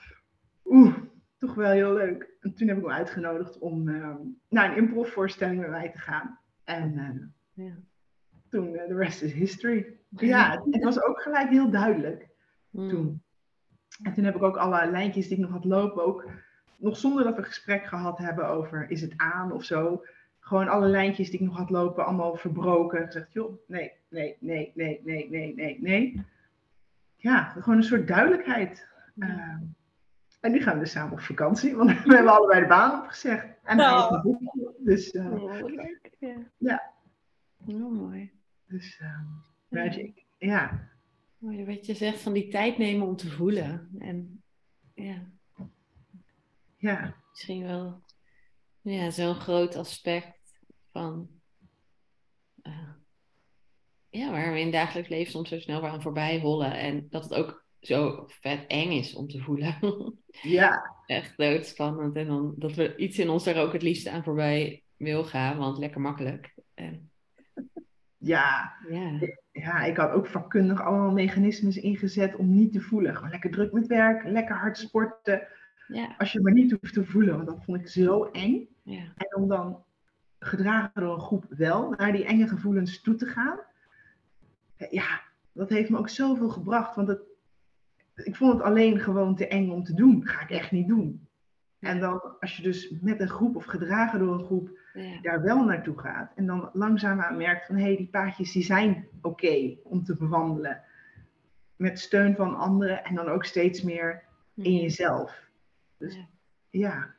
oeh, 0.65 0.95
toch 1.37 1.53
wel 1.53 1.71
heel 1.71 1.93
leuk. 1.93 2.29
En 2.41 2.53
toen 2.53 2.67
heb 2.67 2.77
ik 2.77 2.83
hem 2.83 2.93
uitgenodigd 2.93 3.59
om 3.59 3.87
uh, 3.87 4.15
naar 4.49 4.71
een 4.71 4.77
improvvoorstelling 4.77 5.59
met 5.59 5.69
mij 5.69 5.91
te 5.91 5.97
gaan. 5.97 6.39
En 6.63 6.93
uh, 6.93 7.65
ja. 7.65 7.73
toen, 8.49 8.71
de 8.71 8.85
uh, 8.89 8.97
rest 8.97 9.21
is 9.21 9.33
history. 9.33 9.97
Ja, 10.09 10.63
het 10.71 10.83
was 10.83 11.01
ook 11.01 11.21
gelijk 11.21 11.49
heel 11.49 11.69
duidelijk 11.69 12.29
mm. 12.69 12.89
toen. 12.89 13.21
En 14.03 14.13
toen 14.13 14.23
heb 14.23 14.35
ik 14.35 14.43
ook 14.43 14.57
alle 14.57 14.91
lijntjes 14.91 15.27
die 15.27 15.37
ik 15.37 15.43
nog 15.43 15.51
had 15.51 15.65
lopen 15.65 16.05
ook 16.05 16.29
nog 16.77 16.97
zonder 16.97 17.23
dat 17.23 17.35
we 17.35 17.43
gesprek 17.43 17.85
gehad 17.85 18.17
hebben 18.17 18.47
over 18.47 18.89
is 18.89 19.01
het 19.01 19.13
aan 19.17 19.51
of 19.51 19.63
zo. 19.63 20.03
Gewoon 20.39 20.67
alle 20.67 20.87
lijntjes 20.87 21.29
die 21.29 21.39
ik 21.39 21.45
nog 21.45 21.57
had 21.57 21.69
lopen, 21.69 22.05
allemaal 22.05 22.35
verbroken. 22.35 23.05
Gezegd, 23.05 23.33
joh, 23.33 23.67
nee, 23.67 23.91
nee, 24.09 24.37
nee, 24.39 24.71
nee, 24.75 25.01
nee, 25.03 25.29
nee, 25.29 25.53
nee, 25.55 25.77
nee. 25.81 26.25
Ja, 27.15 27.43
gewoon 27.43 27.77
een 27.77 27.83
soort 27.83 28.07
duidelijkheid. 28.07 28.87
Ehm, 29.19 29.59
en 30.39 30.51
nu 30.51 30.61
gaan 30.61 30.73
we 30.73 30.79
dus 30.79 30.91
samen 30.91 31.11
op 31.11 31.19
vakantie, 31.19 31.75
want 31.75 31.89
we 32.03 32.15
hebben 32.15 32.33
allebei 32.33 32.61
de 32.61 32.67
baan 32.67 33.01
opgezegd. 33.01 33.45
En 33.63 33.79
hij 33.79 33.95
heeft 33.95 34.11
een 34.11 34.21
boekje. 34.21 34.73
Dus 34.77 35.11
eh, 35.11 35.33
Oh, 35.33 35.65
leuk. 35.65 36.15
Ja. 36.19 36.35
Ja. 36.57 36.93
Heel 37.65 37.89
mooi. 37.89 38.31
Dus 38.67 38.97
ehm, 38.99 39.25
magic. 39.69 40.25
Ja. 40.37 40.89
Mooi 41.37 41.65
wat 41.65 41.85
je 41.85 41.93
zegt 41.93 42.21
van 42.21 42.33
die 42.33 42.47
tijd 42.47 42.77
nemen 42.77 43.07
om 43.07 43.15
te 43.15 43.29
voelen. 43.29 43.89
En 43.99 44.43
ja, 44.93 45.27
ja. 46.77 47.15
misschien 47.29 47.63
wel 47.63 48.01
ja, 48.81 49.09
zo'n 49.09 49.35
groot 49.35 49.75
aspect 49.75 50.59
van 50.91 51.29
eh, 52.61 52.89
ja, 54.09 54.31
waar 54.31 54.51
we 54.51 54.59
in 54.59 54.65
het 54.65 54.73
dagelijks 54.73 55.09
leven 55.09 55.31
soms 55.31 55.49
zo 55.49 55.59
snel 55.59 55.87
aan 55.87 56.01
voorbij 56.01 56.39
hollen. 56.39 56.73
En 56.73 57.07
dat 57.09 57.23
het 57.23 57.33
ook 57.33 57.65
zo 57.87 58.23
vet 58.27 58.65
eng 58.67 58.91
is 58.91 59.15
om 59.15 59.27
te 59.27 59.39
voelen. 59.39 59.75
Ja. 60.41 60.95
Echt 61.05 61.37
doodspannend. 61.37 62.15
En 62.15 62.27
dan 62.27 62.53
dat 62.57 62.73
we 62.73 62.95
iets 62.95 63.19
in 63.19 63.29
ons 63.29 63.43
daar 63.43 63.57
ook 63.63 63.73
het 63.73 63.81
liefst 63.81 64.07
aan 64.07 64.23
voorbij 64.23 64.83
wil 64.97 65.23
gaan, 65.23 65.57
want 65.57 65.77
lekker 65.77 66.01
makkelijk. 66.01 66.53
En, 66.73 67.09
Ja. 68.17 68.73
ja. 68.89 69.19
ja, 69.51 69.83
ik 69.83 69.97
had 69.97 70.11
ook 70.11 70.27
vakkundig 70.27 70.81
allemaal 70.81 71.11
mechanismes 71.11 71.77
ingezet 71.77 72.35
om 72.35 72.55
niet 72.55 72.71
te 72.71 72.81
voelen. 72.81 73.15
Gewoon 73.15 73.29
lekker 73.29 73.51
druk 73.51 73.71
met 73.71 73.87
werk, 73.87 74.23
lekker 74.23 74.55
hard 74.55 74.77
sporten. 74.77 75.47
Ja, 75.87 76.15
Als 76.17 76.31
je 76.31 76.41
maar 76.41 76.53
niet 76.53 76.71
hoeft 76.79 76.93
te 76.93 77.05
voelen, 77.05 77.35
want 77.35 77.47
dat 77.47 77.63
vond 77.63 77.79
ik 77.79 77.87
zo 77.87 78.23
eng. 78.23 78.67
ja, 78.83 79.13
En 79.15 79.35
om 79.35 79.47
dan 79.47 79.83
gedragen 80.39 81.01
door 81.01 81.13
een 81.13 81.21
groep 81.21 81.45
wel 81.49 81.89
naar 81.97 82.11
die 82.11 82.25
enge 82.25 82.47
gevoelens 82.47 83.01
toe 83.01 83.15
te 83.15 83.25
gaan. 83.25 83.59
Ja, 84.89 85.21
dat 85.51 85.69
heeft 85.69 85.89
me 85.89 85.97
ook 85.97 86.09
zoveel 86.09 86.49
gebracht. 86.49 86.95
Want 86.95 87.07
het, 87.07 87.21
ik 88.23 88.35
vond 88.35 88.53
het 88.53 88.61
alleen 88.61 88.99
gewoon 88.99 89.35
te 89.35 89.47
eng 89.47 89.69
om 89.69 89.83
te 89.83 89.93
doen. 89.93 90.27
Ga 90.27 90.41
ik 90.41 90.49
echt 90.49 90.71
niet 90.71 90.87
doen. 90.87 91.27
En 91.79 91.99
dan 91.99 92.21
als 92.39 92.57
je 92.57 92.63
dus 92.63 92.93
met 93.01 93.19
een 93.19 93.29
groep 93.29 93.55
of 93.55 93.65
gedragen 93.65 94.19
door 94.19 94.33
een 94.33 94.45
groep 94.45 94.79
ja. 94.93 95.21
daar 95.21 95.41
wel 95.41 95.63
naartoe 95.63 95.99
gaat. 95.99 96.31
En 96.35 96.45
dan 96.45 96.69
langzaamaan 96.73 97.37
merkt 97.37 97.65
van 97.65 97.75
hé, 97.75 97.83
hey, 97.83 97.97
die 97.97 98.07
paadjes 98.07 98.51
die 98.51 98.63
zijn 98.63 99.07
oké 99.21 99.77
om 99.83 100.03
te 100.03 100.15
bewandelen. 100.15 100.81
Met 101.75 101.99
steun 101.99 102.35
van 102.35 102.55
anderen 102.55 103.03
en 103.03 103.15
dan 103.15 103.27
ook 103.27 103.45
steeds 103.45 103.81
meer 103.81 104.23
in 104.55 104.75
jezelf. 104.75 105.49
Dus 105.97 106.15
Ja. 106.15 106.27
ja, 106.69 107.15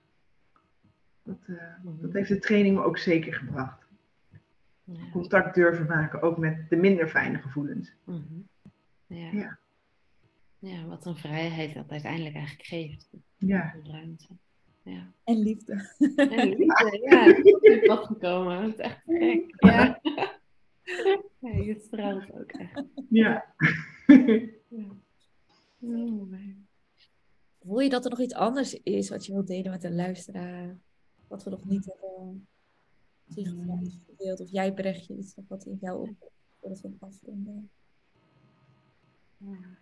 dat, 1.22 1.38
eh, 1.46 1.74
dat 1.82 2.12
heeft 2.12 2.28
de 2.28 2.38
training 2.38 2.76
me 2.76 2.82
ook 2.82 2.98
zeker 2.98 3.34
gebracht. 3.34 3.86
Ja. 4.84 5.10
Contact 5.12 5.54
durven 5.54 5.86
maken, 5.86 6.22
ook 6.22 6.38
met 6.38 6.70
de 6.70 6.76
minder 6.76 7.08
fijne 7.08 7.38
gevoelens. 7.38 7.94
Mhm. 8.04 8.22
Ja. 9.06 9.58
Ja. 10.58 10.86
Wat 10.86 11.06
een 11.06 11.16
vrijheid 11.16 11.74
dat 11.74 11.90
uiteindelijk 11.90 12.34
eigenlijk 12.34 12.66
geeft. 12.66 13.10
Ja, 13.36 13.74
ruimte. 13.82 14.26
Ja. 14.82 15.12
En 15.24 15.38
liefde. 15.38 15.72
En 16.16 16.48
liefde, 16.58 17.00
ja, 17.10 17.24
het 17.24 17.46
is 17.46 17.54
op 17.54 17.62
je 17.62 17.82
pad 17.86 18.06
gekomen. 18.06 18.62
Het 18.62 18.72
is 18.72 18.78
echt 18.78 19.02
gek. 19.06 19.54
Ja. 19.56 20.00
ja, 21.38 21.50
je 21.50 21.80
straalt 21.80 22.32
ook 22.32 22.52
echt. 22.52 22.84
ja. 23.08 23.54
Ja. 24.68 24.96
Voel 27.60 27.80
je 27.80 27.88
dat 27.88 28.04
er 28.04 28.10
nog 28.10 28.20
iets 28.20 28.34
anders 28.34 28.74
is 28.74 29.08
wat 29.08 29.26
je 29.26 29.32
wilt 29.32 29.46
delen 29.46 29.70
met 29.70 29.82
de 29.82 29.92
luisteraar? 29.92 30.78
Wat 31.28 31.44
we 31.44 31.50
nog 31.50 31.64
niet 31.64 31.84
hebben 31.84 32.48
gedeeld? 34.06 34.40
Of 34.40 34.50
jij 34.50 34.72
Brechtje, 34.72 35.16
iets 35.16 35.34
wat 35.48 35.64
in 35.64 35.78
jou 35.80 36.08
op 36.08 36.32
voordat 36.60 36.80
we 36.80 36.90
afronden? 36.98 37.70
Ja. 39.36 39.78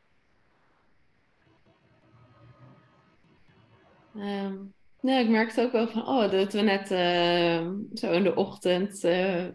Ehm, 4.18 4.56
nou, 5.00 5.24
ik 5.24 5.28
merkte 5.28 5.62
ook 5.62 5.72
wel 5.72 5.88
van, 5.88 6.06
oh, 6.08 6.30
dat 6.30 6.52
we 6.52 6.60
net 6.60 6.90
eh, 6.90 7.70
zo 7.94 8.12
in 8.12 8.22
de 8.22 8.34
ochtend 8.34 9.04
eh, 9.04 9.46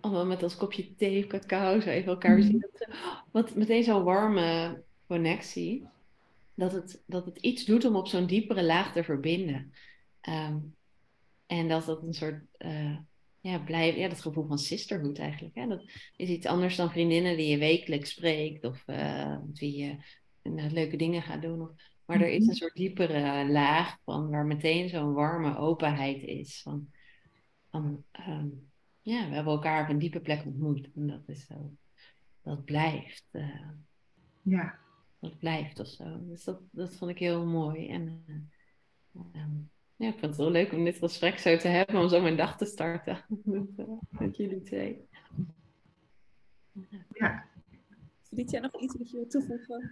allemaal 0.00 0.26
met 0.26 0.42
ons 0.42 0.56
kopje 0.56 0.94
thee, 0.94 1.26
cacao, 1.26 1.80
zo 1.80 1.88
even 1.88 2.10
elkaar 2.12 2.38
Mhm. 2.38 2.46
zien. 2.46 2.58
Dat, 2.60 2.80
eh, 2.88 2.94
wat 3.30 3.54
meteen 3.54 3.84
zo'n 3.84 4.02
warme 4.02 4.82
connectie. 5.06 5.86
Dat 6.54 6.72
het, 6.72 7.02
dat 7.06 7.24
het 7.24 7.38
iets 7.38 7.64
doet 7.64 7.84
om 7.84 7.96
op 7.96 8.08
zo'n 8.08 8.26
diepere 8.26 8.64
laag 8.64 8.92
te 8.92 9.04
verbinden. 9.04 9.72
Ehm, 10.20 10.56
en 11.46 11.68
dat 11.68 11.84
dat 11.84 12.02
een 12.02 12.14
soort, 12.14 12.44
eh, 12.58 12.96
ja, 13.40 13.58
blijf, 13.58 13.96
ja, 13.96 14.08
dat 14.08 14.20
gevoel 14.20 14.46
van 14.46 14.58
sisterhood 14.58 15.18
eigenlijk. 15.18 15.54
Hè? 15.54 15.66
Dat 15.66 15.82
is 16.16 16.28
iets 16.28 16.46
anders 16.46 16.76
dan 16.76 16.90
vriendinnen 16.90 17.36
die 17.36 17.48
je 17.48 17.58
wekelijks 17.58 18.10
spreekt 18.10 18.64
of 18.64 18.82
eh, 18.86 19.36
met 19.46 19.58
wie 19.58 19.76
je 19.76 19.96
eh, 20.42 20.72
leuke 20.72 20.96
dingen 20.96 21.22
gaat 21.22 21.42
doen. 21.42 21.60
Of, 21.60 21.70
maar 22.06 22.20
er 22.20 22.28
is 22.28 22.40
Mhm. 22.40 22.48
een 22.48 22.54
soort 22.56 22.74
diepere 22.74 23.48
laag 23.50 23.98
van 24.04 24.30
waar 24.30 24.46
meteen 24.46 24.88
zo'n 24.88 25.12
warme 25.12 25.56
openheid 25.56 26.22
is. 26.22 26.62
Van, 26.62 26.90
van 27.70 28.04
ehm, 28.10 28.48
ja, 29.00 29.28
we 29.28 29.34
hebben 29.34 29.52
elkaar 29.52 29.82
op 29.82 29.88
een 29.88 29.98
diepe 29.98 30.20
plek 30.20 30.44
ontmoet. 30.46 30.90
En 30.94 31.06
dat 31.06 31.22
is 31.28 31.46
zo, 31.46 31.72
dat 32.42 32.64
blijft. 32.64 33.24
eh, 33.30 33.68
ja. 34.42 34.78
dat 35.18 35.38
blijft 35.38 35.80
of 35.80 35.86
zo. 35.86 36.26
Dus 36.26 36.44
dat, 36.44 36.60
dat 36.70 36.94
vond 36.96 37.10
ik 37.10 37.18
heel 37.18 37.46
mooi. 37.46 37.88
En 37.88 38.24
eh, 38.26 39.20
ehm, 39.40 39.50
ja, 39.96 40.06
ik 40.08 40.12
vond 40.18 40.24
het 40.26 40.36
wel 40.36 40.50
leuk 40.50 40.72
om 40.72 40.84
dit 40.84 40.98
gesprek 40.98 41.38
zo 41.38 41.56
te 41.56 41.68
hebben, 41.68 42.00
om 42.00 42.08
zo 42.08 42.20
mijn 42.22 42.36
dag 42.36 42.56
te 42.56 42.64
starten 42.64 43.24
met, 43.44 43.68
eh, 43.76 43.86
met 44.08 44.36
jullie 44.36 44.62
twee. 44.62 45.08
ja. 47.12 47.44
Vriend 48.22 48.50
jij 48.50 48.60
nog 48.60 48.80
iets 48.80 48.96
wat 48.98 49.10
je 49.10 49.16
wilt 49.16 49.30
toevoegen? 49.30 49.90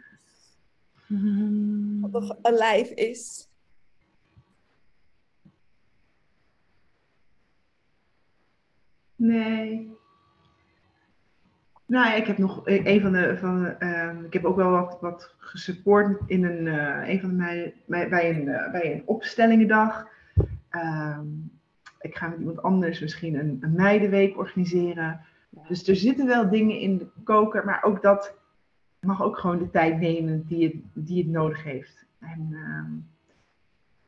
Wat 2.00 2.10
nog 2.10 2.36
alive 2.42 2.94
is? 2.94 3.48
Nee. 9.16 9.96
Nou 11.86 12.06
ja, 12.06 12.14
ik 12.14 12.26
heb 12.26 12.38
nog 12.38 12.66
e- 12.66 12.82
een 12.84 13.00
van 13.00 13.12
de. 13.12 13.36
Van, 13.38 13.78
ehm, 13.78 14.24
ik 14.24 14.32
heb 14.32 14.44
ook 14.44 14.56
wel 14.56 14.70
wat, 14.70 14.98
wat 15.00 15.34
gesupport 15.38 16.20
in 16.26 16.44
een, 16.44 16.66
eh, 16.66 17.08
een 17.08 17.20
van 17.20 17.36
mijn, 17.36 17.72
bij, 17.86 18.08
bij, 18.08 18.30
een, 18.30 18.48
eh, 18.48 18.70
bij 18.72 18.92
een 18.92 19.02
opstellingendag. 19.06 20.06
Ehm, 20.68 21.26
ik 22.00 22.16
ga 22.16 22.28
met 22.28 22.38
iemand 22.38 22.62
anders 22.62 23.00
misschien 23.00 23.34
een, 23.34 23.58
een 23.60 23.74
meidenweek 23.74 24.38
organiseren. 24.38 25.20
Dus 25.68 25.88
er 25.88 25.96
zitten 25.96 26.26
wel 26.26 26.50
dingen 26.50 26.78
in 26.78 26.98
de 26.98 27.06
koker, 27.24 27.64
maar 27.64 27.82
ook 27.82 28.02
dat 28.02 28.34
mag 29.06 29.22
ook 29.22 29.38
gewoon 29.38 29.58
de 29.58 29.70
tijd 29.70 30.00
nemen 30.00 30.46
die 30.46 30.66
het, 30.66 31.06
die 31.06 31.22
het 31.22 31.32
nodig 31.32 31.62
heeft. 31.62 32.06
En 32.18 32.48
ehm, 32.52 32.90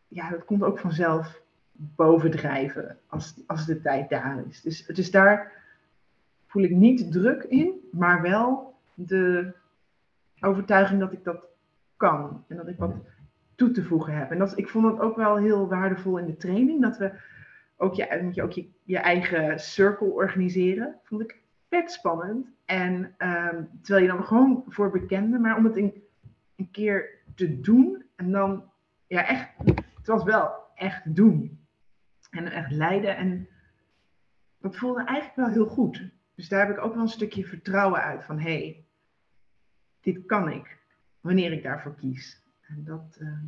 ja, 0.09 0.31
dat 0.31 0.45
komt 0.45 0.63
ook 0.63 0.79
vanzelf 0.79 1.43
bovendrijven 1.73 2.99
als, 3.07 3.35
als 3.47 3.67
de 3.67 3.81
tijd 3.81 4.09
daar 4.09 4.45
is. 4.49 4.61
Dus, 4.61 4.87
dus 4.87 5.11
daar 5.11 5.53
voel 6.47 6.63
ik 6.63 6.71
niet 6.71 7.13
druk 7.13 7.43
in, 7.43 7.89
maar 7.93 8.23
wel 8.23 8.75
de 8.95 9.53
overtuiging 10.41 11.01
dat 11.01 11.13
ik 11.13 11.25
dat 11.25 11.45
kan 11.97 12.45
en 12.49 12.57
dat 12.57 12.69
ik 12.69 12.79
wat 12.79 12.95
toe 13.55 13.71
te 13.71 13.85
voegen 13.85 14.17
heb. 14.17 14.31
En 14.31 14.39
dat, 14.39 14.59
ik 14.59 14.69
vond 14.69 14.85
dat 14.85 15.01
ook 15.01 15.17
wel 15.17 15.37
heel 15.37 15.69
waardevol 15.69 16.19
in 16.19 16.27
de 16.27 16.37
training, 16.37 16.83
dat 16.83 16.97
we 16.99 17.13
ook 17.77 17.95
je, 17.95 18.19
moet 18.23 18.35
je, 18.35 18.43
ook 18.43 18.53
je, 18.53 18.69
je 18.83 18.99
eigen 18.99 19.61
circle 19.61 20.13
organiseren. 20.13 20.95
Vond 21.03 21.21
ik 21.21 21.41
vet 21.69 21.93
spannend. 21.93 22.54
En 22.65 23.15
ehm, 23.19 23.65
terwijl 23.83 24.07
je 24.07 24.13
dan 24.13 24.25
gewoon 24.25 24.65
voor 24.67 24.91
bekenden, 24.91 25.41
maar 25.41 25.57
om 25.57 25.65
het 25.65 25.77
een, 25.77 26.03
een 26.57 26.71
keer 26.71 27.19
te 27.35 27.61
doen 27.61 28.05
en 28.17 28.31
dan, 28.31 28.71
ja, 29.07 29.27
echt, 29.27 29.49
het 29.95 30.07
was 30.07 30.23
wel 30.23 30.53
echt 30.75 31.15
doen. 31.15 31.59
En 32.31 32.53
echt 32.53 32.71
leiden. 32.71 33.17
En 33.17 33.49
dat 34.59 34.77
voelde 34.77 35.05
eigenlijk 35.05 35.37
wel 35.37 35.49
heel 35.49 35.75
goed. 35.75 36.11
Dus 36.35 36.49
daar 36.49 36.67
heb 36.67 36.77
ik 36.77 36.85
ook 36.85 36.95
wel 36.95 37.03
een 37.03 37.09
stukje 37.09 37.47
vertrouwen 37.47 38.03
uit 38.03 38.25
van 38.25 38.39
hé, 38.39 38.59
hey, 38.59 38.85
dit 40.01 40.27
kan 40.27 40.51
ik 40.51 40.79
wanneer 41.21 41.53
ik 41.53 41.63
daarvoor 41.63 41.95
kies. 41.95 42.43
En 42.61 42.85
dat, 42.85 43.17
ehm, 43.21 43.47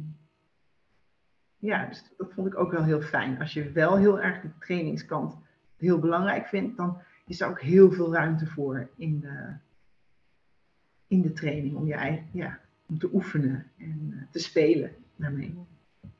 ja, 1.57 1.87
dus 1.87 2.15
dat 2.17 2.33
vond 2.33 2.47
ik 2.47 2.59
ook 2.59 2.71
wel 2.71 2.85
heel 2.85 3.01
fijn. 3.01 3.41
Als 3.41 3.53
je 3.53 3.73
wel 3.73 3.97
heel 3.97 4.21
erg 4.21 4.41
de 4.41 4.59
trainingskant 4.59 5.37
heel 5.77 5.99
belangrijk 5.99 6.47
vindt, 6.47 6.77
dan 6.77 7.03
is 7.27 7.41
er 7.41 7.49
ook 7.49 7.61
heel 7.61 7.93
veel 7.93 8.13
ruimte 8.13 8.47
voor 8.47 8.91
in 8.97 9.21
de, 9.21 9.55
in 11.07 11.23
de 11.23 11.33
training 11.33 11.77
om 11.77 11.87
je 11.87 11.95
eigen, 11.95 12.27
ja, 12.33 12.61
om 12.89 12.99
te 12.99 13.11
oefenen 13.13 13.67
en 13.79 14.09
eh, 14.13 14.33
te 14.33 14.39
spelen 14.39 14.93
daarmee. 15.17 15.55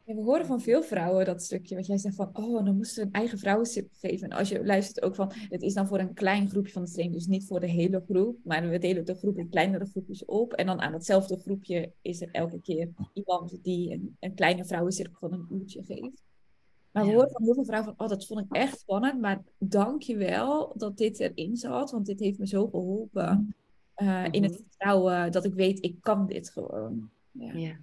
We 0.05 0.23
horen 0.23 0.47
van 0.47 0.61
veel 0.61 0.83
vrouwen 0.83 1.25
dat 1.25 1.43
stukje 1.43 1.75
wat 1.75 1.87
jij 1.87 1.99
zegt 1.99 2.15
van, 2.15 2.31
oh, 2.33 2.65
dan 2.65 2.77
moesten 2.77 3.03
we 3.03 3.09
een 3.09 3.15
eigen 3.15 3.39
vrouwensip 3.39 3.93
geven. 3.93 4.31
En 4.31 4.39
als 4.39 4.49
je 4.49 4.65
luistert 4.65 5.05
ook 5.05 5.15
van, 5.15 5.33
het 5.35 5.63
is 5.63 5.75
dan 5.75 5.87
voor 5.87 5.99
een 5.99 6.15
klein 6.15 6.49
groepje 6.49 6.73
van 6.73 6.85
de 6.85 6.91
training, 6.91 7.19
dus 7.19 7.27
niet 7.27 7.47
voor 7.47 7.61
de 7.61 7.67
hele 7.67 8.03
groep, 8.09 8.39
maar 8.45 8.69
we 8.69 8.79
delen 8.79 9.05
de 9.05 9.15
groep 9.15 9.39
in 9.39 9.49
kleinere 9.49 9.87
groepjes 9.87 10.25
op. 10.25 10.53
En 10.53 10.67
dan 10.67 10.81
aan 10.81 10.93
hetzelfde 10.93 11.39
groepje 11.39 11.93
is 12.03 12.21
er 12.21 12.29
elke 12.33 12.61
keer 12.61 12.89
iemand 13.13 13.59
die 13.63 13.93
een, 13.93 14.17
een 14.21 14.35
kleine 14.35 14.65
vrouwencirkel 14.65 15.19
van 15.19 15.33
een 15.33 15.47
uurtje 15.51 15.83
geeft. 15.83 16.26
Maar 16.97 17.05
we 17.05 17.13
horen 17.13 17.31
van 17.31 17.43
heel 17.43 17.55
veel 17.55 17.65
vrouwen 17.65 17.95
van, 17.95 18.07
oh, 18.07 18.13
dat 18.13 18.27
vond 18.27 18.41
ik 18.41 18.47
echt 18.57 18.79
spannend, 18.79 19.21
maar 19.21 19.43
dank 19.59 20.03
je 20.03 20.17
wel 20.17 20.73
dat 20.77 20.97
dit 20.97 21.21
erin 21.21 21.57
zat, 21.57 21.91
want 21.91 22.07
dit 22.07 22.21
heeft 22.21 22.39
me 22.39 22.47
zo 22.47 22.67
geholpen 22.67 23.55
uh, 23.97 24.25
in 24.31 24.43
het 24.43 24.53
mhm. 24.53 24.63
vertrouwen 24.63 25.33
dat 25.33 25.45
ik 25.45 25.55
weet, 25.55 25.85
ik 25.85 25.97
kan 26.01 26.27
dit 26.27 26.51
gewoon. 26.51 27.11
ja. 27.33 27.53
ja. 27.55 27.77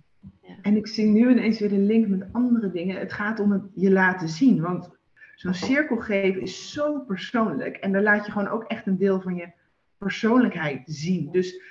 En 0.62 0.76
ik 0.76 0.88
zie 0.88 1.06
nu 1.06 1.32
ineens 1.32 1.60
weer 1.60 1.70
de 1.70 1.78
link 1.78 2.08
met 2.08 2.28
andere 2.32 2.72
dingen. 2.72 3.00
Het 3.00 3.14
gaat 3.14 3.40
om 3.40 3.52
het 3.52 3.64
je 3.74 3.92
laten 3.92 4.30
zien. 4.30 4.62
Want 4.62 4.90
zo'n 5.36 5.54
cirkel 5.54 5.98
geven 5.98 6.42
is 6.42 6.72
zo 6.72 7.00
persoonlijk. 7.00 7.78
En 7.78 7.92
daar 7.92 8.04
laat 8.04 8.26
je 8.26 8.32
gewoon 8.32 8.48
ook 8.48 8.64
echt 8.64 8.88
een 8.88 8.98
deel 8.98 9.22
van 9.22 9.36
je 9.36 9.52
persoonlijkheid 9.98 10.82
zien. 10.86 11.32
Dus 11.32 11.62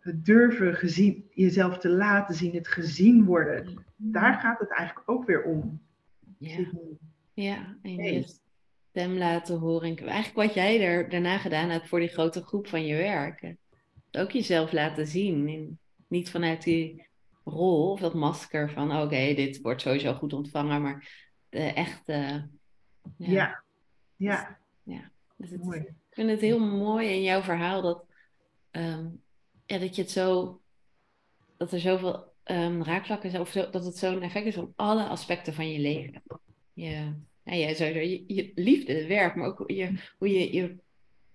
het 0.00 0.24
durven 0.24 0.74
gezien, 0.74 1.24
jezelf 1.30 1.78
te 1.78 1.88
laten 1.88 2.34
zien, 2.34 2.54
het 2.54 2.68
gezien 2.68 3.24
worden. 3.24 3.84
Daar 3.96 4.34
gaat 4.34 4.58
het 4.58 4.70
eigenlijk 4.70 5.10
ook 5.10 5.26
weer 5.26 5.42
om. 5.42 5.80
Ja, 6.38 6.70
ja 7.34 7.78
en 7.82 7.94
je 7.94 8.38
stem 8.90 9.18
laten 9.18 9.58
horen. 9.58 9.96
Eigenlijk 9.96 10.34
wat 10.34 10.54
jij 10.54 10.80
er 10.80 11.08
daarna 11.08 11.38
gedaan 11.38 11.70
hebt 11.70 11.88
voor 11.88 11.98
die 11.98 12.08
grote 12.08 12.42
groep 12.42 12.66
van 12.66 12.86
je 12.86 12.96
werk. 12.96 13.54
Ook 14.10 14.30
jezelf 14.30 14.72
laten 14.72 15.06
zien. 15.06 15.78
niet 16.08 16.30
vanuit 16.30 16.62
die 16.62 17.06
rol 17.44 17.90
of 17.90 18.00
dat 18.00 18.14
masker 18.14 18.70
van 18.70 19.02
oké, 19.02 19.34
dit 19.34 19.60
wordt 19.60 19.82
sowieso 19.82 20.12
goed 20.12 20.32
ontvangen, 20.32 20.82
maar 20.82 21.26
de 21.48 21.58
echte. 21.58 22.48
Ja, 23.16 23.64
ja. 24.16 24.58
ja. 24.82 25.10
Dus 25.36 25.50
het, 25.50 25.64
mooi. 25.64 25.80
Ik 25.80 25.94
vind 26.10 26.30
het 26.30 26.40
heel 26.40 26.58
mooi 26.58 27.08
in 27.08 27.22
jouw 27.22 27.42
verhaal 27.42 27.82
dat, 27.82 28.04
um, 28.70 29.22
ja, 29.66 29.78
dat 29.78 29.96
je 29.96 30.02
het 30.02 30.10
zo, 30.10 30.60
dat 31.56 31.72
er 31.72 31.80
zoveel 31.80 32.34
um, 32.50 32.82
raakvlakken 32.82 33.30
zijn, 33.30 33.42
of 33.42 33.50
zo, 33.50 33.70
dat 33.70 33.84
het 33.84 33.96
zo'n 33.96 34.22
effect 34.22 34.46
is 34.46 34.56
op 34.56 34.72
alle 34.76 35.04
aspecten 35.04 35.54
van 35.54 35.70
je 35.70 35.78
leven. 35.78 36.22
Je, 36.72 37.12
ja, 37.44 37.52
je, 37.52 37.74
sowieso, 37.74 37.98
je, 37.98 38.24
je 38.26 38.52
liefde, 38.54 38.92
het 38.92 39.06
werk, 39.06 39.34
maar 39.34 39.46
ook 39.46 39.64
je, 39.66 39.92
hoe 40.18 40.28
je, 40.32 40.52
je 40.52 40.76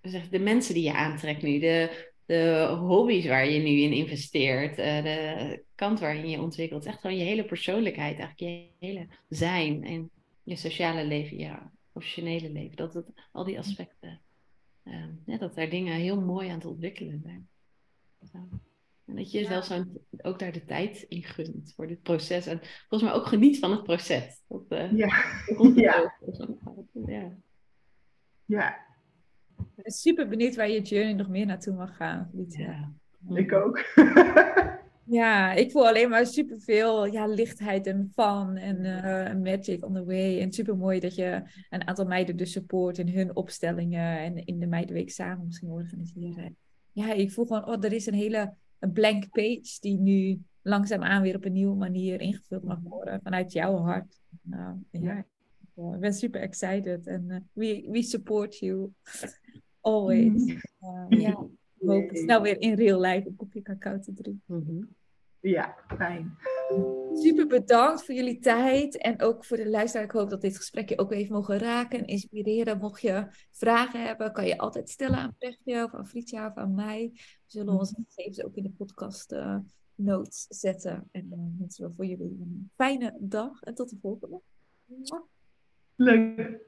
zeg, 0.02 0.28
de 0.28 0.38
mensen 0.38 0.74
die 0.74 0.82
je 0.82 0.92
aantrekt 0.92 1.42
nu, 1.42 1.58
de, 1.58 2.10
de 2.26 2.66
hobby's 2.80 3.26
waar 3.26 3.48
je 3.48 3.58
nu 3.58 3.80
in 3.80 3.92
investeert, 3.92 4.78
uh, 4.78 5.02
de 5.02 5.64
kant 5.74 6.00
waarin 6.00 6.28
je 6.28 6.40
ontwikkelt. 6.40 6.86
Echt 6.86 7.00
gewoon 7.00 7.16
je 7.16 7.24
hele 7.24 7.44
persoonlijkheid, 7.44 8.18
eigenlijk 8.18 8.70
je 8.80 8.86
hele 8.86 9.06
zijn 9.28 9.84
en 9.84 10.10
je 10.42 10.56
sociale 10.56 11.04
leven, 11.04 11.38
je 11.38 11.52
professionele 11.92 12.50
leven. 12.50 12.76
Dat 12.76 12.94
het, 12.94 13.06
al 13.32 13.44
die 13.44 13.58
aspecten, 13.58 14.20
uh, 14.84 15.04
ja, 15.26 15.36
dat 15.36 15.54
daar 15.54 15.70
dingen 15.70 15.94
heel 15.94 16.20
mooi 16.20 16.48
aan 16.48 16.54
het 16.54 16.66
ontwikkelen 16.66 17.20
zijn. 17.22 17.48
Zo. 18.32 18.38
En 19.06 19.16
dat 19.16 19.32
je 19.32 19.38
jezelf 19.38 19.64
zo 19.64 19.84
ook 20.22 20.38
daar 20.38 20.52
de 20.52 20.64
tijd 20.64 21.04
in 21.08 21.22
gunt 21.22 21.72
voor 21.76 21.86
dit 21.86 22.02
proces. 22.02 22.46
En 22.46 22.60
volgens 22.88 23.10
mij 23.10 23.20
ook 23.20 23.26
geniet 23.26 23.58
van 23.58 23.70
het 23.70 23.82
proces. 23.82 24.42
Dat, 24.48 24.64
uh, 24.68 24.92
ja. 24.92 25.24
ja. 25.74 26.14
ja. 27.06 27.32
ja. 28.44 28.76
Ik 29.56 29.82
ben 29.82 29.92
super 29.92 30.28
benieuwd 30.28 30.54
waar 30.54 30.70
je 30.70 30.80
journey 30.80 31.12
nog 31.12 31.28
meer 31.28 31.46
naartoe 31.46 31.74
mag 31.74 31.96
gaan. 31.96 32.30
Ja, 32.48 32.92
ik 33.34 33.52
ook. 33.52 33.84
ja, 35.04 35.52
ik 35.52 35.70
voel 35.70 35.86
alleen 35.86 36.08
maar 36.08 36.26
superveel 36.26 37.06
ja, 37.06 37.26
lichtheid 37.26 37.86
en 37.86 38.12
fun 38.14 38.56
en 38.56 38.84
uh, 38.84 39.42
magic 39.42 39.84
on 39.84 39.94
the 39.94 40.04
way. 40.04 40.40
En 40.40 40.52
super 40.52 40.76
mooi 40.76 41.00
dat 41.00 41.14
je 41.14 41.42
een 41.70 41.86
aantal 41.86 42.06
meiden 42.06 42.36
dus 42.36 42.52
support 42.52 42.98
in 42.98 43.08
hun 43.08 43.36
opstellingen 43.36 44.18
en 44.18 44.44
in 44.44 44.58
de 44.58 44.66
Meidenweek 44.66 45.10
samen 45.10 45.46
misschien 45.46 45.70
organiseren. 45.70 46.56
Ja, 46.92 47.12
ik 47.12 47.32
voel 47.32 47.46
gewoon, 47.46 47.66
oh, 47.66 47.84
er 47.84 47.92
is 47.92 48.06
een 48.06 48.14
hele 48.14 48.54
een 48.82 48.92
blank 48.92 49.30
page 49.30 49.76
die 49.80 49.98
nu 49.98 50.42
langzaamaan 50.62 51.22
weer 51.22 51.36
op 51.36 51.44
een 51.44 51.52
nieuwe 51.52 51.76
manier 51.76 52.20
ingevuld 52.20 52.62
mag 52.62 52.78
worden 52.82 53.20
vanuit 53.22 53.52
jouw 53.52 53.76
hart. 53.76 54.20
Nou, 54.42 54.76
ja. 54.90 55.24
Ik 55.74 56.00
ben 56.00 56.12
super 56.14 56.40
excited 56.40 57.06
en 57.06 57.24
uh, 57.28 57.36
we, 57.52 57.88
we 57.90 58.02
support 58.02 58.58
you. 58.58 58.92
Always. 59.80 60.44
Uh, 60.80 61.06
ja, 61.08 61.46
we 61.74 61.92
hopen 61.92 62.16
snel 62.16 62.42
weer 62.42 62.60
in 62.60 62.74
real 62.74 63.00
life 63.00 63.28
een 63.28 63.36
kopje 63.36 63.62
cacao 63.62 63.98
te 63.98 64.12
drinken. 64.12 64.42
Mhm. 64.46 64.84
Ja, 65.40 65.76
fijn. 65.96 66.36
Super 67.14 67.46
bedankt 67.46 68.04
voor 68.04 68.14
jullie 68.14 68.38
tijd 68.38 68.96
en 68.96 69.20
ook 69.20 69.44
voor 69.44 69.56
de 69.56 69.68
luisteraar. 69.68 70.06
Ik 70.06 70.12
hoop 70.12 70.30
dat 70.30 70.40
dit 70.40 70.56
gesprek 70.56 70.88
je 70.88 70.98
ook 70.98 71.12
even 71.12 71.34
mogen 71.34 71.58
raken 71.58 71.98
en 71.98 72.06
inspireren. 72.06 72.78
Mocht 72.78 73.00
je 73.00 73.26
vragen 73.50 74.04
hebben, 74.06 74.32
kan 74.32 74.46
je 74.46 74.58
altijd 74.58 74.90
stellen 74.90 75.16
aan 75.16 75.34
Brechtje 75.38 75.84
of 75.84 75.94
aan 75.94 76.06
Frietje 76.06 76.46
of 76.46 76.54
aan 76.54 76.74
mij. 76.74 77.12
We 77.52 77.58
zullen 77.58 77.72
mhm. 77.72 77.82
onze 77.82 78.04
gegevens 78.08 78.42
ook 78.42 78.56
in 78.56 78.62
de 78.62 78.70
podcast 78.70 79.32
uh, 79.32 79.58
notes 79.94 80.46
zetten. 80.48 81.08
En 81.10 81.28
dan 81.28 81.38
uh, 81.38 81.58
wensen 81.58 81.88
we 81.88 81.94
voor 81.94 82.06
jullie 82.06 82.40
een 82.40 82.70
fijne 82.74 83.16
dag 83.20 83.62
en 83.62 83.74
tot 83.74 83.90
de 83.90 83.96
volgende. 84.00 84.40
Leuk. 85.96 86.60